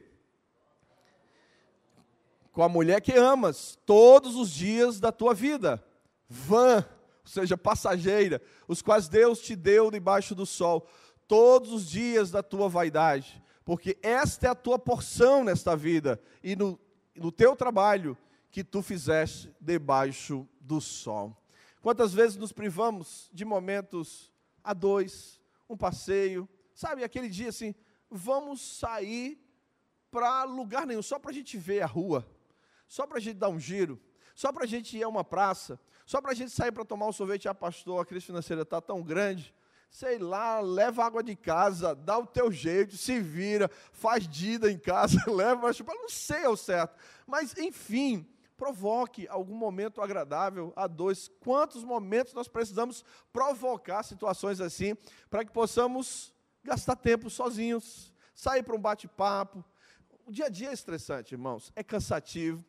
Com 2.52 2.62
a 2.62 2.68
mulher 2.68 3.00
que 3.00 3.12
amas 3.12 3.76
todos 3.84 4.36
os 4.36 4.50
dias 4.50 5.00
da 5.00 5.10
tua 5.10 5.34
vida 5.34 5.84
vã, 6.32 6.78
ou 6.78 7.30
seja, 7.30 7.56
passageira, 7.56 8.40
os 8.66 8.80
quais 8.82 9.08
Deus 9.08 9.40
te 9.40 9.54
deu 9.54 9.90
debaixo 9.90 10.34
do 10.34 10.46
sol, 10.46 10.88
todos 11.28 11.72
os 11.72 11.88
dias 11.88 12.30
da 12.30 12.42
tua 12.42 12.68
vaidade, 12.68 13.42
porque 13.64 13.98
esta 14.02 14.46
é 14.46 14.50
a 14.50 14.54
tua 14.54 14.78
porção 14.78 15.44
nesta 15.44 15.76
vida 15.76 16.20
e 16.42 16.56
no, 16.56 16.80
no 17.14 17.30
teu 17.30 17.54
trabalho 17.54 18.16
que 18.50 18.64
tu 18.64 18.82
fizeste 18.82 19.54
debaixo 19.60 20.48
do 20.60 20.80
sol. 20.80 21.36
Quantas 21.80 22.12
vezes 22.12 22.36
nos 22.36 22.52
privamos 22.52 23.30
de 23.32 23.44
momentos 23.44 24.32
a 24.64 24.72
dois, 24.72 25.40
um 25.68 25.76
passeio, 25.76 26.48
sabe, 26.74 27.04
aquele 27.04 27.28
dia 27.28 27.50
assim, 27.50 27.74
vamos 28.10 28.60
sair 28.78 29.38
para 30.10 30.44
lugar 30.44 30.86
nenhum, 30.86 31.02
só 31.02 31.18
para 31.18 31.30
a 31.30 31.34
gente 31.34 31.56
ver 31.56 31.82
a 31.82 31.86
rua, 31.86 32.26
só 32.86 33.06
para 33.06 33.18
a 33.18 33.20
gente 33.20 33.36
dar 33.36 33.48
um 33.48 33.58
giro, 33.58 33.98
só 34.34 34.52
para 34.52 34.64
a 34.64 34.66
gente 34.66 34.96
ir 34.96 35.02
a 35.02 35.08
uma 35.08 35.24
praça, 35.24 35.80
só 36.12 36.20
para 36.20 36.32
a 36.32 36.34
gente 36.34 36.52
sair 36.52 36.70
para 36.70 36.84
tomar 36.84 37.06
um 37.06 37.12
sorvete, 37.12 37.48
ah, 37.48 37.54
pastor, 37.54 37.98
a 37.98 38.04
crise 38.04 38.26
financeira 38.26 38.60
está 38.60 38.82
tão 38.82 39.02
grande. 39.02 39.54
Sei 39.90 40.18
lá, 40.18 40.60
leva 40.60 41.02
água 41.02 41.22
de 41.22 41.34
casa, 41.34 41.94
dá 41.94 42.18
o 42.18 42.26
teu 42.26 42.52
jeito, 42.52 42.98
se 42.98 43.18
vira, 43.18 43.70
faz 43.94 44.28
dida 44.28 44.70
em 44.70 44.78
casa, 44.78 45.16
leva, 45.32 45.70
não 45.86 46.10
sei 46.10 46.44
ao 46.44 46.54
certo. 46.54 46.98
Mas, 47.26 47.56
enfim, 47.56 48.28
provoque 48.58 49.26
algum 49.26 49.54
momento 49.54 50.02
agradável 50.02 50.70
a 50.76 50.86
dois. 50.86 51.30
Quantos 51.40 51.82
momentos 51.82 52.34
nós 52.34 52.46
precisamos 52.46 53.02
provocar 53.32 54.02
situações 54.02 54.60
assim, 54.60 54.94
para 55.30 55.46
que 55.46 55.50
possamos 55.50 56.30
gastar 56.62 56.94
tempo 56.94 57.30
sozinhos, 57.30 58.12
sair 58.34 58.62
para 58.62 58.76
um 58.76 58.78
bate-papo. 58.78 59.64
O 60.26 60.30
dia 60.30 60.44
a 60.44 60.50
dia 60.50 60.68
é 60.68 60.74
estressante, 60.74 61.34
irmãos, 61.34 61.72
é 61.74 61.82
cansativo, 61.82 62.62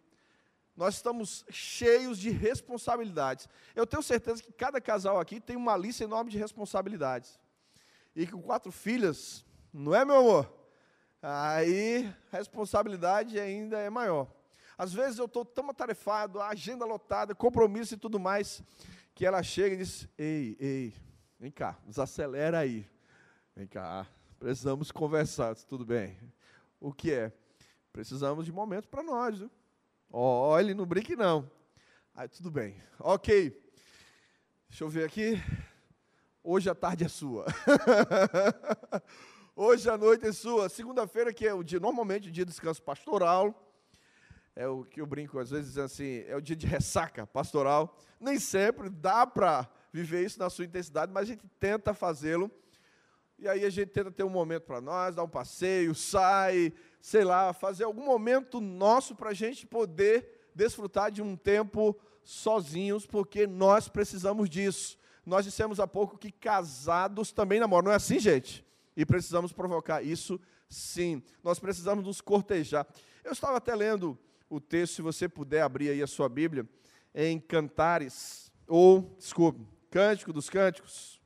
nós 0.76 0.96
estamos 0.96 1.46
cheios 1.50 2.18
de 2.18 2.30
responsabilidades. 2.30 3.48
Eu 3.76 3.86
tenho 3.86 4.02
certeza 4.02 4.42
que 4.42 4.52
cada 4.52 4.82
casal 4.82 5.20
aqui 5.20 5.40
tem 5.40 5.56
uma 5.56 5.78
lista 5.78 6.04
enorme 6.04 6.32
de 6.32 6.38
responsabilidades. 6.38 7.40
E 8.16 8.26
com 8.26 8.42
quatro 8.42 8.72
filhas, 8.72 9.46
não 9.72 9.94
é, 9.94 10.04
meu 10.04 10.18
amor? 10.18 10.64
aí 11.24 12.14
a 12.32 12.38
responsabilidade 12.38 13.40
ainda 13.40 13.80
é 13.80 13.90
maior. 13.90 14.28
Às 14.78 14.94
vezes 14.94 15.20
eu 15.20 15.26
estou 15.26 15.46
tão 15.46 15.70
atarefado, 15.70 16.42
a 16.42 16.50
agenda 16.50 16.84
lotada, 16.84 17.34
compromisso 17.34 17.94
e 17.94 17.98
tudo 17.98 18.20
mais, 18.20 18.62
que 19.16 19.26
ela 19.26 19.42
chega 19.42 19.76
e 19.76 19.78
diz: 19.78 20.08
Ei, 20.18 20.58
ei, 20.60 20.94
vem 21.40 21.52
cá, 21.52 21.78
desacelera 21.86 22.60
aí. 22.60 22.86
Vem 23.56 23.68
cá, 23.68 24.06
precisamos 24.38 24.92
conversar, 24.92 25.56
tudo 25.56 25.86
bem. 25.86 26.18
O 26.80 26.92
que 26.92 27.14
é? 27.14 27.32
Precisamos 27.94 28.46
de 28.46 28.52
momento 28.52 28.90
para 28.90 29.04
nós. 29.04 29.40
Viu? 29.40 29.52
Olhe, 30.16 30.76
não 30.76 30.86
brinque 30.86 31.16
não. 31.16 31.50
Aí, 32.14 32.28
tudo 32.28 32.52
bem. 32.52 32.80
Ok. 33.00 33.50
Deixa 34.70 34.84
eu 34.84 34.88
ver 34.88 35.06
aqui. 35.06 35.42
Hoje 36.44 36.70
a 36.70 36.76
tarde 36.76 37.04
é 37.04 37.08
sua. 37.08 37.48
Hoje 39.56 39.90
a 39.90 39.98
noite 39.98 40.28
é 40.28 40.32
sua. 40.32 40.70
Segunda-feira, 40.70 41.34
que 41.34 41.48
é 41.48 41.54
o 41.56 41.64
dia, 41.64 41.80
normalmente 41.80 42.30
o 42.30 42.32
dia 42.32 42.46
de 42.46 42.52
descanso 42.52 42.80
pastoral. 42.84 43.76
É 44.56 44.68
o 44.68 44.84
que 44.84 45.02
eu 45.02 45.08
brinco 45.08 45.40
às 45.40 45.50
vezes 45.50 45.80
assim, 45.80 46.24
é 46.28 46.36
o 46.36 46.42
dia 46.42 46.56
de 46.56 46.68
ressaca 46.68 47.26
pastoral. 47.26 47.98
Nem 48.20 48.38
sempre 48.38 48.92
dá 48.92 49.26
para 49.26 49.68
viver 49.92 50.24
isso 50.24 50.38
na 50.38 50.48
sua 50.48 50.66
intensidade, 50.66 51.12
mas 51.12 51.24
a 51.24 51.34
gente 51.34 51.48
tenta 51.60 51.92
fazê-lo. 51.92 52.52
E 53.40 53.48
aí 53.48 53.66
a 53.66 53.70
gente 53.72 53.90
tenta 53.90 54.12
ter 54.12 54.24
um 54.24 54.30
momento 54.30 54.66
para 54.66 54.80
nós, 54.80 55.16
dar 55.16 55.24
um 55.24 55.28
passeio, 55.28 55.96
sai, 55.96 56.72
sei 57.04 57.26
lá, 57.26 57.52
fazer 57.52 57.84
algum 57.84 58.06
momento 58.06 58.62
nosso 58.62 59.14
para 59.14 59.32
a 59.32 59.34
gente 59.34 59.68
poder 59.68 60.48
desfrutar 60.56 61.12
de 61.12 61.22
um 61.22 61.36
tempo 61.36 62.00
sozinhos, 62.24 63.06
porque 63.06 63.46
nós 63.46 63.90
precisamos 63.90 64.50
disso. 64.50 64.98
Nós 65.26 65.44
dissemos 65.44 65.82
há 65.82 65.86
pouco 65.86 66.18
que 66.18 66.32
casados 66.32 67.34
também 67.34 67.60
namoram, 67.60 67.88
não 67.88 67.92
é 67.92 67.96
assim, 67.96 68.20
gente? 68.20 68.66
E 68.96 69.06
precisamos 69.06 69.52
provocar 69.52 70.02
isso 70.02 70.40
sim. 70.70 71.22
Nós 71.44 71.60
precisamos 71.60 72.06
nos 72.06 72.22
cortejar. 72.22 72.88
Eu 73.22 73.34
estava 73.34 73.58
até 73.58 73.76
lendo 73.76 74.18
o 74.50 74.62
texto, 74.62 74.96
se 74.96 75.02
você 75.02 75.28
puder 75.28 75.62
abrir 75.62 75.90
aí 75.90 76.02
a 76.02 76.08
sua 76.08 76.30
Bíblia, 76.30 76.66
em 77.14 77.38
Cantares, 77.38 78.50
ou, 78.66 79.14
desculpe, 79.20 79.68
Cântico 79.92 80.32
dos 80.32 80.50
Cânticos. 80.50 81.20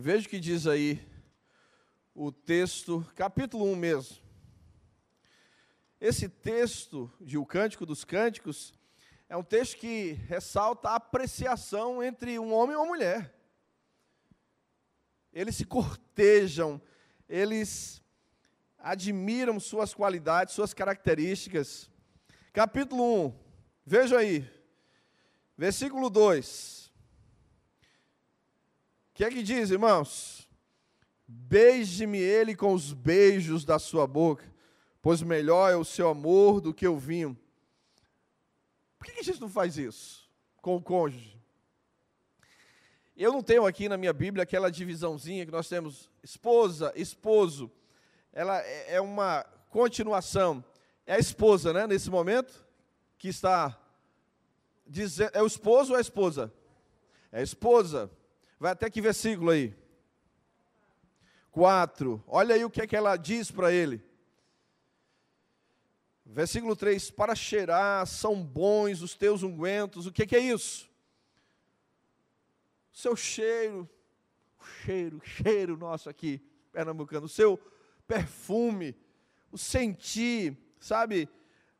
Veja 0.00 0.28
o 0.28 0.30
que 0.30 0.38
diz 0.38 0.64
aí 0.68 1.04
o 2.14 2.30
texto, 2.30 3.04
capítulo 3.16 3.64
1 3.64 3.74
mesmo. 3.74 4.16
Esse 6.00 6.28
texto 6.28 7.12
de 7.20 7.36
O 7.36 7.44
Cântico 7.44 7.84
dos 7.84 8.04
Cânticos 8.04 8.72
é 9.28 9.36
um 9.36 9.42
texto 9.42 9.76
que 9.76 10.12
ressalta 10.28 10.90
a 10.90 10.94
apreciação 10.94 12.00
entre 12.00 12.38
um 12.38 12.52
homem 12.52 12.74
e 12.74 12.76
uma 12.76 12.86
mulher. 12.86 13.34
Eles 15.32 15.56
se 15.56 15.64
cortejam, 15.64 16.80
eles 17.28 18.00
admiram 18.78 19.58
suas 19.58 19.92
qualidades, 19.92 20.54
suas 20.54 20.72
características. 20.72 21.90
Capítulo 22.52 23.26
1, 23.26 23.34
veja 23.84 24.18
aí, 24.18 24.48
versículo 25.56 26.08
2. 26.08 26.87
Que 29.18 29.24
é 29.24 29.30
que 29.30 29.42
diz, 29.42 29.70
irmãos? 29.70 30.48
Beije-me 31.26 32.18
ele 32.18 32.56
com 32.56 32.72
os 32.72 32.94
beijos 32.94 33.66
da 33.66 33.78
sua 33.78 34.06
boca, 34.06 34.44
pois 35.02 35.20
melhor 35.20 35.70
é 35.70 35.76
o 35.76 35.84
seu 35.84 36.08
amor 36.08 36.62
do 36.62 36.72
que 36.72 36.88
o 36.88 36.96
vinho 36.96 37.36
por 38.96 39.06
que 39.06 39.20
a 39.20 39.22
gente 39.22 39.40
não 39.40 39.48
faz 39.48 39.78
isso 39.78 40.28
com 40.60 40.76
o 40.76 40.82
cônjuge? 40.82 41.36
Eu 43.16 43.32
não 43.32 43.42
tenho 43.42 43.66
aqui 43.66 43.88
na 43.88 43.96
minha 43.96 44.12
Bíblia 44.12 44.42
aquela 44.42 44.70
divisãozinha 44.70 45.44
que 45.44 45.52
nós 45.52 45.68
temos 45.68 46.08
esposa, 46.22 46.92
esposo. 46.94 47.70
Ela 48.32 48.60
é, 48.60 48.94
é 48.94 49.00
uma 49.00 49.44
continuação. 49.70 50.64
É 51.04 51.14
a 51.14 51.18
esposa, 51.18 51.72
né, 51.72 51.86
nesse 51.86 52.10
momento, 52.10 52.64
que 53.18 53.28
está 53.28 53.76
dizendo. 54.86 55.32
É 55.34 55.42
o 55.42 55.46
esposo 55.46 55.92
ou 55.92 55.98
a 55.98 56.00
esposa? 56.00 56.52
É 57.32 57.40
a 57.40 57.42
esposa. 57.42 58.10
Vai 58.58 58.72
até 58.72 58.90
que 58.90 59.00
versículo 59.00 59.50
aí? 59.50 59.74
4. 61.50 62.22
Olha 62.26 62.54
aí 62.54 62.64
o 62.64 62.70
que 62.70 62.80
é 62.82 62.86
que 62.86 62.96
ela 62.96 63.16
diz 63.16 63.50
para 63.50 63.72
ele. 63.72 64.02
Versículo 66.24 66.76
3: 66.76 67.10
Para 67.10 67.34
cheirar 67.34 68.06
são 68.06 68.42
bons 68.42 69.00
os 69.00 69.14
teus 69.14 69.42
ungüentos. 69.42 70.06
O 70.06 70.12
que, 70.12 70.26
que 70.26 70.36
é 70.36 70.40
isso? 70.40 70.90
O 72.92 72.96
seu 72.96 73.16
cheiro, 73.16 73.88
o 74.58 74.64
cheiro, 74.64 75.18
o 75.18 75.24
cheiro 75.24 75.76
nosso 75.76 76.10
aqui, 76.10 76.42
pernambucano, 76.72 77.26
o 77.26 77.28
seu 77.28 77.58
perfume, 78.06 78.96
o 79.52 79.56
sentir, 79.56 80.56
sabe? 80.80 81.28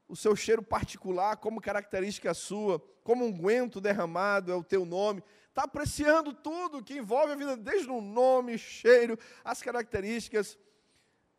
O 0.09 0.17
seu 0.17 0.35
cheiro 0.35 0.63
particular, 0.63 1.37
como 1.37 1.61
característica 1.61 2.33
sua, 2.33 2.79
como 3.03 3.25
unguento 3.25 3.81
derramado 3.81 4.51
é 4.53 4.55
o 4.55 4.65
teu 4.65 4.85
nome. 4.85 5.23
Está 5.59 5.65
apreciando 5.65 6.33
tudo 6.33 6.85
que 6.85 6.99
envolve 6.99 7.33
a 7.33 7.35
vida, 7.35 7.57
desde 7.57 7.91
o 7.91 8.01
nome, 8.01 8.57
cheiro, 8.57 9.19
as 9.45 9.61
características 9.61 10.57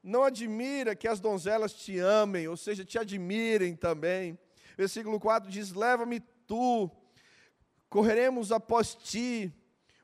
não 0.04 0.26
admira 0.26 0.94
que 0.94 1.08
as 1.08 1.22
donzelas 1.22 1.72
te 1.72 2.00
amem, 2.00 2.46
ou 2.46 2.58
seja, 2.58 2.84
te 2.84 3.00
admirem 3.00 3.78
também. 3.78 4.38
Versículo 4.78 5.22
4 5.22 5.50
diz: 5.50 5.72
Leva-me 5.72 6.20
tu, 6.46 6.92
correremos 7.90 8.52
após 8.52 8.94
ti. 8.94 9.54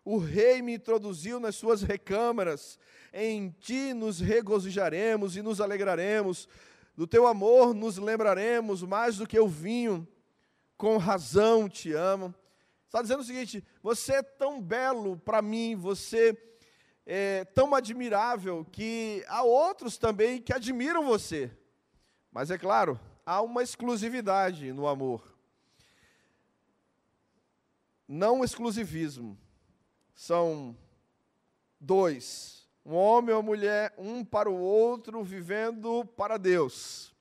O 0.06 0.18
rei 0.18 0.62
me 0.62 0.76
introduziu 0.76 1.38
nas 1.38 1.58
suas 1.58 1.82
recâmaras. 1.82 2.80
Em 3.12 3.50
ti 3.60 3.94
nos 3.94 4.22
regozijaremos 4.22 5.36
e 5.36 5.42
nos 5.42 5.60
alegraremos. 5.60 6.48
Do 6.96 7.06
teu 7.06 7.28
amor 7.28 7.74
nos 7.74 7.98
lembraremos 7.98 8.82
mais 8.82 9.18
do 9.18 9.28
que 9.28 9.38
o 9.38 9.50
vinho. 9.50 10.08
Com 10.78 10.96
razão 10.96 11.68
te 11.68 11.92
amo. 11.92 12.34
Está 12.96 13.02
dizendo 13.02 13.20
o 13.20 13.26
seguinte: 13.26 13.62
você 13.84 14.14
é 14.14 14.24
tão 14.24 14.62
belo 14.62 15.18
para 15.18 15.42
mim, 15.42 15.76
você 15.76 16.34
é, 17.06 17.44
tão 17.44 17.76
admirável 17.76 18.66
que 18.72 19.22
há 19.28 19.44
outros 19.44 19.98
também 19.98 20.42
que 20.42 20.54
admiram 20.54 21.06
você. 21.06 21.52
Mas 22.32 22.50
é 22.50 22.58
claro, 22.58 22.98
há 23.26 23.42
uma 23.42 23.62
exclusividade 23.62 24.72
no 24.72 24.88
amor. 24.88 25.38
Não 28.08 28.46
exclusivismo. 28.46 29.38
São 30.14 30.74
dois, 31.78 32.66
um 32.86 32.94
homem 32.94 33.36
ou 33.36 33.44
mulher, 33.44 33.94
um 33.98 34.24
para 34.24 34.50
o 34.50 34.58
outro, 34.58 35.22
vivendo 35.22 36.06
para 36.16 36.38
Deus. 36.38 37.14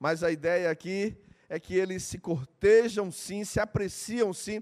Mas 0.00 0.24
a 0.24 0.32
ideia 0.32 0.68
aqui 0.68 1.16
é 1.48 1.60
que 1.60 1.76
eles 1.76 2.02
se 2.02 2.18
cortejam 2.18 3.12
sim, 3.12 3.44
se 3.44 3.60
apreciam 3.60 4.32
sim. 4.32 4.60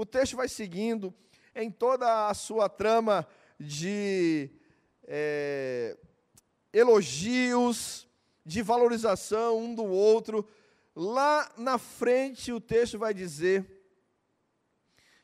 O 0.00 0.06
texto 0.06 0.34
vai 0.34 0.48
seguindo 0.48 1.12
em 1.54 1.70
toda 1.70 2.30
a 2.30 2.32
sua 2.32 2.70
trama 2.70 3.28
de 3.58 4.48
é, 5.04 5.94
elogios, 6.72 8.08
de 8.42 8.62
valorização 8.62 9.58
um 9.58 9.74
do 9.74 9.84
outro. 9.84 10.48
Lá 10.96 11.52
na 11.54 11.76
frente 11.76 12.50
o 12.50 12.58
texto 12.58 12.98
vai 12.98 13.12
dizer, 13.12 13.66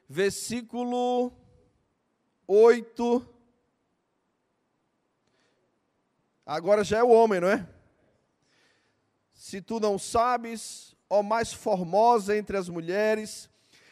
versículo 0.07 1.33
8. 2.47 3.27
Agora 6.45 6.85
já 6.85 6.99
é 6.99 7.03
o 7.03 7.09
homem, 7.09 7.41
não 7.41 7.49
é? 7.49 7.67
Se 9.33 9.63
tu 9.63 9.81
não 9.81 9.99
sabes, 9.99 10.95
ó 11.09 11.23
mais 11.23 11.51
formosa 11.51 12.37
entre 12.37 12.59
as 12.59 12.69
mulheres, 12.69 13.49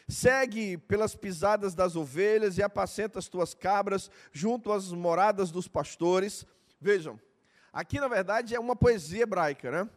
Segue 0.07 0.77
pelas 0.77 1.15
pisadas 1.15 1.73
das 1.73 1.95
ovelhas 1.95 2.57
e 2.57 2.63
apacenta 2.63 3.17
as 3.17 3.27
tuas 3.27 3.53
cabras 3.53 4.11
junto 4.31 4.71
às 4.71 4.91
moradas 4.91 5.51
dos 5.51 5.67
pastores. 5.67 6.45
Vejam, 6.79 7.19
aqui 7.73 7.99
na 7.99 8.07
verdade 8.07 8.53
é 8.53 8.59
uma 8.59 8.75
poesia 8.75 9.23
hebraica, 9.23 9.71
né? 9.71 9.89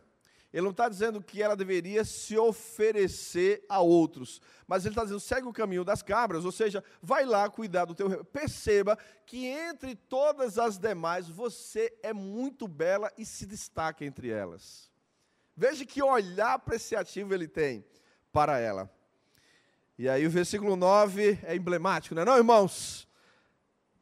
Ele 0.50 0.62
não 0.62 0.70
está 0.70 0.88
dizendo 0.88 1.22
que 1.22 1.42
ela 1.42 1.54
deveria 1.54 2.04
se 2.04 2.36
oferecer 2.38 3.62
a 3.68 3.80
outros, 3.80 4.40
mas 4.66 4.84
ele 4.84 4.92
está 4.92 5.02
dizendo: 5.02 5.20
segue 5.20 5.46
o 5.46 5.52
caminho 5.52 5.84
das 5.84 6.02
cabras, 6.02 6.44
ou 6.44 6.52
seja, 6.52 6.82
vai 7.02 7.26
lá 7.26 7.48
cuidar 7.50 7.84
do 7.84 7.94
teu. 7.94 8.24
Perceba 8.24 8.98
que 9.26 9.44
entre 9.46 9.94
todas 9.94 10.58
as 10.58 10.78
demais, 10.78 11.28
você 11.28 11.92
é 12.02 12.14
muito 12.14 12.66
bela 12.66 13.12
e 13.18 13.26
se 13.26 13.44
destaca 13.44 14.06
entre 14.06 14.30
elas. 14.30 14.90
Veja 15.54 15.84
que 15.84 16.02
olhar 16.02 16.54
apreciativo 16.54 17.34
ele 17.34 17.46
tem 17.46 17.84
para 18.32 18.58
ela. 18.58 18.90
E 19.98 20.08
aí 20.08 20.24
o 20.26 20.30
versículo 20.30 20.76
9 20.76 21.40
é 21.42 21.56
emblemático, 21.56 22.14
não 22.14 22.22
é 22.22 22.24
não, 22.24 22.36
irmãos? 22.36 23.08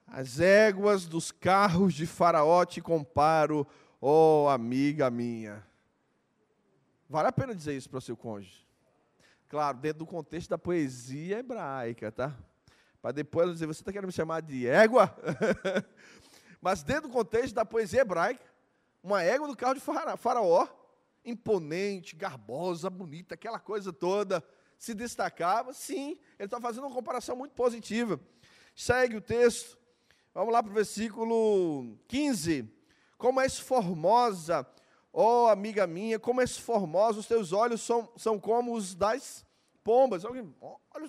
As 0.07 0.39
éguas 0.39 1.07
dos 1.07 1.33
carros 1.33 1.95
de 1.95 2.07
Faraó 2.07 2.65
te 2.67 2.83
comparo, 2.83 3.67
ó 4.01 4.45
oh, 4.45 4.49
amiga 4.51 5.11
minha. 5.11 5.67
Vale 7.09 7.29
a 7.29 7.33
pena 7.33 7.55
dizer 7.55 7.75
isso 7.75 7.89
para 7.89 7.99
o 7.99 8.03
seu 8.03 8.17
cônjuge. 8.17 8.67
Claro, 9.49 9.79
dentro 9.79 10.01
do 10.01 10.07
contexto 10.07 10.51
da 10.51 10.59
poesia 10.59 11.39
hebraica, 11.39 12.13
tá? 12.13 12.37
para 13.07 13.13
depois 13.13 13.53
dizer, 13.53 13.67
você 13.67 13.81
está 13.81 13.93
querendo 13.93 14.09
me 14.09 14.13
chamar 14.13 14.43
de 14.43 14.67
égua? 14.67 15.17
Mas 16.61 16.83
dentro 16.83 17.03
do 17.03 17.13
contexto 17.13 17.55
da 17.55 17.65
poesia 17.65 18.01
hebraica, 18.01 18.45
uma 19.01 19.23
égua 19.23 19.47
do 19.47 19.57
carro 19.57 19.75
de 19.75 19.81
faraó, 19.81 20.67
imponente, 21.25 22.17
garbosa, 22.17 22.91
bonita, 22.91 23.35
aquela 23.35 23.61
coisa 23.61 23.93
toda, 23.93 24.43
se 24.79 24.95
destacava. 24.95 25.73
Sim, 25.73 26.19
ele 26.39 26.47
está 26.47 26.61
fazendo 26.61 26.85
uma 26.85 26.95
comparação 26.95 27.37
muito 27.37 27.53
positiva. 27.53 28.21
Segue 28.75 29.17
o 29.17 29.21
texto, 29.21 29.79
vamos 30.35 30.53
lá 30.53 30.63
para 30.63 30.71
o 30.71 30.75
versículo 30.75 31.97
15. 32.09 32.71
Como 33.17 33.41
és 33.41 33.59
formosa, 33.59 34.67
ó 35.13 35.49
amiga 35.49 35.87
minha, 35.87 36.19
como 36.19 36.41
és 36.41 36.59
formosa, 36.59 37.21
os 37.21 37.27
teus 37.27 37.53
olhos 37.53 37.81
são, 37.81 38.13
são 38.17 38.39
como 38.39 38.75
os 38.75 38.95
das 38.95 39.47
pombas. 39.83 40.25
Olha 40.25 40.45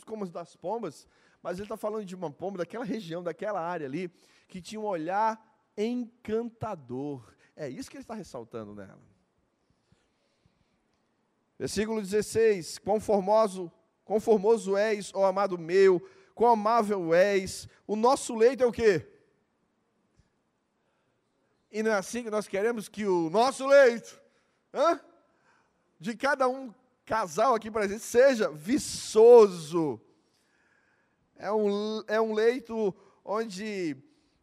como 0.05 0.23
os 0.23 0.31
das 0.31 0.55
pombas. 0.55 1.07
Mas 1.41 1.57
ele 1.57 1.65
está 1.65 1.77
falando 1.77 2.05
de 2.05 2.15
uma 2.15 2.31
pomba 2.31 2.59
daquela 2.59 2.85
região, 2.85 3.21
daquela 3.23 3.61
área 3.61 3.85
ali, 3.85 4.09
que 4.47 4.61
tinha 4.61 4.79
um 4.79 4.85
olhar 4.85 5.39
encantador. 5.77 7.35
É 7.55 7.69
isso 7.69 7.89
que 7.89 7.97
ele 7.97 8.03
está 8.03 8.13
ressaltando 8.13 8.73
nela. 8.73 9.16
Versículo 11.57 12.01
16: 12.01 12.77
Quão 12.79 12.99
formoso, 12.99 13.71
quão 14.05 14.19
formoso 14.19 14.77
és, 14.77 15.11
ó 15.13 15.25
amado 15.25 15.57
meu, 15.57 16.01
quão 16.35 16.51
amável 16.51 17.13
és. 17.13 17.67
O 17.85 17.95
nosso 17.95 18.35
leito 18.35 18.63
é 18.63 18.65
o 18.65 18.71
quê? 18.71 19.07
E 21.71 21.83
não 21.83 21.91
é 21.91 21.95
assim 21.95 22.23
que 22.23 22.29
nós 22.29 22.47
queremos 22.47 22.87
que 22.87 23.05
o 23.05 23.29
nosso 23.29 23.67
leito, 23.67 24.19
hã? 24.73 24.99
de 25.99 26.15
cada 26.15 26.47
um 26.47 26.73
casal 27.05 27.55
aqui 27.55 27.71
presente, 27.71 28.03
seja 28.03 28.49
viçoso. 28.51 29.99
É 31.35 31.51
um, 31.51 32.03
é 32.07 32.19
um 32.19 32.33
leito 32.33 32.95
onde 33.23 33.95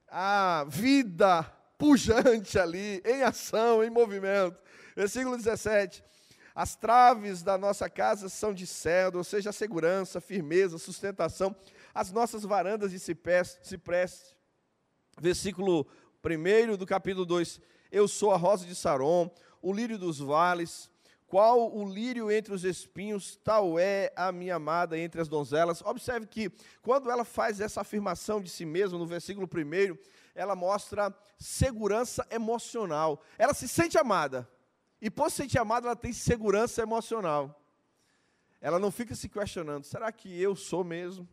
a 0.08 0.64
vida 0.68 1.42
pujante 1.78 2.58
ali, 2.58 3.02
em 3.04 3.22
ação, 3.22 3.82
em 3.82 3.90
movimento. 3.90 4.56
Versículo 4.96 5.36
17. 5.36 6.04
As 6.54 6.76
traves 6.76 7.42
da 7.42 7.58
nossa 7.58 7.90
casa 7.90 8.28
são 8.28 8.54
de 8.54 8.64
cedro, 8.64 9.18
ou 9.18 9.24
seja, 9.24 9.50
segurança, 9.50 10.20
firmeza, 10.20 10.78
sustentação. 10.78 11.54
As 11.92 12.12
nossas 12.12 12.44
varandas 12.44 12.92
de 12.92 12.98
cipreste. 13.00 14.36
Versículo 15.20 15.84
1 16.24 16.76
do 16.76 16.86
capítulo 16.86 17.26
2. 17.26 17.60
Eu 17.90 18.06
sou 18.06 18.30
a 18.30 18.36
rosa 18.36 18.64
de 18.64 18.74
Saron, 18.74 19.28
o 19.60 19.72
lírio 19.72 19.98
dos 19.98 20.20
vales. 20.20 20.88
Qual 21.26 21.76
o 21.76 21.88
lírio 21.88 22.30
entre 22.30 22.54
os 22.54 22.62
espinhos, 22.62 23.34
tal 23.42 23.76
é 23.76 24.12
a 24.14 24.30
minha 24.30 24.54
amada 24.54 24.96
entre 24.96 25.20
as 25.20 25.26
donzelas. 25.26 25.82
Observe 25.82 26.28
que, 26.28 26.52
quando 26.80 27.10
ela 27.10 27.24
faz 27.24 27.60
essa 27.60 27.80
afirmação 27.80 28.40
de 28.40 28.48
si 28.48 28.64
mesma, 28.64 28.96
no 28.96 29.06
versículo 29.06 29.48
1, 29.52 29.98
ela 30.36 30.54
mostra 30.54 31.12
segurança 31.36 32.24
emocional. 32.30 33.20
Ela 33.36 33.54
se 33.54 33.66
sente 33.66 33.98
amada. 33.98 34.48
E 35.04 35.10
por 35.10 35.30
se 35.30 35.36
sentir 35.36 35.58
amada, 35.58 35.86
ela 35.86 35.94
tem 35.94 36.14
segurança 36.14 36.80
emocional. 36.80 37.62
Ela 38.58 38.78
não 38.78 38.90
fica 38.90 39.14
se 39.14 39.28
questionando: 39.28 39.84
será 39.84 40.10
que 40.10 40.40
eu 40.40 40.56
sou 40.56 40.82
mesmo? 40.82 41.28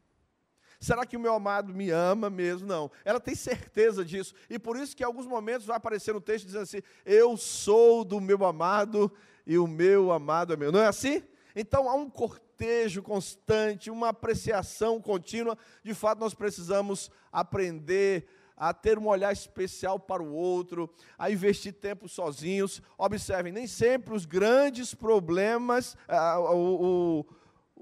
Será 0.77 1.05
que 1.05 1.15
o 1.15 1.19
meu 1.21 1.33
amado 1.33 1.73
me 1.73 1.89
ama 1.89 2.29
mesmo? 2.29 2.67
Não. 2.67 2.91
Ela 3.05 3.17
tem 3.17 3.33
certeza 3.33 4.03
disso. 4.03 4.35
E 4.49 4.59
por 4.59 4.75
isso 4.75 4.93
que 4.93 5.03
em 5.03 5.05
alguns 5.05 5.25
momentos 5.25 5.65
vai 5.65 5.77
aparecer 5.77 6.13
no 6.13 6.19
texto 6.19 6.47
dizendo 6.47 6.63
assim: 6.63 6.81
Eu 7.05 7.37
sou 7.37 8.03
do 8.03 8.19
meu 8.19 8.43
amado 8.43 9.09
e 9.47 9.57
o 9.57 9.65
meu 9.65 10.11
amado 10.11 10.51
é 10.51 10.57
meu. 10.57 10.69
Não 10.69 10.81
é 10.81 10.87
assim? 10.87 11.23
Então 11.55 11.87
há 11.87 11.95
um 11.95 12.09
cortejo 12.09 13.01
constante, 13.01 13.89
uma 13.89 14.09
apreciação 14.09 15.01
contínua. 15.01 15.57
De 15.81 15.93
fato, 15.93 16.19
nós 16.19 16.33
precisamos 16.33 17.09
aprender 17.31 18.27
a 18.27 18.40
ter 18.73 18.99
um 18.99 19.07
olhar 19.07 19.33
especial 19.33 19.99
para 19.99 20.21
o 20.21 20.31
outro, 20.31 20.87
a 21.17 21.31
investir 21.31 21.73
tempo 21.73 22.07
sozinhos. 22.07 22.81
Observem, 22.97 23.51
nem 23.51 23.65
sempre 23.65 24.13
os 24.13 24.25
grandes 24.25 24.93
problemas, 24.93 25.97
ah, 26.07 26.39
o, 26.39 27.25
o, 27.25 27.25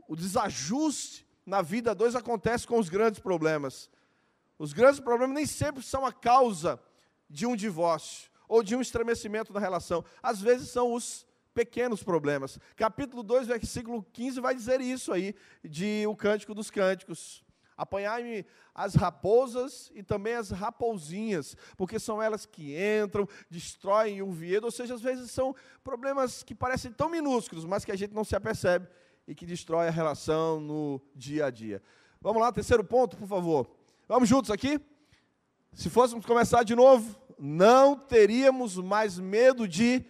o 0.08 0.16
desajuste 0.16 1.28
na 1.46 1.62
vida 1.62 1.94
dois 1.94 2.16
acontece 2.16 2.66
com 2.66 2.80
os 2.80 2.88
grandes 2.88 3.20
problemas. 3.20 3.90
Os 4.58 4.72
grandes 4.72 5.00
problemas 5.00 5.36
nem 5.36 5.46
sempre 5.46 5.84
são 5.84 6.06
a 6.06 6.14
causa 6.14 6.80
de 7.30 7.46
um 7.46 7.56
divórcio 7.56 8.30
ou 8.48 8.64
de 8.64 8.76
um 8.76 8.82
estremecimento 8.82 9.52
da 9.52 9.60
relação. 9.60 10.04
Às 10.24 10.42
vezes 10.42 10.70
são 10.70 10.94
os 10.94 11.26
pequenos 11.54 12.02
problemas. 12.02 12.58
Capítulo 12.76 13.22
2, 13.22 13.48
versículo 13.48 14.04
15 14.14 14.40
vai 14.40 14.56
dizer 14.56 14.80
isso 14.82 15.12
aí, 15.12 15.36
de 15.64 16.06
o 16.08 16.16
Cântico 16.16 16.54
dos 16.54 16.72
Cânticos. 16.72 17.44
Apanhai-me 17.80 18.46
as 18.76 18.94
raposas 18.94 19.90
e 19.96 20.04
também 20.04 20.34
as 20.34 20.52
raposinhas, 20.52 21.56
porque 21.78 21.98
são 21.98 22.22
elas 22.22 22.46
que 22.46 22.76
entram, 22.76 23.26
destroem 23.50 24.22
o 24.22 24.30
viedo, 24.30 24.66
ou 24.66 24.72
seja, 24.72 24.96
às 24.96 25.02
vezes 25.02 25.32
são 25.32 25.56
problemas 25.82 26.44
que 26.44 26.54
parecem 26.54 26.92
tão 26.92 27.08
minúsculos, 27.08 27.64
mas 27.64 27.86
que 27.86 27.92
a 27.94 27.96
gente 27.96 28.14
não 28.14 28.26
se 28.26 28.36
apercebe 28.36 28.86
e 29.26 29.34
que 29.34 29.46
destrói 29.46 29.88
a 29.88 29.92
relação 29.92 30.60
no 30.60 31.00
dia 31.16 31.46
a 31.46 31.50
dia. 31.50 31.82
Vamos 32.20 32.42
lá, 32.42 32.52
terceiro 32.52 32.84
ponto, 32.84 33.16
por 33.16 33.30
favor. 33.30 33.70
Vamos 34.10 34.28
juntos 34.28 34.52
aqui? 34.52 34.78
Se 35.72 35.90
fôssemos 35.90 36.26
começar 36.26 36.64
de 36.64 36.76
novo, 36.76 37.18
não 37.40 37.96
teríamos 37.96 38.76
mais 38.76 39.18
medo 39.18 39.66
de 39.66 40.04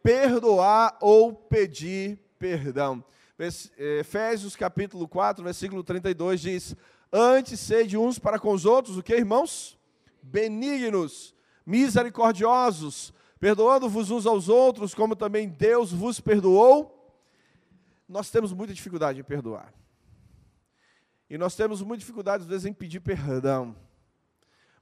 perdoar 0.00 0.96
ou 1.00 1.34
pedir 1.34 2.20
perdão. 2.38 3.04
Efésios 3.76 4.54
capítulo 4.54 5.08
4, 5.08 5.42
versículo 5.42 5.82
32 5.82 6.40
diz: 6.40 6.76
Antes 7.12 7.60
sede 7.60 7.96
uns 7.96 8.18
para 8.18 8.38
com 8.38 8.52
os 8.52 8.64
outros, 8.64 8.96
o 8.96 9.02
que, 9.02 9.14
irmãos? 9.14 9.78
Benignos, 10.22 11.34
misericordiosos, 11.64 13.12
perdoando-vos 13.38 14.10
uns 14.10 14.26
aos 14.26 14.48
outros, 14.48 14.94
como 14.94 15.14
também 15.14 15.48
Deus 15.48 15.92
vos 15.92 16.20
perdoou. 16.20 16.92
Nós 18.08 18.30
temos 18.30 18.52
muita 18.52 18.74
dificuldade 18.74 19.20
em 19.20 19.24
perdoar. 19.24 19.72
E 21.28 21.36
nós 21.36 21.56
temos 21.56 21.82
muita 21.82 22.00
dificuldade, 22.00 22.44
às 22.44 22.48
vezes, 22.48 22.66
em 22.66 22.72
pedir 22.72 23.00
perdão. 23.00 23.74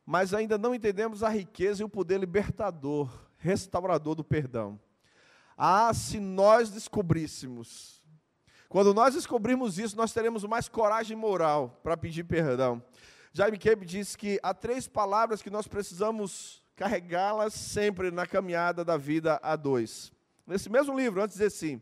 Mas 0.05 0.35
ainda 0.35 0.59
não 0.59 0.75
entendemos 0.75 1.23
a 1.23 1.29
riqueza 1.29 1.83
e 1.83 1.85
o 1.85 1.89
poder 1.89 2.21
libertador, 2.21 3.11
restaurador 3.39 4.15
do 4.15 4.23
perdão. 4.23 4.79
Ah, 5.57 5.93
se 5.95 6.21
nós 6.21 6.71
descobríssemos. 6.71 8.03
Quando 8.69 8.93
nós 8.93 9.15
descobrirmos 9.15 9.79
isso, 9.79 9.97
nós 9.97 10.13
teremos 10.13 10.45
mais 10.45 10.69
coragem 10.69 11.17
moral 11.17 11.81
para 11.83 11.97
pedir 11.97 12.25
perdão. 12.25 12.83
Jaime 13.33 13.59
Kemp 13.59 13.85
diz 13.85 14.15
que 14.17 14.39
há 14.43 14.55
três 14.55 14.87
palavras 14.87 15.43
que 15.43 15.51
nós 15.51 15.67
precisamos 15.67 16.63
carregá-las 16.77 17.55
sempre 17.55 18.11
na 18.11 18.27
caminhada 18.27 18.85
da 18.85 18.97
vida 18.97 19.39
a 19.43 19.57
dois. 19.57 20.13
Nesse 20.47 20.69
mesmo 20.69 20.97
livro, 20.97 21.23
antes 21.23 21.37
de 21.37 21.45
assim, 21.45 21.81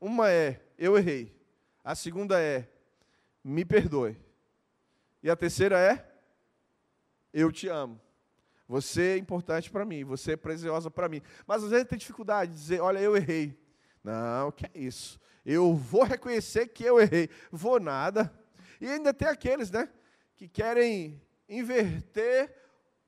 uma 0.00 0.30
é 0.30 0.60
eu 0.76 0.96
errei, 0.96 1.34
a 1.82 1.94
segunda 1.94 2.40
é 2.40 2.68
me 3.42 3.64
perdoe, 3.64 4.16
e 5.22 5.30
a 5.30 5.36
terceira 5.36 5.78
é 5.78 6.08
eu 7.32 7.50
te 7.50 7.68
amo. 7.68 8.00
Você 8.68 9.02
é 9.02 9.16
importante 9.16 9.70
para 9.70 9.84
mim, 9.84 10.04
você 10.04 10.32
é 10.32 10.36
preciosa 10.36 10.90
para 10.90 11.08
mim. 11.08 11.20
Mas 11.46 11.62
às 11.62 11.70
vezes 11.70 11.86
tem 11.86 11.98
dificuldade 11.98 12.52
de 12.52 12.58
dizer, 12.58 12.80
olha, 12.80 12.98
eu 12.98 13.16
errei. 13.16 13.58
Não, 14.02 14.50
que 14.50 14.66
é 14.66 14.70
isso? 14.74 15.20
Eu 15.44 15.74
vou 15.74 16.04
reconhecer 16.04 16.68
que 16.68 16.84
eu 16.84 17.00
errei. 17.00 17.28
Vou 17.50 17.78
nada. 17.80 18.32
E 18.80 18.88
ainda 18.88 19.14
tem 19.14 19.28
aqueles, 19.28 19.70
né, 19.70 19.88
que 20.36 20.48
querem 20.48 21.20
inverter 21.48 22.54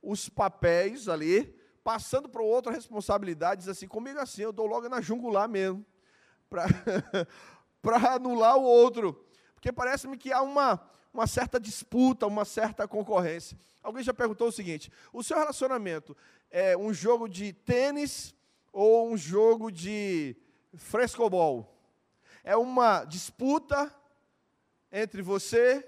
os 0.01 0.29
papéis 0.29 1.09
ali, 1.09 1.59
passando 1.83 2.29
para 2.29 2.43
o 2.43 2.47
outro 2.47 2.73
responsabilidade, 2.73 3.61
diz 3.61 3.69
assim, 3.69 3.89
comigo 3.89 4.19
assim, 4.19 4.43
eu 4.43 4.53
dou 4.53 4.67
logo 4.67 4.89
na 4.89 5.01
jungular 5.01 5.49
mesmo, 5.49 5.85
para 6.49 6.67
anular 8.15 8.57
o 8.57 8.63
outro. 8.63 9.27
Porque 9.55 9.73
parece-me 9.73 10.17
que 10.17 10.33
há 10.33 10.43
uma, 10.43 10.81
uma 11.13 11.27
certa 11.27 11.59
disputa, 11.59 12.27
uma 12.27 12.45
certa 12.45 12.87
concorrência. 12.87 13.59
Alguém 13.83 14.03
já 14.03 14.15
perguntou 14.15 14.49
o 14.49 14.53
seguinte: 14.53 14.91
o 15.13 15.23
seu 15.23 15.37
relacionamento 15.39 16.17
é 16.51 16.77
um 16.77 16.93
jogo 16.93 17.29
de 17.29 17.53
tênis 17.53 18.35
ou 18.73 19.11
um 19.11 19.17
jogo 19.17 19.71
de 19.71 20.37
frescobol? 20.77 21.75
É 22.43 22.57
uma 22.57 23.05
disputa 23.05 23.93
entre 24.93 25.23
você 25.23 25.87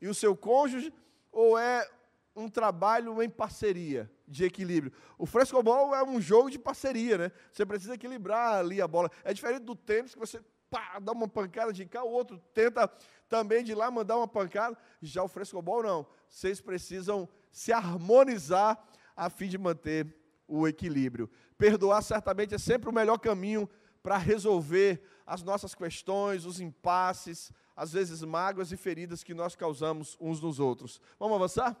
e 0.00 0.08
o 0.08 0.14
seu 0.14 0.36
cônjuge 0.36 0.92
ou 1.32 1.58
é 1.58 1.88
um 2.34 2.48
trabalho 2.48 3.22
em 3.22 3.28
parceria, 3.28 4.10
de 4.26 4.44
equilíbrio? 4.44 4.92
O 5.18 5.26
frescobol 5.26 5.94
é 5.94 6.02
um 6.02 6.20
jogo 6.20 6.50
de 6.50 6.58
parceria, 6.58 7.18
né? 7.18 7.32
Você 7.52 7.66
precisa 7.66 7.94
equilibrar 7.94 8.58
ali 8.58 8.80
a 8.80 8.86
bola. 8.86 9.10
É 9.24 9.32
diferente 9.32 9.62
do 9.62 9.74
tênis 9.74 10.14
que 10.14 10.20
você 10.20 10.40
pá, 10.70 10.98
dá 11.00 11.12
uma 11.12 11.26
pancada 11.26 11.72
de 11.72 11.84
cá, 11.84 12.04
o 12.04 12.10
outro 12.10 12.38
tenta 12.54 12.90
também 13.28 13.64
de 13.64 13.74
lá 13.74 13.90
mandar 13.90 14.16
uma 14.16 14.28
pancada. 14.28 14.78
Já 15.02 15.22
o 15.22 15.28
frescobol 15.28 15.82
não. 15.82 16.06
Vocês 16.28 16.60
precisam 16.60 17.28
se 17.50 17.72
harmonizar 17.72 18.82
a 19.16 19.28
fim 19.28 19.48
de 19.48 19.58
manter 19.58 20.16
o 20.46 20.66
equilíbrio. 20.66 21.28
Perdoar 21.58 22.02
certamente 22.02 22.54
é 22.54 22.58
sempre 22.58 22.88
o 22.88 22.92
melhor 22.92 23.18
caminho 23.18 23.68
para 24.02 24.16
resolver 24.16 25.02
as 25.26 25.42
nossas 25.42 25.74
questões, 25.74 26.44
os 26.44 26.60
impasses, 26.60 27.52
às 27.76 27.92
vezes 27.92 28.22
mágoas 28.22 28.72
e 28.72 28.76
feridas 28.76 29.22
que 29.22 29.32
nós 29.32 29.54
causamos 29.54 30.16
uns 30.20 30.40
nos 30.40 30.58
outros. 30.58 31.00
Vamos 31.18 31.36
avançar? 31.36 31.76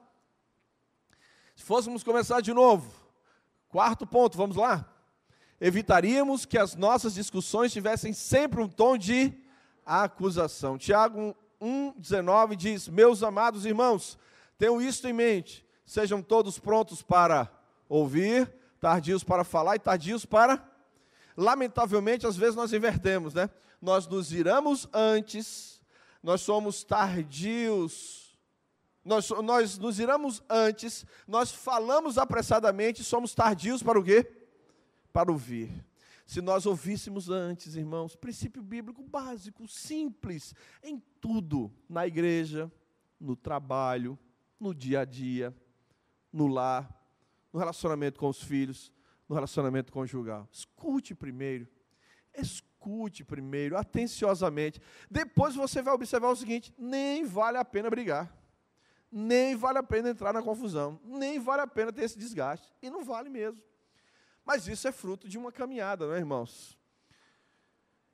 Se 1.56 1.64
fôssemos 1.64 2.02
começar 2.02 2.40
de 2.40 2.52
novo, 2.52 2.90
quarto 3.68 4.06
ponto, 4.06 4.38
vamos 4.38 4.56
lá? 4.56 4.88
Evitaríamos 5.60 6.46
que 6.46 6.56
as 6.56 6.74
nossas 6.74 7.14
discussões 7.14 7.72
tivessem 7.72 8.12
sempre 8.12 8.62
um 8.62 8.68
tom 8.68 8.96
de 8.96 9.34
acusação. 9.84 10.78
Tiago 10.78 11.36
1,19 11.60 12.56
diz: 12.56 12.88
Meus 12.88 13.22
amados 13.22 13.66
irmãos, 13.66 14.18
tenham 14.56 14.80
isto 14.80 15.06
em 15.06 15.12
mente, 15.12 15.66
sejam 15.84 16.22
todos 16.22 16.58
prontos 16.58 17.02
para 17.02 17.50
ouvir, 17.88 18.50
tardios 18.80 19.22
para 19.22 19.44
falar 19.44 19.76
e 19.76 19.80
tardios 19.80 20.24
para. 20.24 20.69
Lamentavelmente, 21.40 22.26
às 22.26 22.36
vezes 22.36 22.54
nós 22.54 22.70
invertemos, 22.70 23.32
né? 23.32 23.48
Nós 23.80 24.06
nos 24.06 24.30
iramos 24.30 24.86
antes, 24.92 25.80
nós 26.22 26.42
somos 26.42 26.84
tardios, 26.84 28.38
nós, 29.02 29.30
nós 29.30 29.78
nos 29.78 29.98
iramos 29.98 30.42
antes, 30.50 31.06
nós 31.26 31.50
falamos 31.50 32.18
apressadamente, 32.18 33.02
somos 33.02 33.34
tardios 33.34 33.82
para 33.82 33.98
o 33.98 34.04
quê? 34.04 34.30
Para 35.14 35.32
ouvir. 35.32 35.82
Se 36.26 36.42
nós 36.42 36.66
ouvíssemos 36.66 37.30
antes, 37.30 37.74
irmãos, 37.74 38.14
princípio 38.14 38.62
bíblico 38.62 39.02
básico, 39.02 39.66
simples, 39.66 40.54
em 40.82 41.02
tudo, 41.22 41.72
na 41.88 42.06
igreja, 42.06 42.70
no 43.18 43.34
trabalho, 43.34 44.18
no 44.60 44.74
dia 44.74 45.00
a 45.00 45.04
dia, 45.06 45.56
no 46.30 46.46
lar, 46.46 46.86
no 47.50 47.58
relacionamento 47.58 48.20
com 48.20 48.28
os 48.28 48.42
filhos, 48.42 48.92
no 49.30 49.34
relacionamento 49.36 49.92
conjugal. 49.92 50.48
Escute 50.50 51.14
primeiro. 51.14 51.68
Escute 52.34 53.24
primeiro, 53.24 53.76
atenciosamente. 53.76 54.80
Depois 55.08 55.54
você 55.54 55.80
vai 55.80 55.94
observar 55.94 56.30
o 56.30 56.36
seguinte: 56.36 56.74
nem 56.76 57.24
vale 57.24 57.56
a 57.56 57.64
pena 57.64 57.88
brigar. 57.88 58.36
Nem 59.10 59.54
vale 59.54 59.78
a 59.78 59.84
pena 59.84 60.10
entrar 60.10 60.32
na 60.32 60.42
confusão. 60.42 61.00
Nem 61.04 61.38
vale 61.38 61.62
a 61.62 61.66
pena 61.66 61.92
ter 61.92 62.02
esse 62.02 62.18
desgaste. 62.18 62.74
E 62.82 62.90
não 62.90 63.04
vale 63.04 63.28
mesmo. 63.28 63.62
Mas 64.44 64.66
isso 64.66 64.88
é 64.88 64.92
fruto 64.92 65.28
de 65.28 65.38
uma 65.38 65.52
caminhada, 65.52 66.08
não 66.08 66.14
é, 66.14 66.18
irmãos? 66.18 66.76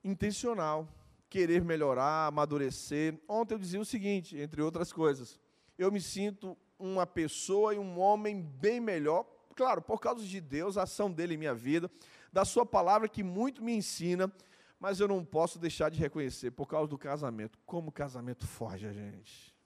Intencional. 0.05 0.87
Querer 1.31 1.65
melhorar, 1.65 2.27
amadurecer. 2.27 3.19
Ontem 3.27 3.55
eu 3.55 3.59
dizia 3.59 3.81
o 3.81 3.87
seguinte, 3.87 4.39
entre 4.39 4.61
outras 4.61 4.93
coisas. 4.93 5.41
Eu 5.79 5.91
me 5.91 6.01
sinto 6.01 6.57
uma 6.79 7.07
pessoa 7.07 7.75
e 7.75 7.79
um 7.79 7.99
homem 7.99 8.43
bem 8.43 8.81
melhor, 8.81 9.27
claro, 9.57 9.83
por 9.83 9.99
causa 9.99 10.25
de 10.25 10.41
Deus, 10.41 10.77
a 10.77 10.85
ação 10.85 11.11
dele 11.11 11.35
em 11.35 11.39
minha 11.39 11.55
vida, 11.55 11.91
da 12.33 12.45
sua 12.45 12.65
palavra 12.65 13.09
que 13.09 13.25
muito 13.25 13.65
me 13.65 13.75
ensina, 13.75 14.33
mas 14.79 15.01
eu 15.01 15.09
não 15.09 15.25
posso 15.25 15.59
deixar 15.59 15.91
de 15.91 15.99
reconhecer, 15.99 16.53
por 16.53 16.67
causa 16.67 16.87
do 16.87 16.99
casamento, 16.99 17.59
como 17.67 17.89
o 17.89 17.93
casamento 17.93 18.47
foge 18.47 18.87
a 18.87 18.93
gente. 18.93 19.57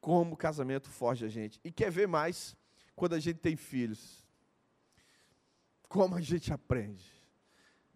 Como 0.00 0.34
o 0.34 0.36
casamento 0.36 0.88
foge 0.88 1.24
a 1.24 1.28
gente. 1.28 1.58
E 1.64 1.72
quer 1.72 1.90
ver 1.90 2.06
mais 2.06 2.54
quando 2.94 3.14
a 3.14 3.18
gente 3.18 3.38
tem 3.38 3.56
filhos 3.56 4.24
como 5.88 6.14
a 6.14 6.20
gente 6.20 6.52
aprende. 6.52 7.04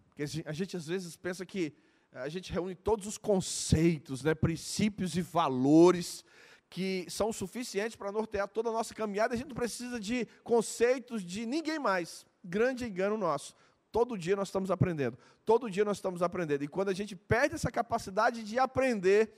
Porque 0.07 0.23
a 0.45 0.53
gente 0.53 0.75
às 0.75 0.87
vezes 0.87 1.15
pensa 1.15 1.45
que 1.45 1.73
a 2.11 2.27
gente 2.27 2.51
reúne 2.51 2.75
todos 2.75 3.07
os 3.07 3.17
conceitos, 3.17 4.23
né, 4.23 4.33
princípios 4.33 5.15
e 5.15 5.21
valores 5.21 6.25
que 6.71 7.05
são 7.09 7.33
suficientes 7.33 7.97
para 7.97 8.13
nortear 8.13 8.47
toda 8.47 8.69
a 8.69 8.71
nossa 8.71 8.95
caminhada. 8.95 9.33
A 9.33 9.37
gente 9.37 9.49
não 9.49 9.55
precisa 9.55 9.99
de 9.99 10.25
conceitos 10.41 11.21
de 11.21 11.45
ninguém 11.45 11.77
mais. 11.77 12.25
Grande 12.43 12.85
engano 12.85 13.17
nosso. 13.17 13.53
Todo 13.91 14.17
dia 14.17 14.37
nós 14.37 14.47
estamos 14.47 14.71
aprendendo. 14.71 15.17
Todo 15.45 15.69
dia 15.69 15.83
nós 15.83 15.97
estamos 15.97 16.21
aprendendo. 16.23 16.63
E 16.63 16.69
quando 16.69 16.87
a 16.87 16.93
gente 16.93 17.13
perde 17.13 17.55
essa 17.55 17.69
capacidade 17.69 18.41
de 18.43 18.57
aprender, 18.57 19.31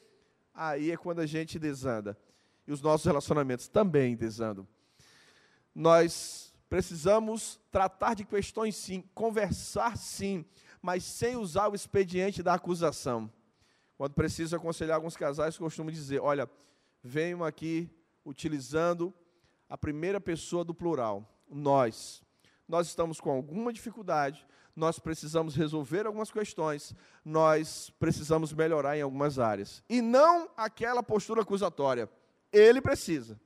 aí 0.54 0.92
é 0.92 0.96
quando 0.96 1.22
a 1.22 1.26
gente 1.26 1.58
desanda. 1.58 2.16
E 2.68 2.72
os 2.72 2.82
nossos 2.82 3.06
relacionamentos 3.08 3.68
também 3.68 4.16
desandam. 4.16 4.68
Nós 5.74 6.54
Precisamos 6.74 7.60
tratar 7.70 8.16
de 8.16 8.26
questões 8.26 8.76
sim, 8.76 9.04
conversar 9.14 9.96
sim, 9.96 10.44
mas 10.82 11.04
sem 11.04 11.36
usar 11.36 11.68
o 11.68 11.76
expediente 11.76 12.42
da 12.42 12.56
acusação. 12.56 13.32
Quando 13.96 14.16
preciso 14.16 14.56
aconselhar 14.56 14.96
alguns 14.96 15.16
casais, 15.16 15.56
costumo 15.56 15.92
dizer: 15.92 16.20
olha, 16.20 16.50
venham 17.04 17.44
aqui 17.44 17.90
utilizando 18.26 19.14
a 19.70 19.78
primeira 19.78 20.22
pessoa 20.22 20.64
do 20.64 20.74
plural, 20.74 21.28
nós. 21.50 22.24
Nós 22.68 22.88
estamos 22.88 23.20
com 23.20 23.30
alguma 23.30 23.74
dificuldade, 23.74 24.48
nós 24.76 24.98
precisamos 24.98 25.56
resolver 25.56 26.08
algumas 26.08 26.32
questões, 26.32 26.96
nós 27.24 27.92
precisamos 28.00 28.54
melhorar 28.54 28.98
em 28.98 29.02
algumas 29.02 29.38
áreas. 29.38 29.84
E 29.90 30.02
não 30.02 30.50
aquela 30.56 31.04
postura 31.04 31.42
acusatória. 31.42 32.10
Ele 32.52 32.82
precisa, 32.82 33.40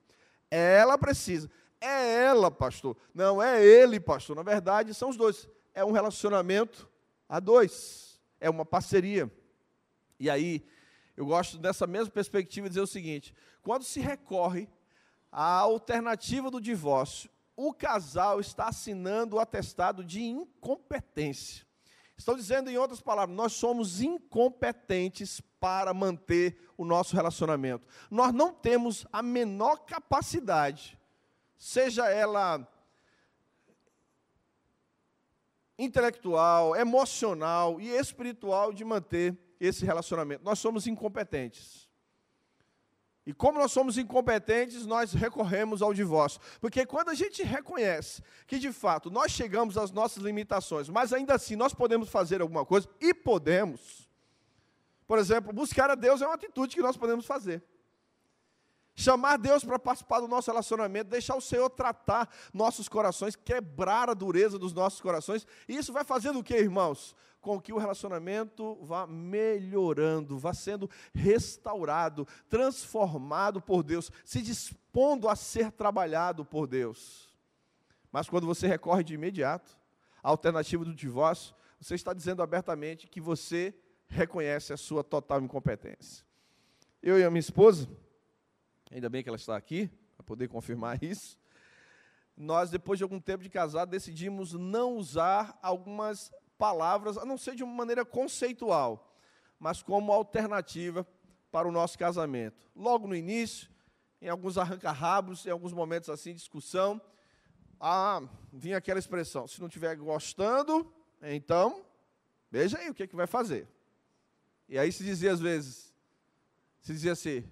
ela 0.50 0.96
precisa. 0.96 1.50
É 1.80 2.24
ela, 2.24 2.50
pastor. 2.50 2.96
Não 3.14 3.42
é 3.42 3.64
ele, 3.64 4.00
pastor. 4.00 4.36
Na 4.36 4.42
verdade, 4.42 4.92
são 4.94 5.10
os 5.10 5.16
dois. 5.16 5.48
É 5.74 5.84
um 5.84 5.92
relacionamento 5.92 6.88
a 7.28 7.38
dois. 7.38 8.20
É 8.40 8.50
uma 8.50 8.64
parceria. 8.64 9.30
E 10.18 10.28
aí, 10.28 10.64
eu 11.18 11.26
gosto 11.26 11.58
dessa 11.58 11.84
mesma 11.84 12.12
perspectiva 12.12 12.68
de 12.68 12.74
dizer 12.74 12.80
o 12.80 12.86
seguinte: 12.86 13.34
quando 13.60 13.82
se 13.82 13.98
recorre 13.98 14.68
à 15.32 15.58
alternativa 15.58 16.50
do 16.50 16.60
divórcio, 16.60 17.28
o 17.56 17.74
casal 17.74 18.38
está 18.38 18.68
assinando 18.68 19.36
o 19.36 19.40
atestado 19.40 20.04
de 20.04 20.22
incompetência. 20.22 21.66
Estão 22.16 22.36
dizendo, 22.36 22.70
em 22.70 22.78
outras 22.78 23.00
palavras, 23.00 23.36
nós 23.36 23.52
somos 23.52 24.00
incompetentes 24.00 25.40
para 25.58 25.92
manter 25.92 26.56
o 26.76 26.84
nosso 26.84 27.16
relacionamento. 27.16 27.86
Nós 28.10 28.32
não 28.32 28.52
temos 28.52 29.04
a 29.12 29.20
menor 29.20 29.78
capacidade 29.78 30.98
seja 31.58 32.08
ela 32.08 32.66
intelectual, 35.76 36.76
emocional 36.76 37.80
e 37.80 37.88
espiritual, 37.88 38.72
de 38.72 38.84
manter 38.84 39.36
esse 39.60 39.84
relacionamento. 39.84 40.44
Nós 40.44 40.58
somos 40.58 40.86
incompetentes. 40.86 41.88
E 43.28 43.32
como 43.34 43.58
nós 43.58 43.72
somos 43.72 43.98
incompetentes, 43.98 44.86
nós 44.86 45.12
recorremos 45.12 45.82
ao 45.82 45.92
divórcio. 45.92 46.40
Porque 46.62 46.86
quando 46.86 47.10
a 47.10 47.14
gente 47.14 47.42
reconhece 47.42 48.22
que 48.46 48.58
de 48.58 48.72
fato 48.72 49.10
nós 49.10 49.32
chegamos 49.32 49.76
às 49.76 49.90
nossas 49.90 50.22
limitações, 50.22 50.88
mas 50.88 51.12
ainda 51.12 51.34
assim 51.34 51.54
nós 51.54 51.74
podemos 51.74 52.08
fazer 52.08 52.40
alguma 52.40 52.64
coisa, 52.64 52.88
e 52.98 53.12
podemos. 53.12 54.08
Por 55.06 55.18
exemplo, 55.18 55.52
buscar 55.52 55.90
a 55.90 55.94
Deus 55.94 56.22
é 56.22 56.26
uma 56.26 56.36
atitude 56.36 56.74
que 56.74 56.80
nós 56.80 56.96
podemos 56.96 57.26
fazer. 57.26 57.62
Chamar 59.00 59.36
Deus 59.36 59.62
para 59.62 59.78
participar 59.78 60.18
do 60.18 60.26
nosso 60.26 60.50
relacionamento, 60.50 61.08
deixar 61.08 61.36
o 61.36 61.40
Senhor 61.40 61.70
tratar 61.70 62.28
nossos 62.52 62.88
corações, 62.88 63.36
quebrar 63.36 64.10
a 64.10 64.12
dureza 64.12 64.58
dos 64.58 64.72
nossos 64.72 65.00
corações. 65.00 65.46
E 65.68 65.76
isso 65.76 65.92
vai 65.92 66.02
fazendo 66.02 66.40
o 66.40 66.42
que, 66.42 66.56
irmãos? 66.56 67.14
Com 67.40 67.60
que 67.60 67.72
o 67.72 67.78
relacionamento 67.78 68.76
vá 68.82 69.06
melhorando, 69.06 70.36
vá 70.36 70.52
sendo 70.52 70.90
restaurado, 71.14 72.26
transformado 72.48 73.60
por 73.60 73.84
Deus, 73.84 74.10
se 74.24 74.42
dispondo 74.42 75.28
a 75.28 75.36
ser 75.36 75.70
trabalhado 75.70 76.44
por 76.44 76.66
Deus. 76.66 77.32
Mas 78.10 78.28
quando 78.28 78.48
você 78.48 78.66
recorre 78.66 79.04
de 79.04 79.14
imediato 79.14 79.78
à 80.20 80.28
alternativa 80.28 80.84
do 80.84 80.92
divórcio, 80.92 81.54
você 81.80 81.94
está 81.94 82.12
dizendo 82.12 82.42
abertamente 82.42 83.06
que 83.06 83.20
você 83.20 83.72
reconhece 84.08 84.72
a 84.72 84.76
sua 84.76 85.04
total 85.04 85.40
incompetência. 85.40 86.26
Eu 87.00 87.16
e 87.16 87.22
a 87.22 87.30
minha 87.30 87.38
esposa, 87.38 87.88
ainda 88.90 89.08
bem 89.08 89.22
que 89.22 89.28
ela 89.28 89.36
está 89.36 89.56
aqui, 89.56 89.90
para 90.16 90.24
poder 90.24 90.48
confirmar 90.48 91.00
isso. 91.04 91.38
Nós, 92.36 92.70
depois 92.70 92.98
de 92.98 93.02
algum 93.02 93.20
tempo 93.20 93.42
de 93.42 93.50
casado, 93.50 93.90
decidimos 93.90 94.52
não 94.52 94.96
usar 94.96 95.58
algumas 95.62 96.30
palavras, 96.56 97.18
a 97.18 97.24
não 97.24 97.36
ser 97.36 97.54
de 97.54 97.64
uma 97.64 97.74
maneira 97.74 98.04
conceitual, 98.04 99.16
mas 99.58 99.82
como 99.82 100.12
alternativa 100.12 101.06
para 101.50 101.68
o 101.68 101.72
nosso 101.72 101.98
casamento. 101.98 102.70
Logo 102.74 103.06
no 103.06 103.14
início, 103.14 103.68
em 104.20 104.28
alguns 104.28 104.58
arranca-rabos, 104.58 105.46
em 105.46 105.50
alguns 105.50 105.72
momentos 105.72 106.08
assim, 106.08 106.34
discussão, 106.34 107.00
ah, 107.80 108.22
vinha 108.52 108.76
aquela 108.76 108.98
expressão: 108.98 109.46
se 109.46 109.60
não 109.60 109.68
estiver 109.68 109.96
gostando, 109.96 110.92
então, 111.22 111.84
veja 112.50 112.78
aí 112.78 112.90
o 112.90 112.94
que, 112.94 113.04
é 113.04 113.06
que 113.06 113.16
vai 113.16 113.26
fazer. 113.26 113.68
E 114.68 114.78
aí 114.78 114.92
se 114.92 115.02
dizia 115.02 115.32
às 115.32 115.40
vezes, 115.40 115.94
se 116.80 116.92
dizia 116.92 117.12
assim, 117.12 117.48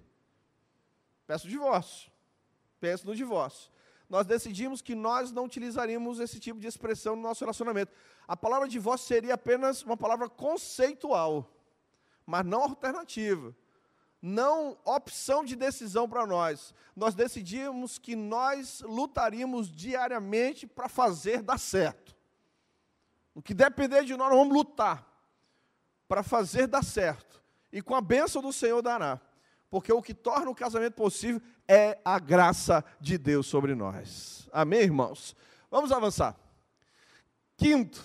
Peço 1.27 1.49
divórcio. 1.49 2.11
Penso 2.81 3.07
no 3.07 3.15
divórcio. 3.15 3.71
Nós 4.09 4.27
decidimos 4.27 4.81
que 4.81 4.95
nós 4.95 5.33
não 5.33 5.45
utilizaríamos 5.45 6.21
esse 6.21 6.39
tipo 6.39 6.61
de 6.61 6.67
expressão 6.67 7.17
no 7.17 7.23
nosso 7.23 7.41
relacionamento. 7.41 7.93
A 8.27 8.37
palavra 8.37 8.69
divórcio 8.69 9.07
seria 9.07 9.35
apenas 9.35 9.83
uma 9.83 9.97
palavra 9.97 10.29
conceitual, 10.29 11.51
mas 12.25 12.45
não 12.45 12.63
alternativa. 12.63 13.55
Não 14.23 14.79
opção 14.85 15.45
de 15.45 15.55
decisão 15.55 16.09
para 16.09 16.27
nós. 16.27 16.75
Nós 16.95 17.15
decidimos 17.15 17.99
que 17.99 18.17
nós 18.17 18.81
lutaríamos 18.81 19.71
diariamente 19.71 20.67
para 20.67 20.89
fazer 20.89 21.43
dar 21.43 21.59
certo. 21.59 22.17
O 23.35 23.43
que 23.43 23.53
depender 23.53 24.05
de 24.05 24.17
nós, 24.17 24.31
nós 24.31 24.39
vamos 24.39 24.55
lutar 24.55 25.07
para 26.09 26.23
fazer 26.23 26.67
dar 26.67 26.85
certo. 26.85 27.43
e 27.73 27.83
com 27.83 27.95
a 27.95 28.01
bênção 28.01 28.41
do 28.41 28.53
Senhor 28.53 28.81
dará. 28.81 29.21
Porque 29.71 29.93
o 29.93 30.03
que 30.03 30.15
torna 30.15 30.51
o 30.51 30.55
casamento 30.55 30.95
possível 30.95 31.41
é 31.67 31.99
a 32.05 32.19
graça 32.19 32.85
de 33.01 33.19
Deus 33.19 33.47
sobre 33.47 33.75
nós. 33.75 34.49
Amém, 34.53 34.83
irmãos? 34.83 35.35
Vamos 35.71 35.91
avançar. 35.91 36.37
Quinto, 37.57 38.05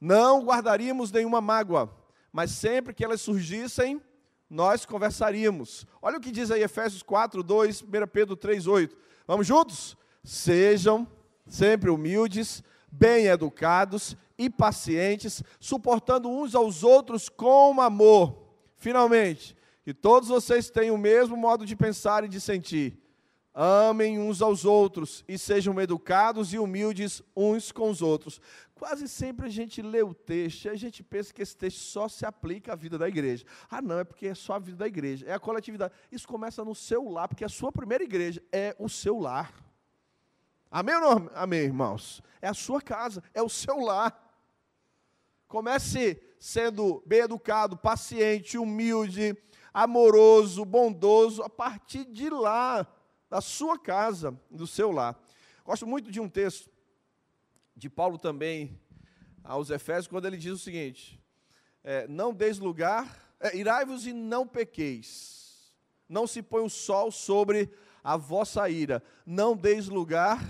não 0.00 0.44
guardaríamos 0.44 1.12
nenhuma 1.12 1.40
mágoa, 1.40 1.94
mas 2.32 2.50
sempre 2.50 2.94
que 2.94 3.04
elas 3.04 3.20
surgissem, 3.20 4.00
nós 4.48 4.86
conversaríamos. 4.86 5.86
Olha 6.00 6.18
o 6.18 6.20
que 6.20 6.30
diz 6.30 6.50
aí 6.50 6.62
Efésios 6.62 7.02
4, 7.02 7.42
2, 7.42 7.82
1 7.82 7.86
Pedro 8.10 8.36
3, 8.36 8.66
8. 8.66 8.96
Vamos 9.26 9.46
juntos? 9.46 9.96
Sejam 10.24 11.06
sempre 11.46 11.90
humildes, 11.90 12.62
bem 12.90 13.26
educados 13.26 14.16
e 14.36 14.48
pacientes, 14.48 15.42
suportando 15.58 16.28
uns 16.28 16.54
aos 16.54 16.82
outros 16.82 17.28
com 17.28 17.80
amor. 17.80 18.48
Finalmente, 18.76 19.56
que 19.88 19.94
todos 19.94 20.28
vocês 20.28 20.68
tenham 20.68 20.96
o 20.96 20.98
mesmo 20.98 21.34
modo 21.34 21.64
de 21.64 21.74
pensar 21.74 22.22
e 22.22 22.28
de 22.28 22.42
sentir. 22.42 23.02
Amem 23.54 24.18
uns 24.18 24.42
aos 24.42 24.66
outros 24.66 25.24
e 25.26 25.38
sejam 25.38 25.80
educados 25.80 26.52
e 26.52 26.58
humildes 26.58 27.22
uns 27.34 27.72
com 27.72 27.88
os 27.88 28.02
outros. 28.02 28.38
Quase 28.74 29.08
sempre 29.08 29.46
a 29.46 29.48
gente 29.48 29.80
lê 29.80 30.02
o 30.02 30.12
texto 30.12 30.66
e 30.66 30.68
a 30.68 30.74
gente 30.74 31.02
pensa 31.02 31.32
que 31.32 31.40
esse 31.40 31.56
texto 31.56 31.78
só 31.78 32.06
se 32.06 32.26
aplica 32.26 32.74
à 32.74 32.76
vida 32.76 32.98
da 32.98 33.08
igreja. 33.08 33.46
Ah, 33.70 33.80
não, 33.80 33.98
é 33.98 34.04
porque 34.04 34.26
é 34.26 34.34
só 34.34 34.56
a 34.56 34.58
vida 34.58 34.76
da 34.76 34.86
igreja, 34.86 35.24
é 35.26 35.32
a 35.32 35.40
coletividade. 35.40 35.94
Isso 36.12 36.28
começa 36.28 36.62
no 36.62 36.74
seu 36.74 37.08
lar, 37.08 37.26
porque 37.26 37.46
a 37.46 37.48
sua 37.48 37.72
primeira 37.72 38.04
igreja 38.04 38.42
é 38.52 38.76
o 38.78 38.90
seu 38.90 39.18
lar. 39.18 39.54
Amém 40.70 40.96
ou 40.96 41.00
não? 41.00 41.30
Amém, 41.34 41.60
irmãos? 41.60 42.22
É 42.42 42.48
a 42.48 42.52
sua 42.52 42.82
casa, 42.82 43.22
é 43.32 43.42
o 43.42 43.48
seu 43.48 43.80
lar. 43.80 44.22
Comece 45.46 46.20
sendo 46.38 47.02
bem 47.06 47.20
educado, 47.20 47.74
paciente, 47.74 48.58
humilde, 48.58 49.34
amoroso, 49.82 50.64
bondoso, 50.64 51.42
a 51.42 51.48
partir 51.48 52.04
de 52.04 52.30
lá, 52.30 52.86
da 53.28 53.40
sua 53.40 53.78
casa, 53.78 54.38
do 54.50 54.66
seu 54.66 54.90
lar. 54.90 55.18
Gosto 55.64 55.86
muito 55.86 56.10
de 56.10 56.20
um 56.20 56.28
texto 56.28 56.70
de 57.76 57.88
Paulo 57.88 58.18
também 58.18 58.80
aos 59.44 59.70
Efésios, 59.70 60.08
quando 60.08 60.26
ele 60.26 60.36
diz 60.36 60.52
o 60.52 60.58
seguinte: 60.58 61.22
é, 61.84 62.06
Não 62.08 62.32
deis 62.32 62.58
lugar, 62.58 63.34
é, 63.38 63.56
irai-vos 63.56 64.06
e 64.06 64.12
não 64.12 64.46
pequeis, 64.46 65.72
não 66.08 66.26
se 66.26 66.42
põe 66.42 66.64
o 66.64 66.70
sol 66.70 67.10
sobre 67.10 67.70
a 68.02 68.16
vossa 68.16 68.68
ira, 68.68 69.02
não 69.26 69.56
deis 69.56 69.88
lugar 69.88 70.40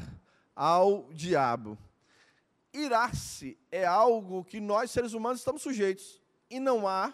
ao 0.54 1.12
diabo 1.12 1.76
irar-se 2.72 3.58
é 3.70 3.84
algo 3.84 4.44
que 4.44 4.60
nós, 4.60 4.90
seres 4.90 5.12
humanos, 5.12 5.40
estamos 5.40 5.62
sujeitos. 5.62 6.20
E 6.50 6.60
não 6.60 6.86
há, 6.86 7.12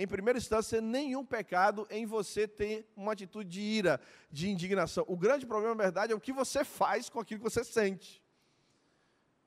em 0.00 0.06
primeira 0.06 0.38
instância, 0.38 0.80
nenhum 0.80 1.24
pecado 1.24 1.84
em 1.90 2.06
você 2.06 2.46
ter 2.46 2.88
uma 2.96 3.12
atitude 3.14 3.50
de 3.50 3.60
ira, 3.60 4.00
de 4.30 4.48
indignação. 4.48 5.04
O 5.08 5.16
grande 5.16 5.44
problema, 5.44 5.74
na 5.74 5.82
verdade, 5.82 6.12
é 6.12 6.16
o 6.16 6.20
que 6.20 6.32
você 6.32 6.64
faz 6.64 7.10
com 7.10 7.18
aquilo 7.18 7.40
que 7.40 7.50
você 7.50 7.64
sente. 7.64 8.22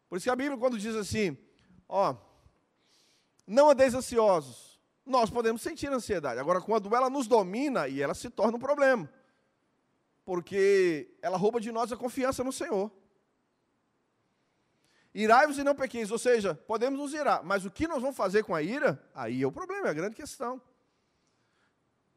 Por 0.10 0.18
isso 0.18 0.26
que 0.26 0.30
a 0.30 0.36
Bíblia, 0.36 0.58
quando 0.58 0.78
diz 0.78 0.94
assim, 0.94 1.38
ó, 1.88 2.18
não 3.48 3.70
andeis 3.70 3.94
ansiosos, 3.94 4.78
nós 5.06 5.30
podemos 5.30 5.62
sentir 5.62 5.88
ansiedade. 5.88 6.38
Agora, 6.38 6.60
quando 6.60 6.94
ela 6.94 7.10
nos 7.10 7.28
domina, 7.28 7.88
e 7.88 8.02
ela 8.02 8.14
se 8.14 8.30
torna 8.30 8.58
um 8.58 8.60
problema, 8.60 9.10
porque 10.26 11.16
ela 11.22 11.38
rouba 11.38 11.62
de 11.62 11.72
nós 11.72 11.94
a 11.94 11.98
confiança 11.98 12.44
no 12.44 12.52
Senhor. 12.52 12.92
Irai-vos 15.14 15.58
e 15.58 15.64
não 15.64 15.76
pequeis, 15.76 16.10
ou 16.10 16.18
seja, 16.18 16.56
podemos 16.56 16.98
nos 16.98 17.14
irar, 17.14 17.44
mas 17.44 17.66
o 17.66 17.72
que 17.72 17.88
nós 17.88 18.02
vamos 18.02 18.16
fazer 18.16 18.44
com 18.44 18.56
a 18.56 18.62
ira? 18.62 19.02
Aí 19.14 19.42
é 19.42 19.48
o 19.48 19.52
problema, 19.52 19.88
é 19.88 19.92
a 19.92 19.94
grande 19.94 20.16
questão. 20.16 20.62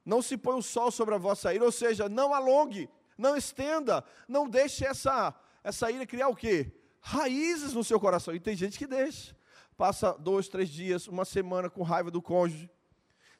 Não 0.05 0.23
se 0.23 0.37
põe 0.37 0.57
o 0.57 0.63
sol 0.63 0.91
sobre 0.91 1.15
a 1.15 1.19
vossa 1.19 1.53
ira, 1.53 1.65
ou 1.65 1.73
seja, 1.73 2.09
não 2.09 2.33
alongue, 2.33 2.89
não 3.19 3.37
estenda, 3.37 4.05
não 4.29 4.49
deixe 4.49 4.87
essa, 4.87 5.35
essa 5.65 5.91
ira 5.91 6.07
criar 6.07 6.29
o 6.29 6.37
quê? 6.37 6.71
Raízes 7.01 7.73
no 7.73 7.83
seu 7.83 7.99
coração. 7.99 8.35
E 8.35 8.39
tem 8.39 8.55
gente 8.55 8.79
que 8.79 8.87
deixa. 8.87 9.35
Passa 9.77 10.13
dois, 10.13 10.47
três 10.47 10.69
dias, 10.69 11.09
uma 11.09 11.25
semana 11.25 11.69
com 11.69 11.83
raiva 11.83 12.11
do 12.11 12.23
cônjuge, 12.23 12.71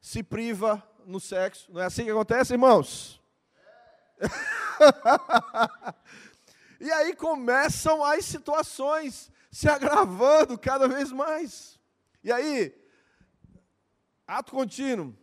se 0.01 0.21
priva 0.21 0.83
no 1.07 1.21
sexo. 1.21 1.73
Não 1.73 1.81
é 1.81 1.85
assim 1.85 2.05
que 2.05 2.11
acontece, 2.11 2.55
irmãos? 2.55 3.23
e 6.81 6.91
aí 6.91 7.15
começam 7.15 8.03
as 8.03 8.25
situações 8.25 9.33
se 9.55 9.69
agravando 9.69 10.59
cada 10.59 10.89
vez 10.89 11.13
mais. 11.13 11.79
E 12.25 12.33
aí, 12.33 12.77
ato 14.27 14.51
contínuo, 14.51 15.17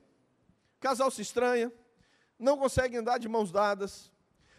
casal 0.80 1.12
se 1.12 1.22
estranha, 1.22 1.70
não 2.40 2.58
consegue 2.58 2.96
andar 2.96 3.18
de 3.18 3.28
mãos 3.28 3.52
dadas, 3.52 4.10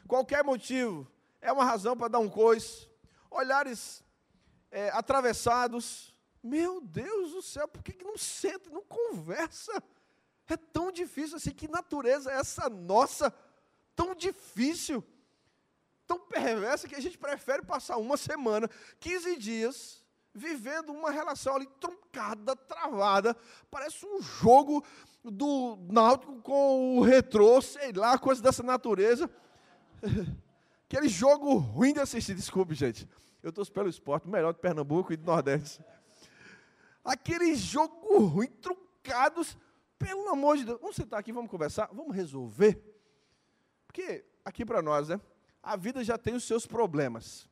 qualquer 0.07 0.45
motivo 0.45 1.11
é 1.41 1.51
uma 1.51 1.65
razão 1.65 1.97
para 1.97 2.09
dar 2.09 2.19
um 2.19 2.29
coice, 2.29 2.87
olhares 3.31 4.05
é, 4.71 4.91
atravessados. 4.91 6.15
Meu 6.43 6.83
Deus 6.83 7.33
do 7.33 7.41
céu, 7.41 7.67
por 7.67 7.83
que, 7.83 7.95
que 7.95 8.05
não 8.05 8.19
senta, 8.19 8.69
não 8.69 8.83
conversa? 8.83 9.83
É 10.49 10.57
tão 10.57 10.93
difícil 10.93 11.39
assim, 11.39 11.51
que 11.51 11.67
natureza 11.67 12.31
é 12.31 12.35
essa 12.35 12.69
nossa? 12.69 13.35
Tão 13.97 14.15
difícil 14.15 15.03
tão 16.13 16.19
perversa 16.19 16.87
que 16.87 16.95
a 16.95 17.01
gente 17.01 17.17
prefere 17.17 17.63
passar 17.63 17.97
uma 17.97 18.19
semana, 18.19 18.69
15 19.01 19.37
dias, 19.39 20.05
vivendo 20.35 20.93
uma 20.93 21.11
relação 21.11 21.57
ali 21.57 21.67
truncada, 21.81 22.55
travada. 22.55 23.35
Parece 23.71 24.05
um 24.05 24.21
jogo 24.21 24.85
do 25.25 25.79
Náutico 25.91 26.41
com 26.43 26.99
o 26.99 27.03
retrô, 27.03 27.63
sei 27.63 27.93
lá, 27.93 28.19
coisa 28.19 28.43
dessa 28.43 28.63
natureza. 28.63 29.31
Aquele 30.87 31.09
jogo 31.09 31.55
ruim 31.55 31.95
de 31.95 32.01
assistir, 32.01 32.35
desculpe, 32.35 32.75
gente. 32.75 33.09
Eu 33.43 33.49
estou 33.49 33.65
pelo 33.67 33.89
esporte, 33.89 34.29
melhor 34.29 34.53
de 34.53 34.61
Pernambuco 34.61 35.15
e 35.15 35.17
do 35.17 35.25
Nordeste. 35.25 35.83
Aquele 37.03 37.55
jogo 37.55 38.19
ruim, 38.19 38.49
truncados, 38.49 39.57
pelo 39.99 40.29
amor 40.29 40.59
de 40.59 40.65
Deus. 40.65 40.79
Vamos 40.79 40.95
sentar 40.95 41.19
aqui, 41.19 41.33
vamos 41.33 41.51
conversar, 41.51 41.89
vamos 41.91 42.15
resolver. 42.15 42.79
Porque 43.87 44.25
aqui 44.45 44.65
para 44.65 44.83
nós, 44.83 45.09
né? 45.09 45.19
A 45.63 45.77
vida 45.77 46.03
já 46.03 46.19
tem 46.19 46.35
os 46.35 46.45
seus 46.45 46.67
problemas. 46.67 47.49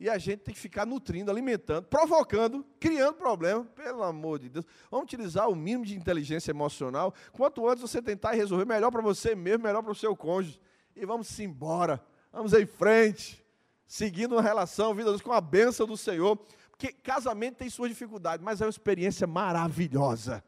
E 0.00 0.08
a 0.08 0.16
gente 0.16 0.40
tem 0.40 0.54
que 0.54 0.60
ficar 0.60 0.86
nutrindo, 0.86 1.28
alimentando, 1.28 1.86
provocando, 1.86 2.64
criando 2.78 3.14
problema, 3.14 3.64
pelo 3.64 4.04
amor 4.04 4.38
de 4.38 4.48
Deus. 4.48 4.64
Vamos 4.88 5.06
utilizar 5.06 5.48
o 5.48 5.56
mínimo 5.56 5.84
de 5.84 5.96
inteligência 5.96 6.52
emocional. 6.52 7.12
Quanto 7.32 7.68
antes 7.68 7.82
você 7.82 8.00
tentar 8.00 8.32
resolver, 8.32 8.64
melhor 8.64 8.92
para 8.92 9.02
você 9.02 9.34
mesmo, 9.34 9.64
melhor 9.64 9.82
para 9.82 9.90
o 9.90 9.96
seu 9.96 10.14
cônjuge. 10.14 10.60
E 10.94 11.04
vamos 11.04 11.36
embora, 11.40 12.00
vamos 12.32 12.52
em 12.52 12.64
frente, 12.64 13.44
seguindo 13.88 14.36
uma 14.36 14.42
relação, 14.42 14.94
vida 14.94 15.18
com 15.18 15.32
a 15.32 15.40
bênção 15.40 15.84
do 15.84 15.96
Senhor. 15.96 16.36
Porque 16.70 16.92
casamento 16.92 17.56
tem 17.56 17.68
suas 17.68 17.90
dificuldades, 17.90 18.44
mas 18.44 18.60
é 18.60 18.64
uma 18.64 18.70
experiência 18.70 19.26
maravilhosa. 19.26 20.44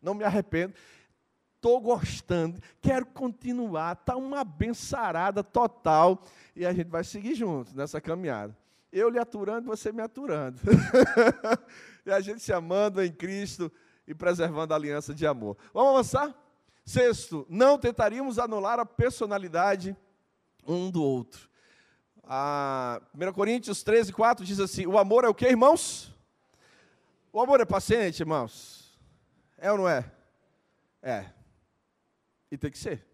Não 0.00 0.14
me 0.14 0.22
arrependo 0.22 0.74
estou 1.60 1.78
gostando, 1.78 2.58
quero 2.80 3.04
continuar, 3.04 3.92
está 3.92 4.16
uma 4.16 4.40
abençarada 4.40 5.44
total, 5.44 6.22
e 6.56 6.64
a 6.64 6.72
gente 6.72 6.88
vai 6.88 7.04
seguir 7.04 7.34
juntos 7.34 7.74
nessa 7.74 8.00
caminhada. 8.00 8.56
Eu 8.90 9.10
lhe 9.10 9.18
aturando, 9.18 9.66
você 9.66 9.92
me 9.92 10.02
aturando. 10.02 10.58
e 12.04 12.10
a 12.10 12.18
gente 12.20 12.40
se 12.40 12.52
amando 12.52 13.02
em 13.02 13.12
Cristo 13.12 13.70
e 14.06 14.14
preservando 14.14 14.72
a 14.72 14.76
aliança 14.76 15.14
de 15.14 15.26
amor. 15.26 15.56
Vamos 15.72 15.90
avançar? 15.90 16.34
Sexto, 16.84 17.46
não 17.48 17.78
tentaríamos 17.78 18.38
anular 18.38 18.80
a 18.80 18.86
personalidade 18.86 19.94
um 20.66 20.90
do 20.90 21.04
outro. 21.04 21.48
A 22.24 23.02
1 23.14 23.32
Coríntios 23.32 23.82
13, 23.82 24.12
4 24.12 24.44
diz 24.44 24.58
assim: 24.58 24.86
O 24.86 24.98
amor 24.98 25.24
é 25.24 25.28
o 25.28 25.34
que, 25.34 25.46
irmãos? 25.46 26.12
O 27.32 27.40
amor 27.40 27.60
é 27.60 27.64
paciente, 27.64 28.20
irmãos? 28.20 28.98
É 29.58 29.70
ou 29.70 29.78
não 29.78 29.88
é? 29.88 30.10
É. 31.02 31.26
E 32.50 32.58
tem 32.58 32.70
que 32.70 32.78
ser. 32.78 33.06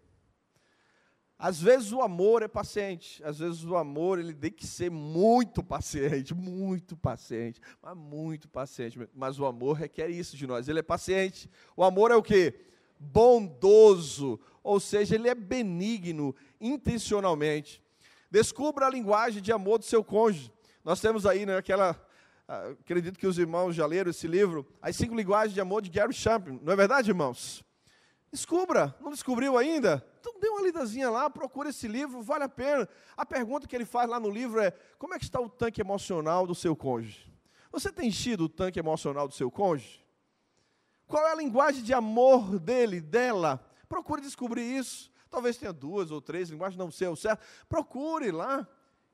Às 1.39 1.61
vezes 1.61 1.91
o 1.91 2.01
amor 2.01 2.41
é 2.41 2.47
paciente, 2.47 3.23
às 3.23 3.37
vezes 3.37 3.63
o 3.63 3.75
amor 3.75 4.17
ele 4.17 4.33
tem 4.33 4.49
que 4.49 4.65
ser 4.65 4.89
muito 4.89 5.63
paciente, 5.63 6.33
muito 6.35 6.97
paciente, 6.97 7.61
mas 7.79 7.95
muito 7.95 8.49
paciente. 8.49 8.99
Mas 9.13 9.39
o 9.39 9.45
amor 9.45 9.73
requer 9.73 10.09
isso 10.09 10.35
de 10.35 10.47
nós. 10.47 10.67
Ele 10.67 10.79
é 10.79 10.83
paciente. 10.83 11.47
O 11.75 11.83
amor 11.83 12.09
é 12.09 12.15
o 12.15 12.23
que? 12.23 12.55
Bondoso, 12.99 14.39
ou 14.63 14.79
seja, 14.79 15.13
ele 15.13 15.29
é 15.29 15.35
benigno 15.35 16.35
intencionalmente. 16.59 17.83
Descubra 18.31 18.87
a 18.87 18.89
linguagem 18.89 19.39
de 19.39 19.51
amor 19.51 19.77
do 19.77 19.85
seu 19.85 20.03
cônjuge. 20.03 20.51
Nós 20.83 20.99
temos 20.99 21.27
aí 21.27 21.45
né, 21.45 21.55
aquela, 21.55 21.95
ah, 22.47 22.69
acredito 22.69 23.19
que 23.19 23.27
os 23.27 23.37
irmãos 23.37 23.75
já 23.75 23.85
leram 23.85 24.09
esse 24.09 24.27
livro, 24.27 24.65
As 24.81 24.95
Cinco 24.95 25.13
Linguagens 25.13 25.53
de 25.53 25.61
Amor 25.61 25.83
de 25.83 25.91
Gary 25.91 26.13
Chapman. 26.13 26.59
Não 26.63 26.73
é 26.73 26.75
verdade, 26.75 27.11
irmãos? 27.11 27.63
Descubra, 28.31 28.93
não 28.99 29.11
descobriu 29.11 29.57
ainda? 29.57 30.05
Então 30.19 30.39
dê 30.39 30.49
uma 30.49 30.61
lidazinha 30.61 31.09
lá, 31.09 31.29
procure 31.29 31.69
esse 31.69 31.87
livro, 31.87 32.21
vale 32.21 32.43
a 32.43 32.49
pena. 32.49 32.87
A 33.15 33.25
pergunta 33.25 33.67
que 33.67 33.75
ele 33.75 33.85
faz 33.85 34.09
lá 34.09 34.19
no 34.19 34.29
livro 34.29 34.59
é: 34.59 34.71
como 34.97 35.13
é 35.13 35.17
que 35.17 35.23
está 35.23 35.39
o 35.39 35.49
tanque 35.49 35.79
emocional 35.79 36.45
do 36.45 36.53
seu 36.53 36.75
cônjuge? 36.75 37.31
Você 37.71 37.91
tem 37.91 38.09
enchido 38.09 38.45
o 38.45 38.49
tanque 38.49 38.79
emocional 38.79 39.27
do 39.27 39.33
seu 39.33 39.49
cônjuge? 39.49 40.05
Qual 41.07 41.25
é 41.25 41.31
a 41.31 41.35
linguagem 41.35 41.81
de 41.81 41.93
amor 41.93 42.59
dele, 42.59 42.99
dela? 42.99 43.65
Procure 43.87 44.21
descobrir 44.21 44.63
isso. 44.77 45.09
Talvez 45.29 45.57
tenha 45.57 45.71
duas 45.71 46.11
ou 46.11 46.21
três 46.21 46.49
linguagens, 46.49 46.77
não 46.77 46.91
sei 46.91 47.07
o 47.07 47.15
certo. 47.15 47.45
Procure 47.69 48.31
lá 48.31 48.67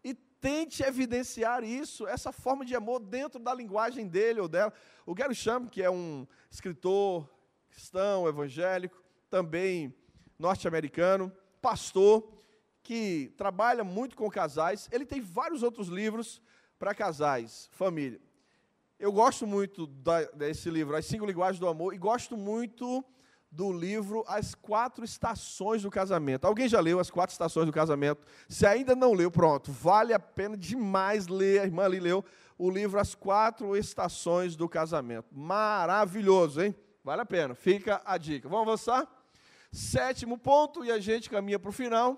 e 0.04 0.14
tente 0.14 0.82
evidenciar 0.84 1.64
isso, 1.64 2.08
essa 2.08 2.32
forma 2.32 2.66
de 2.66 2.76
amor 2.76 3.00
dentro 3.00 3.40
da 3.40 3.54
linguagem 3.54 4.08
dele 4.08 4.40
ou 4.40 4.48
dela. 4.48 4.74
O 5.06 5.14
Gary 5.14 5.36
Cham, 5.36 5.68
que 5.68 5.84
é 5.84 5.90
um 5.90 6.28
escritor 6.50 7.30
cristão, 7.70 8.28
evangélico, 8.28 9.03
também 9.34 9.92
norte-americano, 10.38 11.32
pastor, 11.60 12.32
que 12.84 13.34
trabalha 13.36 13.84
muito 13.84 14.16
com 14.16 14.30
casais. 14.30 14.88
Ele 14.92 15.08
tem 15.08 15.20
vários 15.20 15.64
outros 15.64 15.88
livros 15.88 16.40
para 16.78 16.94
casais, 16.94 17.68
família. 17.72 18.22
Eu 19.00 19.12
gosto 19.12 19.48
muito 19.48 19.88
da, 19.88 20.22
desse 20.34 20.70
livro, 20.70 20.96
As 20.96 21.08
Cinco 21.08 21.26
Linguagens 21.26 21.60
do 21.60 21.68
Amor, 21.68 21.96
e 21.96 21.98
gosto 21.98 22.38
muito 22.38 23.04
do 23.50 23.74
livro 23.74 24.24
As 24.28 24.54
Quatro 24.54 25.04
Estações 25.04 25.82
do 25.82 25.90
Casamento. 25.90 26.46
Alguém 26.46 26.70
já 26.70 26.80
leu 26.80 27.00
As 27.00 27.10
Quatro 27.10 27.34
Estações 27.34 27.66
do 27.66 27.74
Casamento? 27.74 28.24
Se 28.48 28.68
ainda 28.68 28.96
não 28.96 29.14
leu, 29.14 29.32
pronto, 29.32 29.72
vale 29.72 30.14
a 30.14 30.20
pena 30.20 30.56
demais 30.56 31.26
ler. 31.26 31.62
A 31.62 31.66
irmã 31.66 31.86
ali 31.86 32.00
leu 32.00 32.24
o 32.56 32.70
livro 32.70 33.00
As 33.00 33.16
Quatro 33.16 33.76
Estações 33.76 34.56
do 34.56 34.70
Casamento. 34.70 35.26
Maravilhoso, 35.32 36.62
hein? 36.62 36.76
Vale 37.04 37.24
a 37.24 37.26
pena. 37.26 37.56
Fica 37.56 38.00
a 38.06 38.16
dica. 38.16 38.48
Vamos 38.48 38.68
avançar? 38.68 39.23
Sétimo 39.74 40.38
ponto, 40.38 40.86
e 40.86 40.92
a 40.92 41.00
gente 41.00 41.30
caminha 41.30 41.60
para 41.60 41.70
o 41.70 41.74
final. 41.74 42.18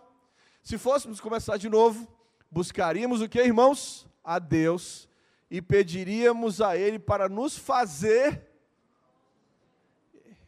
Se 0.61 0.77
fôssemos 0.77 1.19
começar 1.19 1.57
de 1.57 1.69
novo, 1.69 2.07
buscaríamos 2.51 3.21
o 3.21 3.27
que, 3.27 3.41
irmãos? 3.41 4.07
A 4.23 4.37
Deus 4.37 5.07
e 5.49 5.61
pediríamos 5.61 6.61
a 6.61 6.77
Ele 6.77 6.99
para 6.99 7.27
nos 7.27 7.57
fazer 7.57 8.55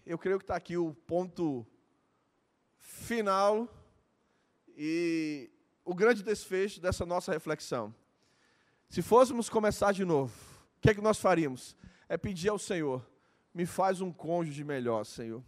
eu 0.08 0.18
creio 0.18 0.38
que 0.38 0.44
está 0.46 0.56
aqui 0.56 0.78
o 0.78 0.94
ponto 1.06 1.68
final 2.78 3.68
e 4.78 5.50
o 5.84 5.94
grande 5.94 6.24
desfecho 6.24 6.80
dessa 6.80 7.06
nossa 7.06 7.34
reflexão. 7.34 7.94
Se 8.90 9.02
fôssemos 9.02 9.50
começar 9.50 9.92
de 9.92 10.06
novo, 10.06 10.34
o 10.78 10.80
que 10.80 10.92
é 10.92 10.94
que 10.94 11.02
nós 11.02 11.20
faríamos? 11.20 11.76
É 12.08 12.18
pedir 12.18 12.48
ao 12.48 12.58
Senhor, 12.58 13.06
me 13.54 13.66
faz 13.66 14.00
um 14.00 14.10
cônjuge 14.10 14.64
melhor, 14.64 15.04
Senhor. 15.04 15.44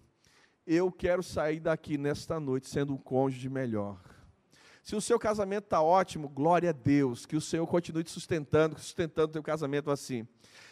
Eu 0.71 0.91
quero 0.91 1.23
sair 1.23 1.59
daqui 1.59 1.97
nesta 1.97 2.39
noite 2.39 2.69
sendo 2.69 2.93
um 2.93 2.97
cônjuge 2.97 3.49
melhor. 3.49 3.99
Se 4.83 4.95
o 4.95 5.01
seu 5.01 5.17
casamento 5.17 5.63
está 5.63 5.81
ótimo, 5.81 6.29
glória 6.29 6.69
a 6.69 6.71
Deus, 6.71 7.25
que 7.25 7.35
o 7.35 7.41
Senhor 7.41 7.65
continue 7.65 8.03
te 8.03 8.11
sustentando, 8.11 8.77
sustentando 8.79 9.29
o 9.29 9.33
teu 9.33 9.41
casamento 9.41 9.89
assim. 9.89 10.27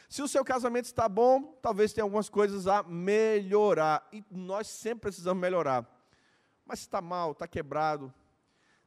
Se 0.07 0.21
o 0.21 0.27
seu 0.27 0.45
casamento 0.45 0.85
está 0.85 1.09
bom, 1.09 1.57
talvez 1.63 1.93
tenha 1.93 2.03
algumas 2.03 2.29
coisas 2.29 2.67
a 2.67 2.83
melhorar. 2.83 4.07
E 4.13 4.23
nós 4.29 4.67
sempre 4.67 5.09
precisamos 5.09 5.41
melhorar. 5.41 5.83
Mas 6.63 6.77
se 6.77 6.85
está 6.85 7.01
mal, 7.01 7.31
está 7.31 7.47
quebrado, 7.47 8.13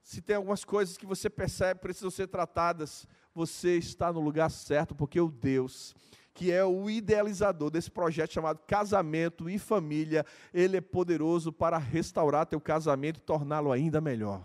se 0.05 0.23
tem 0.23 0.37
algumas 0.37 0.65
coisas 0.65 0.97
que 0.97 1.07
você 1.07 1.29
percebe 1.29 1.81
precisam 1.81 2.13
ser 2.13 2.29
tratadas, 2.29 3.05
você 3.35 3.77
está 3.77 4.13
no 4.13 4.21
lugar 4.21 4.49
certo, 4.49 4.95
porque 4.95 5.21
o 5.21 5.29
Deus, 5.29 5.93
que 6.41 6.51
é 6.51 6.65
o 6.65 6.89
idealizador 6.89 7.69
desse 7.69 7.91
projeto 7.91 8.33
chamado 8.33 8.61
Casamento 8.67 9.51
e 9.51 9.59
Família, 9.59 10.25
ele 10.55 10.79
é 10.79 10.81
poderoso 10.81 11.53
para 11.53 11.77
restaurar 11.77 12.47
teu 12.47 12.59
casamento 12.59 13.19
e 13.19 13.21
torná-lo 13.21 13.71
ainda 13.71 14.01
melhor. 14.01 14.43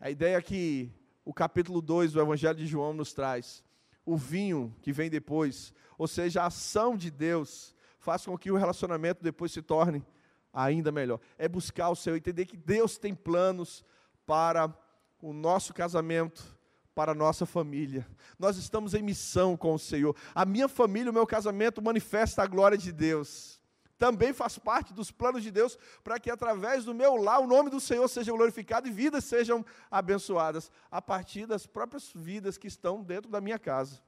A 0.00 0.10
ideia 0.10 0.40
que 0.40 0.90
o 1.26 1.34
capítulo 1.34 1.82
2 1.82 2.14
do 2.14 2.22
Evangelho 2.22 2.56
de 2.56 2.66
João 2.66 2.94
nos 2.94 3.12
traz 3.12 3.62
o 4.02 4.16
vinho 4.16 4.74
que 4.80 4.94
vem 4.94 5.10
depois, 5.10 5.74
ou 5.98 6.08
seja, 6.08 6.40
a 6.40 6.46
ação 6.46 6.96
de 6.96 7.10
Deus, 7.10 7.76
faz 7.98 8.24
com 8.24 8.38
que 8.38 8.50
o 8.50 8.56
relacionamento 8.56 9.22
depois 9.22 9.52
se 9.52 9.60
torne 9.60 10.02
ainda 10.50 10.90
melhor. 10.90 11.20
É 11.36 11.46
buscar 11.46 11.90
o 11.90 11.94
Senhor, 11.94 12.16
entender 12.16 12.46
que 12.46 12.56
Deus 12.56 12.96
tem 12.96 13.14
planos 13.14 13.84
para 14.24 14.74
o 15.20 15.34
nosso 15.34 15.74
casamento, 15.74 16.58
para 16.94 17.12
a 17.12 17.14
nossa 17.14 17.46
família. 17.46 18.06
Nós 18.38 18.56
estamos 18.56 18.94
em 18.94 19.02
missão 19.02 19.56
com 19.56 19.74
o 19.74 19.78
Senhor. 19.78 20.16
A 20.34 20.44
minha 20.44 20.68
família, 20.68 21.10
o 21.10 21.14
meu 21.14 21.26
casamento 21.26 21.82
manifesta 21.82 22.42
a 22.42 22.46
glória 22.46 22.76
de 22.76 22.92
Deus. 22.92 23.60
Também 23.98 24.32
faz 24.32 24.58
parte 24.58 24.94
dos 24.94 25.10
planos 25.10 25.42
de 25.42 25.50
Deus 25.50 25.78
para 26.02 26.18
que 26.18 26.30
através 26.30 26.86
do 26.86 26.94
meu 26.94 27.16
lar 27.16 27.40
o 27.40 27.46
nome 27.46 27.68
do 27.68 27.78
Senhor 27.78 28.08
seja 28.08 28.32
glorificado 28.32 28.88
e 28.88 28.90
vidas 28.90 29.24
sejam 29.24 29.64
abençoadas 29.90 30.70
a 30.90 31.02
partir 31.02 31.46
das 31.46 31.66
próprias 31.66 32.10
vidas 32.14 32.56
que 32.56 32.66
estão 32.66 33.02
dentro 33.02 33.30
da 33.30 33.42
minha 33.42 33.58
casa. 33.58 34.00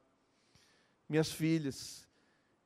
Minhas 1.07 1.31
filhas, 1.31 2.09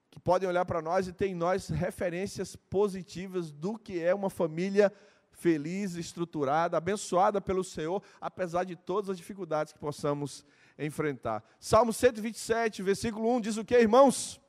que 0.08 0.20
podem 0.20 0.48
olhar 0.48 0.64
para 0.64 0.80
nós 0.80 1.08
e 1.08 1.12
ter 1.12 1.26
em 1.26 1.34
nós 1.34 1.68
referências 1.68 2.54
positivas 2.54 3.50
do 3.50 3.76
que 3.76 4.00
é 4.00 4.14
uma 4.14 4.30
família 4.30 4.92
feliz, 5.36 5.94
estruturada, 5.94 6.76
abençoada 6.76 7.40
pelo 7.40 7.62
Senhor, 7.62 8.02
apesar 8.20 8.64
de 8.64 8.74
todas 8.74 9.10
as 9.10 9.16
dificuldades 9.16 9.72
que 9.72 9.78
possamos 9.78 10.44
enfrentar. 10.78 11.44
Salmo 11.60 11.92
127, 11.92 12.82
versículo 12.82 13.30
1 13.36 13.40
diz 13.42 13.56
o 13.56 13.64
que, 13.64 13.78
irmãos? 13.78 14.40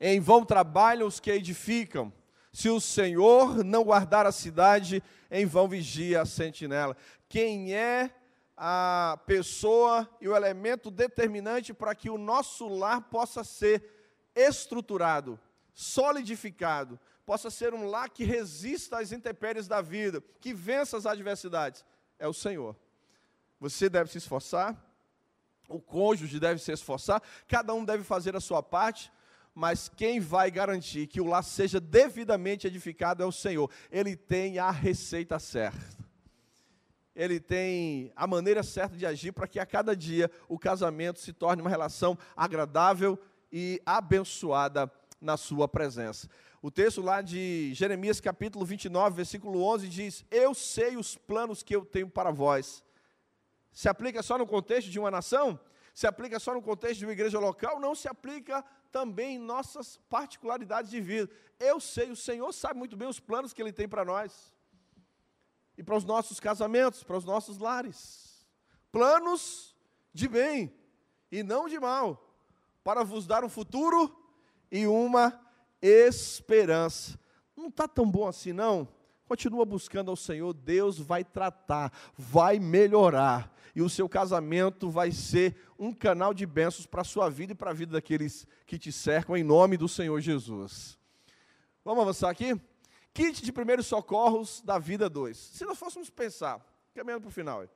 Em 0.00 0.20
vão 0.20 0.44
trabalham 0.44 1.06
os 1.06 1.18
que 1.18 1.30
edificam. 1.30 2.12
Se 2.52 2.68
o 2.68 2.80
Senhor 2.80 3.64
não 3.64 3.84
guardar 3.84 4.26
a 4.26 4.32
cidade, 4.32 5.02
em 5.30 5.46
vão 5.46 5.68
vigia 5.68 6.22
a 6.22 6.26
sentinela. 6.26 6.96
Quem 7.28 7.74
é 7.74 8.10
a 8.56 9.20
pessoa 9.24 10.08
e 10.20 10.28
o 10.28 10.34
elemento 10.34 10.90
determinante 10.90 11.72
para 11.72 11.94
que 11.94 12.10
o 12.10 12.18
nosso 12.18 12.66
lar 12.66 13.02
possa 13.02 13.44
ser 13.44 13.84
estruturado, 14.34 15.38
solidificado, 15.72 16.98
possa 17.28 17.50
ser 17.50 17.74
um 17.74 17.84
lar 17.84 18.08
que 18.08 18.24
resista 18.24 19.00
às 19.00 19.12
intempéries 19.12 19.68
da 19.68 19.82
vida, 19.82 20.24
que 20.40 20.54
vença 20.54 20.96
as 20.96 21.04
adversidades, 21.04 21.84
é 22.18 22.26
o 22.26 22.32
Senhor. 22.32 22.74
Você 23.60 23.90
deve 23.90 24.10
se 24.10 24.16
esforçar, 24.16 24.74
o 25.68 25.78
cônjuge 25.78 26.40
deve 26.40 26.58
se 26.58 26.72
esforçar, 26.72 27.22
cada 27.46 27.74
um 27.74 27.84
deve 27.84 28.02
fazer 28.02 28.34
a 28.34 28.40
sua 28.40 28.62
parte, 28.62 29.12
mas 29.54 29.90
quem 29.90 30.20
vai 30.20 30.50
garantir 30.50 31.06
que 31.06 31.20
o 31.20 31.26
lar 31.26 31.42
seja 31.44 31.78
devidamente 31.78 32.66
edificado 32.66 33.22
é 33.22 33.26
o 33.26 33.32
Senhor. 33.32 33.70
Ele 33.90 34.16
tem 34.16 34.58
a 34.58 34.70
receita 34.70 35.38
certa. 35.38 35.98
Ele 37.14 37.38
tem 37.38 38.10
a 38.16 38.26
maneira 38.26 38.62
certa 38.62 38.96
de 38.96 39.04
agir 39.04 39.32
para 39.32 39.46
que 39.46 39.60
a 39.60 39.66
cada 39.66 39.94
dia 39.94 40.30
o 40.48 40.58
casamento 40.58 41.18
se 41.18 41.34
torne 41.34 41.60
uma 41.60 41.68
relação 41.68 42.16
agradável 42.34 43.18
e 43.52 43.82
abençoada 43.84 44.90
na 45.20 45.36
sua 45.36 45.66
presença. 45.68 46.28
O 46.60 46.70
texto 46.70 47.00
lá 47.00 47.20
de 47.20 47.72
Jeremias 47.74 48.20
capítulo 48.20 48.64
29, 48.64 49.16
versículo 49.16 49.62
11 49.62 49.88
diz: 49.88 50.24
Eu 50.30 50.54
sei 50.54 50.96
os 50.96 51.16
planos 51.16 51.62
que 51.62 51.74
eu 51.74 51.84
tenho 51.84 52.08
para 52.08 52.30
vós. 52.30 52.84
Se 53.72 53.88
aplica 53.88 54.22
só 54.22 54.36
no 54.36 54.46
contexto 54.46 54.90
de 54.90 54.98
uma 54.98 55.10
nação? 55.10 55.58
Se 55.94 56.06
aplica 56.06 56.38
só 56.38 56.54
no 56.54 56.62
contexto 56.62 56.98
de 56.98 57.06
uma 57.06 57.12
igreja 57.12 57.38
local? 57.38 57.78
Não 57.78 57.94
se 57.94 58.08
aplica 58.08 58.64
também 58.90 59.36
em 59.36 59.38
nossas 59.38 59.98
particularidades 60.08 60.90
de 60.90 61.00
vida. 61.00 61.30
Eu 61.58 61.78
sei, 61.80 62.10
o 62.10 62.16
Senhor 62.16 62.52
sabe 62.52 62.78
muito 62.78 62.96
bem 62.96 63.08
os 63.08 63.20
planos 63.20 63.52
que 63.52 63.60
Ele 63.62 63.72
tem 63.72 63.88
para 63.88 64.04
nós. 64.04 64.52
E 65.76 65.82
para 65.82 65.96
os 65.96 66.04
nossos 66.04 66.40
casamentos, 66.40 67.04
para 67.04 67.16
os 67.16 67.24
nossos 67.24 67.58
lares. 67.58 68.46
Planos 68.90 69.76
de 70.12 70.26
bem 70.26 70.74
e 71.30 71.42
não 71.42 71.68
de 71.68 71.78
mal, 71.78 72.34
para 72.82 73.04
vos 73.04 73.26
dar 73.26 73.44
um 73.44 73.48
futuro 73.48 74.16
e 74.70 74.86
uma 74.86 75.38
esperança. 75.80 77.18
Não 77.56 77.68
está 77.68 77.86
tão 77.88 78.10
bom 78.10 78.26
assim, 78.26 78.52
não? 78.52 78.88
Continua 79.26 79.64
buscando 79.64 80.10
ao 80.10 80.16
Senhor, 80.16 80.54
Deus 80.54 80.98
vai 80.98 81.22
tratar, 81.22 81.92
vai 82.16 82.58
melhorar, 82.58 83.54
e 83.74 83.82
o 83.82 83.88
seu 83.88 84.08
casamento 84.08 84.90
vai 84.90 85.12
ser 85.12 85.54
um 85.78 85.92
canal 85.92 86.32
de 86.32 86.46
bênçãos 86.46 86.86
para 86.86 87.02
a 87.02 87.04
sua 87.04 87.28
vida 87.28 87.52
e 87.52 87.54
para 87.54 87.70
a 87.70 87.74
vida 87.74 87.92
daqueles 87.92 88.46
que 88.66 88.78
te 88.78 88.90
cercam, 88.90 89.36
em 89.36 89.44
nome 89.44 89.76
do 89.76 89.86
Senhor 89.86 90.18
Jesus. 90.20 90.98
Vamos 91.84 92.02
avançar 92.02 92.30
aqui? 92.30 92.58
Kit 93.12 93.42
de 93.42 93.52
primeiros 93.52 93.86
socorros 93.86 94.62
da 94.62 94.78
vida 94.78 95.10
2. 95.10 95.36
Se 95.36 95.64
nós 95.64 95.78
fôssemos 95.78 96.08
pensar, 96.08 96.64
caminhando 96.94 97.22
para 97.22 97.28
o 97.28 97.32
final, 97.32 97.66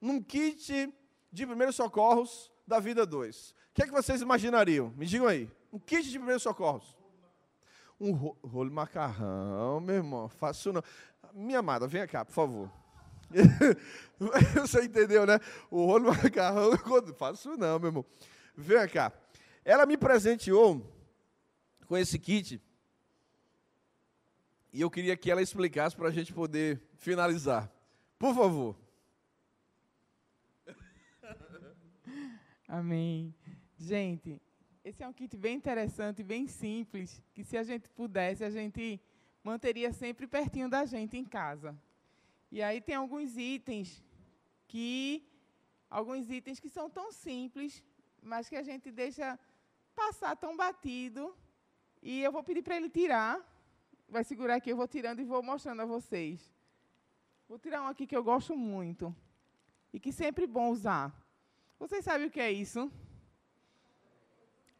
num 0.00 0.22
kit 0.22 0.92
de 1.30 1.46
primeiros 1.46 1.76
socorros 1.76 2.50
da 2.68 2.78
vida 2.78 3.04
2, 3.04 3.50
o 3.50 3.54
que 3.74 3.82
é 3.82 3.86
que 3.86 3.92
vocês 3.92 4.20
imaginariam? 4.20 4.92
Me 4.96 5.06
digam 5.06 5.26
aí. 5.26 5.50
Um 5.72 5.78
kit 5.78 6.08
de 6.08 6.18
primeiros 6.18 6.42
socorros 6.42 6.98
um 8.00 8.12
rolo 8.12 8.68
de 8.68 8.74
macarrão, 8.74 9.80
meu 9.80 9.96
irmão, 9.96 10.28
faço 10.28 10.72
não. 10.72 10.82
Minha 11.34 11.58
amada, 11.58 11.86
venha 11.86 12.06
cá, 12.06 12.24
por 12.24 12.32
favor. 12.32 12.70
Você 14.54 14.84
entendeu, 14.84 15.26
né? 15.26 15.38
O 15.70 15.84
rolo 15.84 16.06
macarrão, 16.06 16.70
faço 17.18 17.56
não, 17.56 17.78
meu 17.78 17.88
irmão. 17.88 18.04
Venha 18.56 18.88
cá. 18.88 19.12
Ela 19.64 19.84
me 19.84 19.96
presenteou 19.96 20.82
com 21.86 21.96
esse 21.96 22.18
kit. 22.18 22.62
E 24.72 24.80
eu 24.80 24.90
queria 24.90 25.16
que 25.16 25.30
ela 25.30 25.42
explicasse 25.42 25.96
para 25.96 26.08
a 26.08 26.12
gente 26.12 26.32
poder 26.32 26.80
finalizar. 26.96 27.70
Por 28.18 28.34
favor. 28.34 28.76
Amém. 32.68 33.34
Gente, 33.78 34.42
esse 34.84 35.02
é 35.02 35.08
um 35.08 35.12
kit 35.12 35.34
bem 35.38 35.56
interessante, 35.56 36.22
bem 36.22 36.46
simples, 36.46 37.22
que 37.32 37.42
se 37.42 37.56
a 37.56 37.62
gente 37.62 37.88
pudesse, 37.88 38.44
a 38.44 38.50
gente 38.50 39.00
manteria 39.42 39.90
sempre 39.90 40.26
pertinho 40.26 40.68
da 40.68 40.84
gente 40.84 41.16
em 41.16 41.24
casa. 41.24 41.74
E 42.52 42.62
aí 42.62 42.82
tem 42.82 42.94
alguns 42.94 43.38
itens 43.38 44.04
que 44.66 45.26
alguns 45.88 46.28
itens 46.30 46.60
que 46.60 46.68
são 46.68 46.90
tão 46.90 47.10
simples, 47.10 47.82
mas 48.22 48.50
que 48.50 48.56
a 48.56 48.62
gente 48.62 48.90
deixa 48.90 49.38
passar 49.94 50.36
tão 50.36 50.54
batido. 50.54 51.34
E 52.02 52.20
eu 52.20 52.30
vou 52.30 52.44
pedir 52.44 52.62
para 52.62 52.76
ele 52.76 52.90
tirar. 52.90 53.40
Vai 54.06 54.24
segurar 54.24 54.56
aqui, 54.56 54.70
eu 54.70 54.76
vou 54.76 54.88
tirando 54.88 55.20
e 55.20 55.24
vou 55.24 55.42
mostrando 55.42 55.80
a 55.80 55.86
vocês. 55.86 56.54
Vou 57.48 57.58
tirar 57.58 57.82
um 57.82 57.86
aqui 57.86 58.06
que 58.06 58.16
eu 58.16 58.22
gosto 58.22 58.54
muito. 58.54 59.14
E 59.90 59.98
que 59.98 60.12
sempre 60.12 60.44
é 60.44 60.46
bom 60.46 60.68
usar. 60.68 61.27
Vocês 61.78 62.04
sabem 62.04 62.26
o 62.26 62.30
que 62.30 62.40
é 62.40 62.50
isso? 62.50 62.90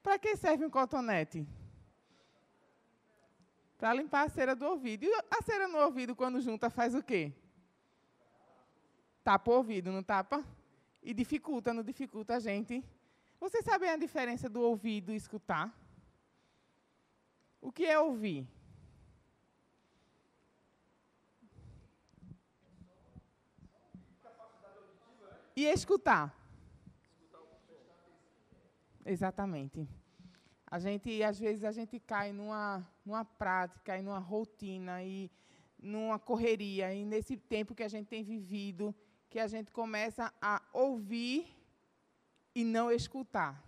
Para 0.02 0.18
que 0.18 0.36
serve 0.36 0.64
um 0.64 0.70
cotonete? 0.70 1.46
Para 3.76 3.94
limpar 3.94 4.26
a 4.26 4.28
cera 4.28 4.56
do 4.56 4.66
ouvido. 4.66 5.04
E 5.04 5.14
a 5.30 5.42
cera 5.42 5.68
no 5.68 5.78
ouvido, 5.78 6.16
quando 6.16 6.40
junta, 6.40 6.68
faz 6.68 6.94
o 6.94 7.02
quê? 7.02 7.32
Tapa 9.22 9.50
o 9.50 9.54
ouvido, 9.54 9.92
não 9.92 10.02
tapa? 10.02 10.44
E 11.02 11.14
dificulta, 11.14 11.72
não 11.72 11.84
dificulta 11.84 12.34
a 12.34 12.40
gente. 12.40 12.84
Vocês 13.38 13.64
sabem 13.64 13.90
a 13.90 13.96
diferença 13.96 14.48
do 14.48 14.60
ouvido 14.60 15.12
e 15.12 15.16
escutar? 15.16 15.72
O 17.60 17.70
que 17.70 17.84
é 17.84 17.98
ouvir? 17.98 18.46
E 25.54 25.64
escutar? 25.64 26.34
Exatamente. 29.04 29.88
A 30.70 30.78
gente, 30.78 31.22
às 31.22 31.38
vezes, 31.38 31.64
a 31.64 31.72
gente 31.72 31.98
cai 31.98 32.32
numa, 32.32 32.86
numa 33.04 33.24
prática 33.24 33.96
e 33.96 34.02
numa 34.02 34.18
rotina 34.18 35.02
e 35.02 35.30
numa 35.78 36.18
correria. 36.18 36.92
E 36.92 37.04
nesse 37.04 37.36
tempo 37.36 37.74
que 37.74 37.82
a 37.82 37.88
gente 37.88 38.06
tem 38.06 38.22
vivido, 38.22 38.94
que 39.30 39.38
a 39.38 39.46
gente 39.46 39.72
começa 39.72 40.32
a 40.40 40.62
ouvir 40.72 41.46
e 42.54 42.64
não 42.64 42.90
escutar. 42.90 43.64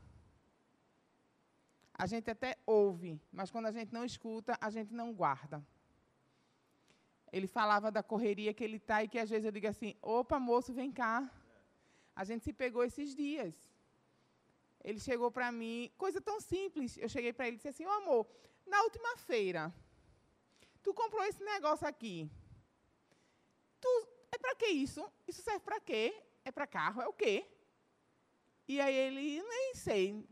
A 1.94 2.06
gente 2.06 2.30
até 2.30 2.56
ouve, 2.66 3.20
mas 3.30 3.50
quando 3.50 3.66
a 3.66 3.72
gente 3.72 3.92
não 3.92 4.04
escuta, 4.04 4.56
a 4.60 4.70
gente 4.70 4.92
não 4.92 5.12
guarda. 5.12 5.64
Ele 7.32 7.46
falava 7.46 7.90
da 7.92 8.02
correria 8.02 8.52
que 8.52 8.64
ele 8.64 8.76
está 8.76 9.04
e 9.04 9.08
que 9.08 9.18
às 9.18 9.30
vezes 9.30 9.44
eu 9.44 9.52
digo 9.52 9.68
assim: 9.68 9.94
opa, 10.02 10.38
moço, 10.38 10.72
vem 10.72 10.90
cá. 10.90 11.30
A 12.16 12.24
gente 12.24 12.42
se 12.42 12.52
pegou 12.52 12.82
esses 12.84 13.14
dias. 13.14 13.69
Ele 14.82 14.98
chegou 14.98 15.30
para 15.30 15.52
mim, 15.52 15.92
coisa 15.96 16.20
tão 16.20 16.40
simples. 16.40 16.96
Eu 16.96 17.08
cheguei 17.08 17.32
para 17.32 17.46
ele 17.46 17.56
e 17.56 17.58
disse 17.58 17.68
assim: 17.68 17.86
Ô 17.86 17.88
oh, 17.88 17.92
amor, 17.92 18.26
na 18.66 18.82
última 18.82 19.16
feira, 19.16 19.72
tu 20.82 20.94
comprou 20.94 21.22
esse 21.24 21.42
negócio 21.44 21.86
aqui. 21.86 22.30
Tu 23.80 24.08
é 24.32 24.38
para 24.38 24.54
que 24.54 24.66
isso? 24.66 25.04
Isso 25.26 25.42
serve 25.42 25.60
para 25.60 25.80
quê? 25.80 26.14
É 26.44 26.50
para 26.50 26.66
carro? 26.66 27.02
É 27.02 27.08
o 27.08 27.12
quê? 27.12 27.46
E 28.66 28.80
aí 28.80 28.94
ele, 28.94 29.42
nem 29.42 29.74
sei. 29.74 30.24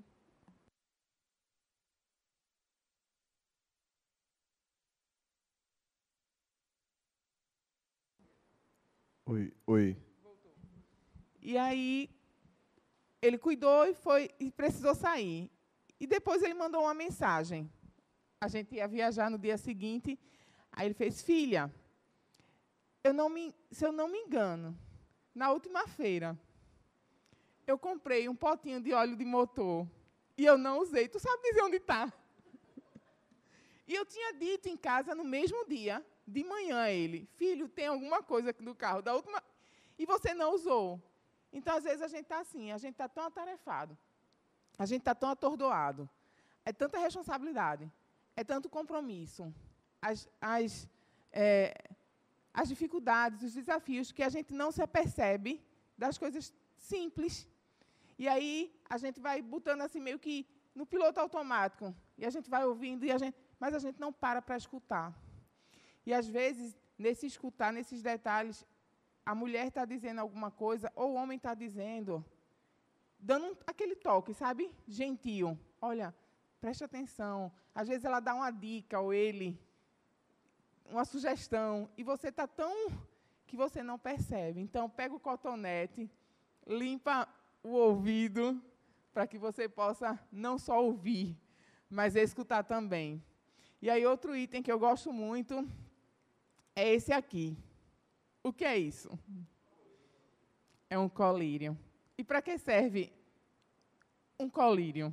Oi, 9.27 9.53
oi. 9.67 9.97
E 11.43 11.59
aí 11.59 12.18
ele 13.21 13.39
cuidou 13.39 13.85
e 13.87 13.95
foi 13.95 14.31
e 14.39 14.51
precisou 14.51 14.95
sair. 14.95 15.51
E 16.01 16.07
depois 16.07 16.43
ele 16.43 16.55
mandou 16.55 16.83
uma 16.83 16.95
mensagem. 16.95 17.71
A 18.41 18.49
gente 18.49 18.75
ia 18.75 18.87
viajar 18.87 19.31
no 19.31 19.39
dia 19.39 19.57
seguinte. 19.57 20.19
Aí 20.71 20.87
ele 20.87 20.95
fez: 20.95 21.21
"Filha, 21.23 21.73
eu 23.03 23.13
não 23.13 23.29
me, 23.29 23.55
se 23.71 23.85
eu 23.85 23.93
não 23.93 24.09
me 24.09 24.19
engano, 24.19 24.79
na 25.35 25.51
última 25.51 25.87
feira, 25.87 26.39
eu 27.67 27.79
comprei 27.79 28.29
um 28.29 28.37
potinho 28.37 28.81
de 28.81 28.93
óleo 28.93 29.17
de 29.17 29.25
motor 29.25 29.87
e 30.37 30.45
eu 30.45 30.57
não 30.57 30.79
usei. 30.79 31.09
Tu 31.09 31.19
sabe 31.19 31.43
dizer 31.43 31.63
onde 31.63 31.77
está? 31.77 32.13
E 33.87 33.95
eu 33.95 34.05
tinha 34.05 34.33
dito 34.35 34.69
em 34.69 34.77
casa 34.77 35.15
no 35.15 35.25
mesmo 35.25 35.67
dia, 35.67 36.05
de 36.27 36.45
manhã, 36.45 36.83
a 36.83 36.93
ele: 36.93 37.27
Filho, 37.37 37.69
tem 37.69 37.87
alguma 37.87 38.23
coisa 38.23 38.51
aqui 38.51 38.63
no 38.63 38.75
carro 38.75 39.01
da 39.01 39.15
última. 39.15 39.43
E 39.99 40.07
você 40.07 40.35
não 40.35 40.55
usou. 40.55 41.03
Então, 41.53 41.77
às 41.77 41.85
vezes, 41.85 42.03
a 42.03 42.09
gente 42.09 42.23
está 42.23 42.41
assim, 42.41 42.71
a 42.73 42.79
gente 42.79 42.93
está 42.93 43.09
tão 43.09 43.25
atarefado, 43.25 43.97
a 44.79 44.87
gente 44.87 45.01
está 45.01 45.15
tão 45.15 45.31
atordoado. 45.31 46.09
É 46.69 46.73
tanta 46.73 46.99
responsabilidade, 46.99 47.91
é 48.37 48.45
tanto 48.45 48.69
compromisso. 48.69 49.43
As, 50.03 50.29
as, 50.39 50.87
é, 51.33 51.75
as 52.53 52.69
dificuldades, 52.69 53.43
os 53.43 53.55
desafios 53.55 54.13
que 54.13 54.23
a 54.23 54.29
gente 54.29 54.53
não 54.53 54.71
se 54.71 54.83
apercebe 54.83 55.53
das 55.97 56.19
coisas 56.19 56.53
simples. 56.77 57.49
E 58.19 58.29
aí 58.29 58.53
a 58.95 58.99
gente 58.99 59.19
vai 59.19 59.41
botando 59.41 59.81
assim 59.81 59.99
meio 59.99 60.19
que 60.19 60.47
no 60.75 60.85
piloto 60.85 61.19
automático. 61.19 61.95
E 62.19 62.27
a 62.27 62.31
gente 62.35 62.51
vai 62.51 62.65
ouvindo, 62.67 63.05
e 63.07 63.11
a 63.11 63.19
gente, 63.23 63.37
mas 63.59 63.73
a 63.73 63.79
gente 63.79 63.99
não 63.99 64.13
para 64.13 64.43
para 64.43 64.57
escutar. 64.57 65.09
E 66.05 66.13
às 66.13 66.27
vezes, 66.27 66.77
nesse 66.99 67.27
escutar, 67.27 67.73
nesses 67.73 68.03
detalhes, 68.03 68.67
a 69.29 69.35
mulher 69.35 69.67
está 69.67 69.85
dizendo 69.85 70.23
alguma 70.23 70.51
coisa, 70.51 70.91
ou 70.97 71.11
o 71.11 71.15
homem 71.17 71.37
está 71.37 71.53
dizendo, 71.53 72.25
dando 73.19 73.49
um, 73.49 73.57
aquele 73.67 73.95
toque, 73.95 74.33
sabe? 74.33 74.75
Gentil. 74.87 75.59
Olha, 75.83 76.15
preste 76.59 76.83
atenção. 76.83 77.53
Às 77.75 77.89
vezes 77.89 78.07
ela 78.07 78.21
dá 78.21 78.35
uma 78.35 78.51
dica, 78.51 78.99
ou 78.99 79.13
ele, 79.13 79.61
uma 80.87 81.05
sugestão, 81.05 81.91
e 81.95 82.03
você 82.03 82.29
está 82.29 82.47
tão 82.47 82.91
que 83.47 83.55
você 83.55 83.83
não 83.83 83.99
percebe. 83.99 84.63
Então, 84.63 84.89
pega 84.89 85.15
o 85.15 85.21
cotonete, 85.21 86.11
limpa 86.67 87.29
o 87.63 87.73
ouvido, 87.73 88.59
para 89.13 89.27
que 89.27 89.37
você 89.37 89.69
possa 89.69 90.19
não 90.33 90.57
só 90.57 90.83
ouvir, 90.83 91.37
mas 91.91 92.17
escutar 92.17 92.65
também. 92.65 93.23
E 93.83 93.91
aí, 93.91 94.07
outro 94.07 94.35
item 94.35 94.63
que 94.63 94.73
eu 94.73 94.79
gosto 94.79 95.13
muito 95.13 95.69
é 96.75 96.95
esse 96.95 97.13
aqui. 97.13 97.59
O 98.43 98.53
que 98.53 98.65
é 98.65 98.77
isso? 98.79 99.19
É 100.89 100.99
um 100.99 101.09
colírio. 101.09 101.77
E 102.17 102.25
para 102.25 102.41
que 102.41 102.57
serve 102.59 103.13
um 104.39 104.49
colírio? 104.49 105.13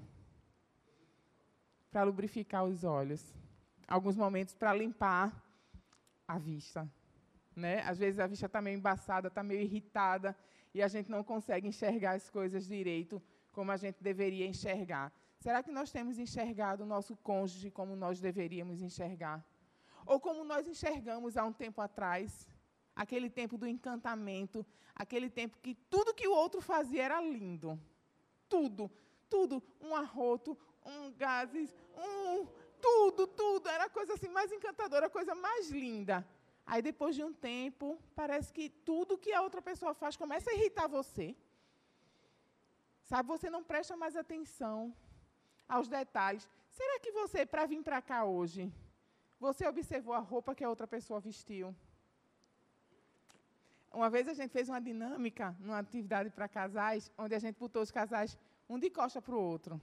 Para 1.91 2.03
lubrificar 2.03 2.63
os 2.63 2.83
olhos. 2.83 3.33
Alguns 3.87 4.15
momentos 4.15 4.53
para 4.53 4.73
limpar 4.73 5.43
a 6.27 6.37
vista. 6.37 6.89
Né? 7.55 7.81
Às 7.81 7.99
vezes 7.99 8.19
a 8.19 8.27
vista 8.27 8.45
está 8.47 8.61
meio 8.61 8.77
embaçada, 8.77 9.27
está 9.27 9.43
meio 9.43 9.61
irritada, 9.61 10.35
e 10.73 10.81
a 10.81 10.87
gente 10.87 11.09
não 11.09 11.23
consegue 11.23 11.67
enxergar 11.67 12.11
as 12.13 12.29
coisas 12.29 12.67
direito 12.67 13.21
como 13.51 13.71
a 13.71 13.77
gente 13.77 14.03
deveria 14.03 14.45
enxergar. 14.45 15.13
Será 15.39 15.63
que 15.63 15.71
nós 15.71 15.91
temos 15.91 16.17
enxergado 16.17 16.83
o 16.83 16.85
nosso 16.85 17.15
cônjuge 17.17 17.71
como 17.71 17.95
nós 17.95 18.19
deveríamos 18.19 18.81
enxergar? 18.81 19.45
Ou 20.05 20.19
como 20.19 20.43
nós 20.43 20.67
enxergamos 20.67 21.37
há 21.37 21.45
um 21.45 21.53
tempo 21.53 21.81
atrás? 21.81 22.49
Aquele 22.95 23.29
tempo 23.29 23.57
do 23.57 23.67
encantamento, 23.67 24.65
aquele 24.95 25.29
tempo 25.29 25.57
que 25.61 25.75
tudo 25.89 26.13
que 26.13 26.27
o 26.27 26.33
outro 26.33 26.61
fazia 26.61 27.03
era 27.03 27.19
lindo. 27.21 27.79
Tudo, 28.47 28.89
tudo. 29.29 29.61
Um 29.81 29.93
arroto, 29.95 30.57
um 30.85 31.11
gases, 31.11 31.75
um 31.97 32.47
tudo, 32.81 33.27
tudo. 33.27 33.67
Era 33.67 33.85
a 33.85 33.89
coisa 33.89 34.13
assim 34.13 34.29
mais 34.29 34.51
encantadora, 34.51 35.07
a 35.07 35.09
coisa 35.09 35.35
mais 35.35 35.69
linda. 35.69 36.25
Aí 36.65 36.81
depois 36.81 37.15
de 37.15 37.23
um 37.23 37.33
tempo, 37.33 37.99
parece 38.15 38.51
que 38.51 38.69
tudo 38.69 39.17
que 39.17 39.33
a 39.33 39.41
outra 39.41 39.61
pessoa 39.61 39.93
faz 39.93 40.15
começa 40.15 40.49
a 40.49 40.53
irritar 40.53 40.87
você. 40.87 41.35
Sabe, 43.03 43.27
você 43.27 43.49
não 43.49 43.63
presta 43.63 43.95
mais 43.95 44.15
atenção 44.15 44.95
aos 45.67 45.87
detalhes. 45.87 46.49
Será 46.69 46.99
que 46.99 47.11
você, 47.11 47.45
para 47.45 47.65
vir 47.65 47.83
para 47.83 48.01
cá 48.01 48.23
hoje, 48.23 48.71
você 49.39 49.67
observou 49.67 50.13
a 50.15 50.19
roupa 50.19 50.55
que 50.55 50.63
a 50.63 50.69
outra 50.69 50.87
pessoa 50.87 51.19
vestiu? 51.19 51.75
Uma 53.95 54.09
vez 54.09 54.27
a 54.27 54.33
gente 54.33 54.51
fez 54.51 54.67
uma 54.67 54.81
dinâmica 54.81 55.55
numa 55.57 55.79
atividade 55.79 56.29
para 56.29 56.49
casais, 56.49 57.09
onde 57.17 57.33
a 57.33 57.39
gente 57.39 57.57
botou 57.57 57.81
os 57.81 57.91
casais 57.91 58.37
um 58.67 58.77
de 58.77 58.89
costa 58.89 59.21
para 59.21 59.33
o 59.33 59.39
outro. 59.39 59.79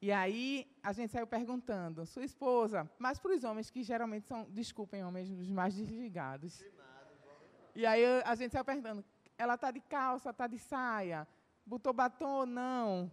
E 0.00 0.12
aí 0.12 0.70
a 0.80 0.92
gente 0.92 1.10
saiu 1.10 1.26
perguntando, 1.26 2.06
sua 2.06 2.24
esposa, 2.24 2.88
mas 2.96 3.18
para 3.18 3.32
os 3.32 3.42
homens 3.42 3.70
que 3.70 3.82
geralmente 3.82 4.28
são, 4.28 4.44
desculpem, 4.48 5.04
homens 5.04 5.28
os 5.30 5.50
mais 5.50 5.74
desligados. 5.74 6.64
E 7.74 7.84
aí 7.84 8.04
a 8.24 8.34
gente 8.36 8.52
saiu 8.52 8.64
perguntando, 8.64 9.04
ela 9.36 9.54
está 9.56 9.72
de 9.72 9.80
calça, 9.80 10.30
está 10.30 10.46
de 10.46 10.58
saia, 10.58 11.26
botou 11.66 11.92
batom 11.92 12.34
ou 12.42 12.46
não? 12.46 13.10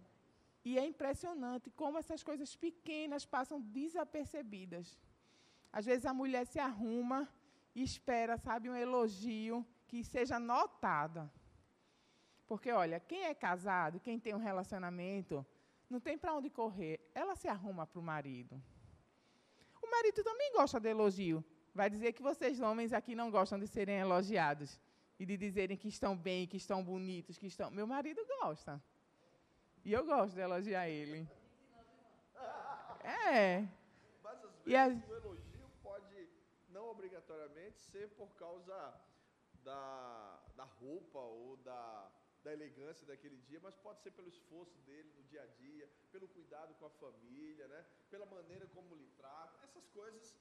E 0.64 0.78
é 0.78 0.86
impressionante 0.86 1.68
como 1.70 1.98
essas 1.98 2.22
coisas 2.22 2.54
pequenas 2.54 3.26
passam 3.26 3.60
desapercebidas. 3.60 4.96
Às 5.72 5.84
vezes 5.84 6.06
a 6.06 6.14
mulher 6.14 6.46
se 6.46 6.60
arruma 6.60 7.28
espera, 7.82 8.36
sabe, 8.38 8.70
um 8.70 8.76
elogio 8.76 9.66
que 9.86 10.04
seja 10.04 10.38
notada. 10.38 11.30
Porque, 12.46 12.70
olha, 12.70 12.98
quem 13.00 13.24
é 13.24 13.34
casado, 13.34 14.00
quem 14.00 14.18
tem 14.18 14.34
um 14.34 14.38
relacionamento, 14.38 15.44
não 15.88 16.00
tem 16.00 16.16
para 16.16 16.34
onde 16.34 16.50
correr, 16.50 17.00
ela 17.14 17.34
se 17.34 17.48
arruma 17.48 17.86
para 17.86 18.00
o 18.00 18.02
marido. 18.02 18.62
O 19.82 19.90
marido 19.90 20.22
também 20.22 20.52
gosta 20.52 20.78
de 20.80 20.88
elogio. 20.88 21.44
Vai 21.74 21.88
dizer 21.88 22.12
que 22.12 22.22
vocês, 22.22 22.60
homens, 22.60 22.92
aqui 22.92 23.14
não 23.14 23.30
gostam 23.30 23.58
de 23.58 23.66
serem 23.66 23.98
elogiados 23.98 24.80
e 25.18 25.26
de 25.26 25.36
dizerem 25.36 25.76
que 25.76 25.88
estão 25.88 26.16
bem, 26.16 26.46
que 26.46 26.56
estão 26.56 26.82
bonitos, 26.82 27.38
que 27.38 27.46
estão. 27.46 27.70
Meu 27.70 27.86
marido 27.86 28.24
gosta. 28.40 28.82
E 29.84 29.92
eu 29.92 30.04
gosto 30.04 30.34
de 30.34 30.40
elogiar 30.40 30.88
ele. 30.88 31.28
É. 33.02 33.66
Mas 34.22 34.44
às 34.44 34.62
vezes 34.64 35.04
a... 35.04 35.10
o 35.10 35.16
elogio 35.16 35.47
obrigatoriamente 37.28 37.78
ser 37.78 38.08
por 38.16 38.30
causa 38.34 38.94
da, 39.62 40.42
da 40.56 40.64
roupa 40.64 41.18
ou 41.18 41.56
da, 41.58 42.10
da 42.42 42.52
elegância 42.52 43.06
daquele 43.06 43.36
dia, 43.48 43.60
mas 43.60 43.76
pode 43.76 44.00
ser 44.00 44.10
pelo 44.12 44.28
esforço 44.28 44.78
dele 44.80 45.12
no 45.16 45.22
dia 45.24 45.42
a 45.42 45.46
dia, 45.46 45.88
pelo 46.10 46.26
cuidado 46.28 46.74
com 46.74 46.86
a 46.86 46.90
família, 46.90 47.68
né? 47.68 47.84
pela 48.10 48.24
maneira 48.26 48.66
como 48.68 48.94
lhe 48.94 49.08
trata, 49.16 49.62
essas 49.64 49.86
coisas 49.88 50.34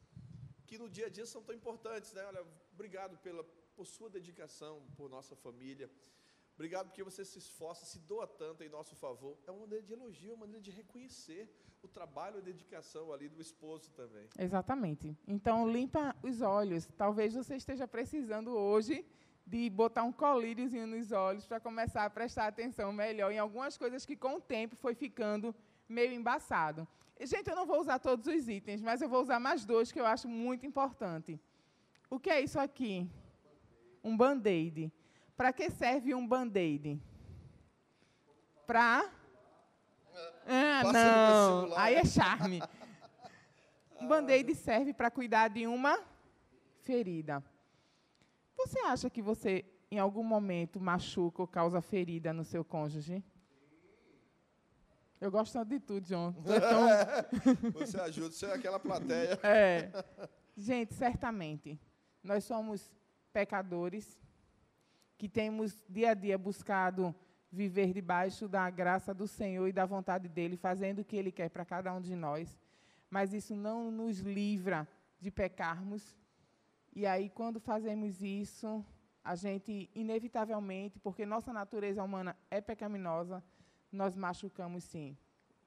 que 0.65 0.77
no 0.77 0.89
dia 0.89 1.07
a 1.07 1.09
dia 1.09 1.25
são 1.25 1.43
tão 1.43 1.55
importantes, 1.55 2.11
né? 2.11 2.25
Olha, 2.25 2.45
obrigado 2.73 3.17
pela, 3.19 3.41
por 3.75 3.85
sua 3.85 4.09
dedicação, 4.09 4.85
por 4.97 5.09
nossa 5.09 5.33
família. 5.33 5.89
Obrigado 6.57 6.87
porque 6.87 7.03
você 7.03 7.23
se 7.23 7.37
esforça, 7.37 7.85
se 7.85 7.99
doa 7.99 8.25
tanto 8.25 8.63
em 8.63 8.69
nosso 8.69 8.95
favor. 8.95 9.37
É 9.45 9.51
uma 9.51 9.59
maneira 9.59 9.85
de 9.85 9.93
elogio, 9.93 10.31
uma 10.33 10.39
maneira 10.39 10.59
de 10.59 10.71
reconhecer 10.71 11.47
o 11.83 11.87
trabalho 11.87 12.37
e 12.37 12.39
a 12.39 12.41
dedicação 12.41 13.13
ali 13.13 13.29
do 13.29 13.39
esposo 13.39 13.91
também. 13.91 14.27
Exatamente. 14.39 15.15
Então, 15.27 15.69
limpa 15.69 16.15
os 16.23 16.41
olhos. 16.41 16.89
Talvez 16.97 17.35
você 17.35 17.55
esteja 17.57 17.87
precisando 17.87 18.49
hoje 18.49 19.05
de 19.45 19.69
botar 19.69 20.03
um 20.03 20.11
colíriozinho 20.11 20.87
nos 20.87 21.11
olhos 21.11 21.45
para 21.45 21.59
começar 21.59 22.05
a 22.05 22.09
prestar 22.09 22.47
atenção 22.47 22.91
melhor 22.91 23.31
em 23.31 23.37
algumas 23.37 23.77
coisas 23.77 24.03
que 24.03 24.15
com 24.15 24.37
o 24.37 24.41
tempo 24.41 24.75
foi 24.75 24.95
ficando 24.95 25.53
meio 25.87 26.11
embaçado. 26.11 26.87
Gente, 27.21 27.51
eu 27.51 27.55
não 27.55 27.67
vou 27.67 27.79
usar 27.79 27.99
todos 27.99 28.25
os 28.25 28.49
itens, 28.49 28.81
mas 28.81 28.99
eu 28.99 29.07
vou 29.07 29.21
usar 29.21 29.39
mais 29.39 29.63
dois 29.63 29.91
que 29.91 29.99
eu 29.99 30.07
acho 30.07 30.27
muito 30.27 30.65
importante. 30.65 31.39
O 32.09 32.19
que 32.19 32.31
é 32.31 32.41
isso 32.41 32.59
aqui? 32.59 33.07
Um 34.03 34.17
band-aid. 34.17 34.91
Para 35.37 35.53
que 35.53 35.69
serve 35.69 36.15
um 36.15 36.27
band-aid? 36.27 36.99
Para. 38.65 39.07
Ah, 40.47 40.83
não. 40.91 41.77
Aí 41.77 41.93
é 41.93 42.03
charme. 42.03 42.59
Um 44.01 44.07
band-aid 44.07 44.55
serve 44.55 44.93
para 44.93 45.11
cuidar 45.11 45.49
de 45.49 45.67
uma 45.67 46.03
ferida. 46.81 47.43
Você 48.57 48.79
acha 48.79 49.09
que 49.11 49.21
você, 49.21 49.63
em 49.91 49.99
algum 49.99 50.23
momento, 50.23 50.79
machuca 50.79 51.43
ou 51.43 51.47
causa 51.47 51.81
ferida 51.81 52.33
no 52.33 52.43
seu 52.43 52.65
cônjuge? 52.65 53.23
Eu 55.21 55.29
gosto 55.29 55.63
de 55.65 55.79
tudo, 55.79 56.05
John. 56.05 56.33
Você 57.73 57.99
ajuda, 57.99 58.31
você 58.31 58.45
é 58.45 58.53
aquela 58.53 58.79
plateia. 58.79 59.39
É. 59.41 59.91
Gente, 60.55 60.93
certamente, 60.93 61.79
nós 62.23 62.43
somos 62.43 62.91
pecadores 63.33 64.15
que 65.17 65.27
temos 65.27 65.83
dia 65.89 66.11
a 66.11 66.13
dia 66.13 66.37
buscado 66.37 67.13
viver 67.51 67.93
debaixo 67.93 68.47
da 68.47 68.69
graça 68.69 69.13
do 69.13 69.27
Senhor 69.27 69.67
e 69.67 69.73
da 69.73 69.85
vontade 69.85 70.27
dele, 70.27 70.57
fazendo 70.57 70.99
o 70.99 71.05
que 71.05 71.15
ele 71.15 71.31
quer 71.31 71.49
para 71.49 71.65
cada 71.65 71.93
um 71.93 72.01
de 72.01 72.15
nós. 72.15 72.59
Mas 73.09 73.33
isso 73.33 73.55
não 73.55 73.89
nos 73.89 74.19
livra 74.19 74.87
de 75.19 75.31
pecarmos 75.31 76.15
e 76.99 77.05
aí, 77.05 77.29
quando 77.29 77.59
fazemos 77.59 78.23
isso, 78.23 78.83
a 79.23 79.35
gente, 79.35 79.87
inevitavelmente, 79.93 80.97
porque 80.97 81.27
nossa 81.27 81.53
natureza 81.53 82.01
humana 82.01 82.35
é 82.49 82.59
pecaminosa, 82.59 83.43
nós 83.91 84.15
machucamos 84.15 84.83
sim 84.83 85.15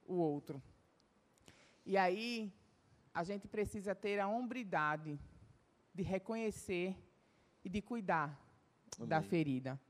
o 0.09 0.15
outro. 0.15 0.61
E 1.87 1.97
aí, 1.97 2.53
a 3.15 3.23
gente 3.23 3.47
precisa 3.47 3.95
ter 3.95 4.19
a 4.19 4.27
hombridade 4.27 5.21
de 5.95 6.03
reconhecer 6.03 6.97
e 7.65 7.69
de 7.69 7.81
cuidar 7.81 8.37
Amém. 8.97 9.09
da 9.09 9.23
ferida. 9.23 9.81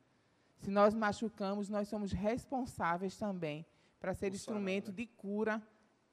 Se 0.58 0.70
nós 0.70 0.94
machucamos, 0.94 1.68
nós 1.68 1.88
somos 1.88 2.12
responsáveis 2.12 3.16
também 3.16 3.64
para 3.98 4.14
ser 4.14 4.32
o 4.32 4.34
instrumento 4.34 4.86
sarada. 4.86 4.96
de 4.96 5.06
cura 5.06 5.62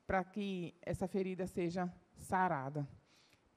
para 0.05 0.23
que 0.23 0.73
essa 0.81 1.07
ferida 1.07 1.45
seja 1.45 1.91
sarada. 2.15 2.87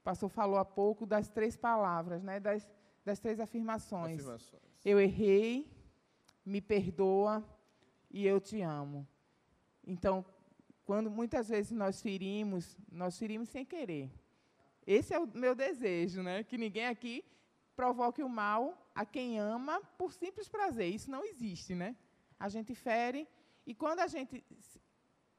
O 0.01 0.02
pastor 0.02 0.28
falou 0.28 0.59
há 0.59 0.65
pouco 0.65 1.07
das 1.07 1.28
três 1.28 1.57
palavras, 1.57 2.23
né? 2.23 2.40
das, 2.40 2.69
das 3.05 3.20
três 3.20 3.39
afirmações. 3.39 4.20
afirmações. 4.20 4.62
Eu 4.85 4.98
errei, 4.98 5.70
me 6.44 6.61
perdoa 6.61 7.44
e 8.11 8.27
eu 8.27 8.40
te 8.40 8.61
amo. 8.61 9.07
Então, 9.86 10.24
quando 10.85 11.11
muitas 11.11 11.48
vezes 11.48 11.70
nós 11.70 12.02
ferimos, 12.02 12.77
nós 12.90 13.16
ferimos 13.16 13.48
sem 13.48 13.65
querer. 13.65 14.11
Esse 14.86 15.15
é 15.15 15.19
o 15.20 15.27
meu 15.27 15.55
desejo, 15.55 16.23
né? 16.23 16.43
Que 16.43 16.59
ninguém 16.59 16.86
aqui 16.86 17.24
provoque 17.81 18.23
o 18.23 18.28
mal 18.28 18.62
a 18.94 19.05
quem 19.15 19.28
ama 19.39 19.81
por 20.01 20.11
simples 20.12 20.48
prazer. 20.57 20.89
Isso 20.97 21.11
não 21.11 21.23
existe, 21.24 21.73
né? 21.82 21.90
A 22.39 22.48
gente 22.55 22.73
fere 22.74 23.20
e 23.70 23.73
quando 23.82 24.01
a 24.01 24.09
gente 24.15 24.44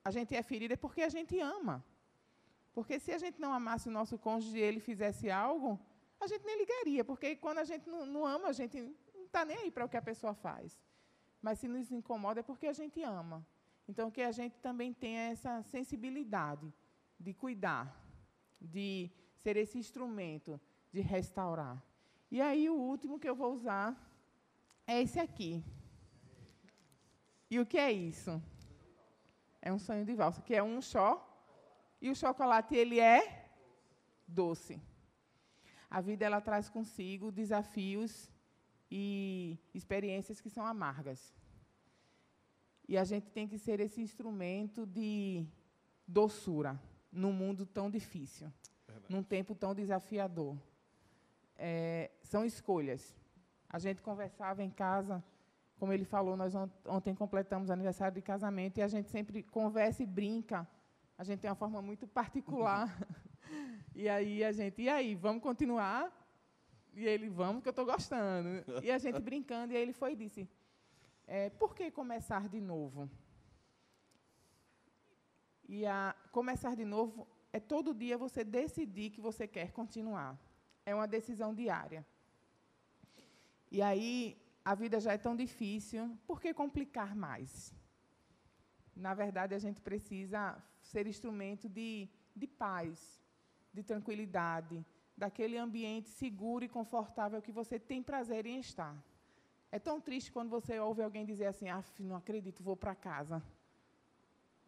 a 0.07 0.09
gente 0.15 0.31
é 0.35 0.41
ferido 0.51 0.73
é 0.73 0.79
porque 0.85 1.03
a 1.09 1.13
gente 1.15 1.35
ama. 1.39 1.75
Porque 2.75 2.95
se 3.03 3.11
a 3.17 3.19
gente 3.23 3.37
não 3.43 3.53
amasse 3.59 3.85
o 3.89 3.95
nosso 3.99 4.17
cônjuge 4.17 4.57
e 4.57 4.65
ele 4.69 4.79
fizesse 4.79 5.29
algo, 5.29 5.79
a 6.19 6.25
gente 6.31 6.43
nem 6.49 6.57
ligaria, 6.63 7.03
porque 7.09 7.35
quando 7.35 7.59
a 7.59 7.67
gente 7.71 7.85
não, 7.93 8.07
não 8.07 8.25
ama, 8.25 8.47
a 8.53 8.57
gente 8.61 8.77
não 9.15 9.25
está 9.25 9.43
nem 9.45 9.57
aí 9.57 9.69
para 9.69 9.85
o 9.85 9.89
que 9.89 9.97
a 9.97 10.07
pessoa 10.11 10.33
faz. 10.33 10.81
Mas 11.45 11.59
se 11.59 11.67
nos 11.67 11.91
incomoda 11.91 12.39
é 12.39 12.43
porque 12.43 12.67
a 12.73 12.73
gente 12.73 13.03
ama. 13.03 13.45
Então, 13.87 14.09
que 14.09 14.23
a 14.31 14.31
gente 14.31 14.57
também 14.67 14.91
tenha 14.93 15.23
essa 15.33 15.61
sensibilidade 15.75 16.67
de 17.19 17.33
cuidar, 17.33 17.85
de 18.59 19.11
ser 19.43 19.57
esse 19.57 19.77
instrumento 19.77 20.59
de 20.91 21.01
restaurar. 21.01 21.90
E 22.31 22.39
aí, 22.41 22.69
o 22.69 22.75
último 22.75 23.19
que 23.19 23.29
eu 23.29 23.35
vou 23.35 23.53
usar 23.53 23.87
é 24.87 25.01
esse 25.01 25.19
aqui. 25.19 25.63
E 27.49 27.59
o 27.59 27.65
que 27.65 27.77
é 27.77 27.91
isso? 27.91 28.41
É 29.61 29.71
um 29.71 29.77
sonho 29.77 30.05
de 30.05 30.15
valsa, 30.15 30.41
que 30.41 30.55
é 30.55 30.63
um 30.63 30.81
só 30.81 31.27
e 32.01 32.09
o 32.09 32.15
chocolate, 32.15 32.75
ele 32.75 32.99
é 32.99 33.47
doce. 34.27 34.81
A 35.89 36.01
vida, 36.01 36.25
ela 36.25 36.41
traz 36.41 36.67
consigo 36.67 37.31
desafios 37.31 38.31
e 38.89 39.59
experiências 39.73 40.41
que 40.41 40.49
são 40.49 40.65
amargas. 40.65 41.35
E 42.87 42.97
a 42.97 43.03
gente 43.03 43.29
tem 43.29 43.47
que 43.47 43.57
ser 43.57 43.79
esse 43.79 44.01
instrumento 44.01 44.85
de 44.85 45.45
doçura 46.07 46.81
num 47.11 47.31
mundo 47.31 47.65
tão 47.65 47.89
difícil, 47.89 48.51
Verdade. 48.87 49.13
num 49.13 49.21
tempo 49.21 49.53
tão 49.53 49.75
desafiador. 49.75 50.57
É, 51.63 52.09
são 52.23 52.43
escolhas. 52.43 53.15
A 53.69 53.77
gente 53.77 54.01
conversava 54.01 54.63
em 54.63 54.69
casa, 54.69 55.23
como 55.77 55.93
ele 55.93 56.05
falou, 56.05 56.35
nós 56.35 56.53
ontem 56.85 57.13
completamos 57.13 57.69
aniversário 57.69 58.15
de 58.15 58.21
casamento 58.21 58.79
e 58.79 58.81
a 58.81 58.87
gente 58.87 59.09
sempre 59.09 59.43
conversa 59.43 60.01
e 60.01 60.05
brinca 60.05 60.67
a 61.21 61.23
gente 61.23 61.41
tem 61.41 61.51
uma 61.51 61.55
forma 61.55 61.83
muito 61.83 62.07
particular. 62.07 62.89
e 63.93 64.09
aí 64.09 64.43
a 64.43 64.51
gente, 64.51 64.81
e 64.81 64.89
aí, 64.89 65.13
vamos 65.13 65.43
continuar? 65.43 66.11
E 66.95 67.05
ele, 67.05 67.29
vamos, 67.29 67.61
que 67.61 67.69
eu 67.69 67.75
estou 67.75 67.85
gostando. 67.85 68.49
E 68.83 68.89
a 68.89 68.97
gente 68.97 69.21
brincando, 69.21 69.71
e 69.71 69.75
aí 69.77 69.83
ele 69.83 69.93
foi 69.93 70.13
e 70.13 70.15
disse, 70.15 70.49
é, 71.27 71.51
por 71.51 71.75
que 71.75 71.91
começar 71.91 72.49
de 72.49 72.59
novo? 72.59 73.07
E 75.69 75.85
a 75.85 76.15
começar 76.31 76.75
de 76.75 76.85
novo 76.85 77.27
é 77.53 77.59
todo 77.59 77.93
dia 77.93 78.17
você 78.17 78.43
decidir 78.43 79.11
que 79.11 79.21
você 79.21 79.47
quer 79.47 79.71
continuar. 79.71 80.35
É 80.85 80.93
uma 80.95 81.07
decisão 81.07 81.53
diária. 81.53 82.05
E 83.71 83.81
aí 83.81 84.37
a 84.63 84.75
vida 84.75 84.99
já 84.99 85.13
é 85.13 85.17
tão 85.17 85.35
difícil, 85.35 86.17
por 86.27 86.39
que 86.41 86.53
complicar 86.53 87.15
mais? 87.15 87.73
Na 88.95 89.13
verdade, 89.13 89.55
a 89.55 89.59
gente 89.59 89.81
precisa 89.81 90.61
ser 90.81 91.07
instrumento 91.07 91.67
de, 91.69 92.09
de 92.35 92.47
paz, 92.47 93.21
de 93.73 93.81
tranquilidade, 93.83 94.85
daquele 95.15 95.57
ambiente 95.57 96.09
seguro 96.09 96.65
e 96.65 96.69
confortável 96.69 97.41
que 97.41 97.51
você 97.51 97.79
tem 97.79 98.03
prazer 98.03 98.45
em 98.45 98.59
estar. 98.59 98.95
É 99.71 99.79
tão 99.79 100.01
triste 100.01 100.31
quando 100.31 100.49
você 100.49 100.79
ouve 100.79 101.01
alguém 101.01 101.25
dizer 101.25 101.45
assim: 101.45 101.69
"Ah, 101.69 101.83
não 101.99 102.15
acredito, 102.15 102.61
vou 102.61 102.75
para 102.75 102.93
casa". 102.93 103.41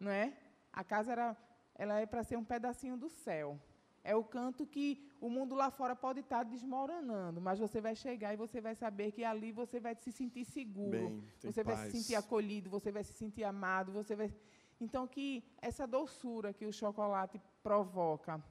Não 0.00 0.10
é? 0.10 0.36
A 0.72 0.82
casa 0.82 1.12
era, 1.12 1.36
ela 1.74 2.00
é 2.00 2.06
para 2.06 2.24
ser 2.24 2.36
um 2.36 2.44
pedacinho 2.44 2.96
do 2.96 3.08
céu. 3.08 3.60
É 4.04 4.14
o 4.14 4.22
canto 4.22 4.66
que 4.66 5.02
o 5.20 5.30
mundo 5.30 5.54
lá 5.54 5.70
fora 5.70 5.96
pode 5.96 6.20
estar 6.20 6.42
desmoronando, 6.44 7.40
mas 7.40 7.58
você 7.58 7.80
vai 7.80 7.96
chegar 7.96 8.34
e 8.34 8.36
você 8.36 8.60
vai 8.60 8.74
saber 8.74 9.12
que 9.12 9.24
ali 9.24 9.50
você 9.50 9.80
vai 9.80 9.94
se 9.94 10.12
sentir 10.12 10.44
seguro, 10.44 10.90
Bem, 10.90 11.24
você 11.42 11.64
vai 11.64 11.76
se 11.76 11.90
sentir 11.90 12.14
acolhido, 12.14 12.68
você 12.68 12.92
vai 12.92 13.02
se 13.02 13.14
sentir 13.14 13.44
amado, 13.44 13.90
você 13.92 14.14
vai 14.14 14.30
então, 14.80 15.06
que 15.06 15.44
essa 15.60 15.86
doçura 15.86 16.52
que 16.52 16.66
o 16.66 16.72
chocolate 16.72 17.40
provoca, 17.62 18.42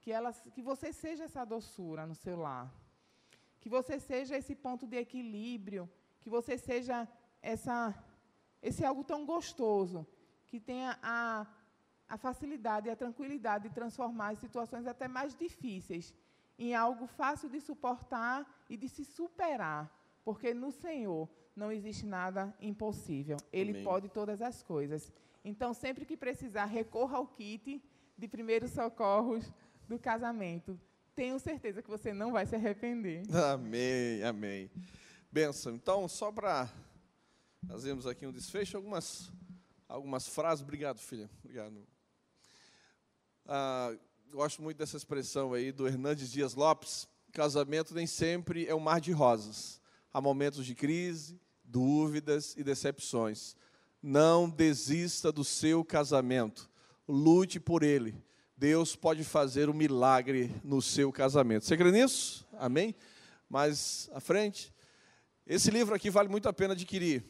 que, 0.00 0.12
ela, 0.12 0.32
que 0.32 0.62
você 0.62 0.92
seja 0.92 1.24
essa 1.24 1.44
doçura 1.44 2.06
no 2.06 2.14
seu 2.14 2.36
lar. 2.38 2.72
Que 3.60 3.68
você 3.68 3.98
seja 3.98 4.36
esse 4.36 4.54
ponto 4.54 4.86
de 4.86 4.96
equilíbrio, 4.96 5.90
que 6.20 6.28
você 6.28 6.58
seja 6.58 7.08
essa, 7.40 7.94
esse 8.62 8.84
algo 8.84 9.02
tão 9.02 9.24
gostoso, 9.24 10.06
que 10.46 10.60
tenha 10.60 10.98
a, 11.02 11.46
a 12.14 12.16
facilidade 12.16 12.86
e 12.86 12.90
a 12.92 12.96
tranquilidade 12.96 13.68
de 13.68 13.74
transformar 13.74 14.28
as 14.30 14.38
situações 14.38 14.86
até 14.86 15.08
mais 15.08 15.34
difíceis 15.34 16.14
em 16.56 16.72
algo 16.72 17.08
fácil 17.08 17.48
de 17.48 17.60
suportar 17.60 18.46
e 18.70 18.76
de 18.76 18.88
se 18.88 19.04
superar, 19.04 19.90
porque 20.24 20.54
no 20.54 20.70
Senhor 20.70 21.28
não 21.56 21.72
existe 21.72 22.06
nada 22.06 22.54
impossível. 22.60 23.36
Ele 23.52 23.72
Amém. 23.72 23.84
pode 23.84 24.08
todas 24.08 24.40
as 24.40 24.62
coisas. 24.62 25.12
Então, 25.44 25.74
sempre 25.74 26.04
que 26.06 26.16
precisar, 26.16 26.66
recorra 26.66 27.16
ao 27.16 27.26
kit 27.26 27.82
de 28.16 28.28
primeiros 28.28 28.70
socorros 28.70 29.52
do 29.88 29.98
casamento. 29.98 30.80
Tenho 31.16 31.36
certeza 31.40 31.82
que 31.82 31.90
você 31.90 32.12
não 32.12 32.30
vai 32.30 32.46
se 32.46 32.54
arrepender. 32.54 33.22
Amém, 33.34 34.22
amém. 34.22 34.70
Benção. 35.32 35.74
Então, 35.74 36.06
só 36.06 36.30
para 36.30 36.70
fazermos 37.66 38.06
aqui 38.06 38.24
um 38.24 38.32
desfecho, 38.32 38.76
algumas, 38.76 39.32
algumas 39.88 40.28
frases. 40.28 40.62
Obrigado, 40.62 41.00
filha. 41.00 41.28
Obrigado. 41.42 41.93
Ah, 43.46 43.94
gosto 44.30 44.62
muito 44.62 44.78
dessa 44.78 44.96
expressão 44.96 45.52
aí 45.52 45.70
do 45.70 45.86
Hernandes 45.86 46.30
Dias 46.30 46.54
Lopes. 46.54 47.08
Casamento 47.32 47.94
nem 47.94 48.06
sempre 48.06 48.66
é 48.66 48.74
um 48.74 48.80
mar 48.80 49.00
de 49.00 49.12
rosas. 49.12 49.80
Há 50.12 50.20
momentos 50.20 50.64
de 50.64 50.74
crise, 50.74 51.40
dúvidas 51.62 52.54
e 52.56 52.62
decepções. 52.62 53.56
Não 54.02 54.48
desista 54.48 55.30
do 55.32 55.44
seu 55.44 55.84
casamento. 55.84 56.70
Lute 57.06 57.60
por 57.60 57.82
ele 57.82 58.22
Deus 58.56 58.94
pode 58.94 59.24
fazer 59.24 59.68
um 59.68 59.74
milagre 59.74 60.54
no 60.62 60.80
seu 60.80 61.12
casamento. 61.12 61.64
Você 61.64 61.76
crê 61.76 61.90
nisso? 61.90 62.46
Amém? 62.52 62.94
Mais 63.50 64.08
à 64.12 64.20
frente. 64.20 64.72
Esse 65.46 65.70
livro 65.70 65.94
aqui 65.94 66.08
vale 66.08 66.28
muito 66.28 66.48
a 66.48 66.52
pena 66.52 66.72
adquirir 66.72 67.24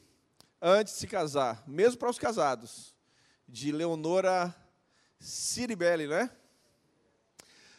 antes 0.60 0.94
de 0.94 1.00
se 1.00 1.06
casar, 1.06 1.64
mesmo 1.66 1.98
para 1.98 2.10
os 2.10 2.18
casados, 2.18 2.94
de 3.48 3.72
Leonora 3.72 4.54
Ciribelli, 5.24 6.06
né? 6.06 6.30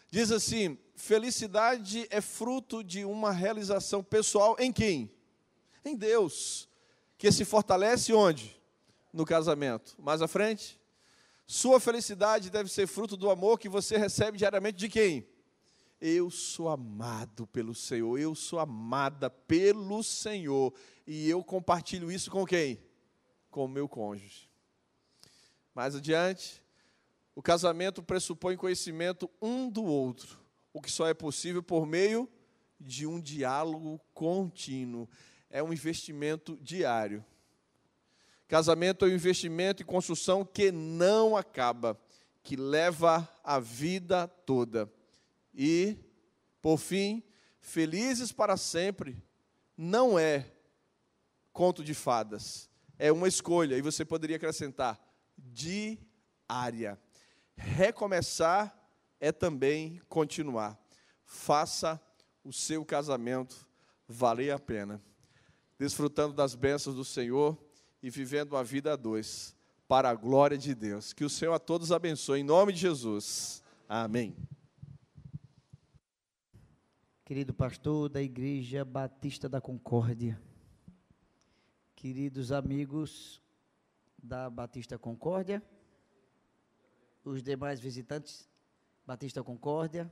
Diz 0.10 0.32
assim: 0.32 0.80
felicidade 0.96 2.08
é 2.10 2.20
fruto 2.20 2.84
de 2.84 3.06
uma 3.06 3.32
realização 3.32 4.04
pessoal 4.04 4.56
em 4.60 4.74
quem? 4.74 5.12
Em 5.84 5.96
Deus, 5.96 6.68
que 7.20 7.32
se 7.32 7.46
fortalece 7.46 8.12
onde? 8.14 8.60
No 9.14 9.26
casamento. 9.26 9.96
Mais 10.00 10.24
à 10.24 10.28
frente. 10.28 10.80
Sua 11.46 11.80
felicidade 11.80 12.50
deve 12.50 12.72
ser 12.72 12.88
fruto 12.88 13.16
do 13.16 13.30
amor 13.30 13.60
que 13.60 13.70
você 13.70 13.96
recebe 13.96 14.40
diariamente 14.40 14.80
de 14.80 14.90
quem? 14.90 15.28
Eu 16.02 16.32
sou 16.32 16.68
amado 16.68 17.46
pelo 17.46 17.76
Senhor, 17.76 18.20
eu 18.20 18.34
sou 18.34 18.58
amada 18.58 19.30
pelo 19.30 20.04
Senhor, 20.04 20.74
e 21.06 21.30
eu 21.30 21.44
compartilho 21.44 22.12
isso 22.12 22.32
com 22.32 22.44
quem? 22.44 22.84
Com 23.52 23.66
o 23.66 23.70
meu 23.70 23.88
cônjuge. 23.88 24.50
Mais 25.76 25.96
adiante, 25.96 26.65
o 27.36 27.42
casamento 27.42 28.02
pressupõe 28.02 28.56
conhecimento 28.56 29.30
um 29.42 29.70
do 29.70 29.84
outro, 29.84 30.40
o 30.74 30.82
que 30.82 30.90
só 30.90 31.06
é 31.06 31.14
possível 31.14 31.62
por 31.62 31.86
meio 31.86 32.30
de 32.80 33.06
um 33.06 33.20
diálogo 33.20 34.00
contínuo. 34.14 35.10
É 35.50 35.62
um 35.62 35.74
investimento 35.74 36.58
diário. 36.62 37.24
Casamento 38.48 39.06
é 39.06 39.10
um 39.10 39.14
investimento 39.14 39.82
e 39.82 39.86
construção 39.86 40.46
que 40.46 40.72
não 40.72 41.36
acaba, 41.36 42.00
que 42.42 42.56
leva 42.56 43.28
a 43.44 43.60
vida 43.60 44.28
toda. 44.28 44.90
E, 45.54 45.98
por 46.62 46.78
fim, 46.78 47.24
felizes 47.60 48.32
para 48.32 48.56
sempre 48.56 49.22
não 49.78 50.18
é 50.18 50.52
conto 51.52 51.84
de 51.84 51.94
fadas, 51.94 52.70
é 52.98 53.12
uma 53.12 53.28
escolha, 53.28 53.78
e 53.78 53.82
você 53.82 54.06
poderia 54.06 54.36
acrescentar 54.36 55.00
diária. 55.38 57.00
Recomeçar 57.58 58.76
é 59.20 59.32
também 59.32 60.02
continuar. 60.08 60.80
Faça 61.24 62.02
o 62.44 62.54
seu 62.54 62.86
casamento 62.86 63.68
valer 64.08 64.52
a 64.52 64.60
pena. 64.60 65.02
Desfrutando 65.78 66.34
das 66.34 66.56
bênçãos 66.56 66.96
do 66.96 67.04
Senhor 67.04 67.58
e 68.02 68.10
vivendo 68.10 68.56
a 68.56 68.64
vida 68.64 68.94
a 68.94 68.96
dois, 68.96 69.56
para 69.88 70.10
a 70.10 70.16
glória 70.16 70.58
de 70.58 70.76
Deus. 70.76 71.12
Que 71.12 71.26
o 71.26 71.30
Senhor 71.30 71.54
a 71.54 71.60
todos 71.60 71.92
abençoe, 71.92 72.40
em 72.40 72.44
nome 72.44 72.72
de 72.72 72.80
Jesus. 72.80 73.64
Amém. 73.90 74.36
Querido 77.26 77.54
pastor 77.54 78.08
da 78.08 78.22
Igreja 78.22 78.86
Batista 78.86 79.50
da 79.50 79.60
Concórdia, 79.60 80.40
queridos 81.96 82.52
amigos 82.52 83.42
da 84.22 84.48
Batista 84.48 85.00
Concórdia, 85.00 85.64
os 87.26 87.42
demais 87.42 87.80
visitantes 87.80 88.48
Batista 89.06 89.44
Concórdia 89.44 90.12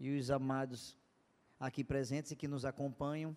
e 0.00 0.18
os 0.18 0.30
amados 0.30 0.96
aqui 1.60 1.84
presentes 1.84 2.32
e 2.32 2.36
que 2.36 2.48
nos 2.48 2.64
acompanham, 2.64 3.36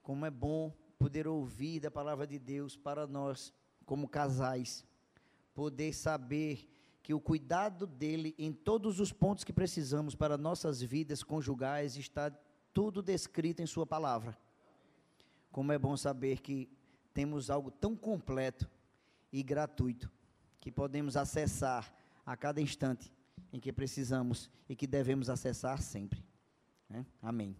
como 0.00 0.24
é 0.24 0.30
bom 0.30 0.72
poder 0.98 1.26
ouvir 1.26 1.80
da 1.80 1.90
palavra 1.90 2.26
de 2.26 2.38
Deus 2.38 2.76
para 2.76 3.06
nós, 3.06 3.52
como 3.84 4.08
casais, 4.08 4.86
poder 5.54 5.92
saber 5.92 6.70
que 7.02 7.12
o 7.12 7.20
cuidado 7.20 7.86
dele 7.86 8.34
em 8.38 8.52
todos 8.52 9.00
os 9.00 9.12
pontos 9.12 9.44
que 9.44 9.52
precisamos 9.52 10.14
para 10.14 10.38
nossas 10.38 10.80
vidas 10.80 11.22
conjugais 11.22 11.96
está 11.96 12.30
tudo 12.72 13.02
descrito 13.02 13.60
em 13.60 13.66
Sua 13.66 13.84
palavra. 13.84 14.38
Como 15.52 15.70
é 15.72 15.78
bom 15.78 15.96
saber 15.96 16.40
que 16.40 16.70
temos 17.12 17.50
algo 17.50 17.70
tão 17.70 17.94
completo 17.94 18.70
e 19.32 19.42
gratuito 19.42 20.10
que 20.58 20.72
podemos 20.72 21.16
acessar 21.16 21.92
a 22.24 22.36
cada 22.36 22.60
instante 22.60 23.12
em 23.52 23.60
que 23.60 23.72
precisamos 23.72 24.50
e 24.68 24.74
que 24.74 24.86
devemos 24.86 25.28
acessar 25.28 25.80
sempre. 25.80 26.24
Né? 26.88 27.06
Amém. 27.20 27.56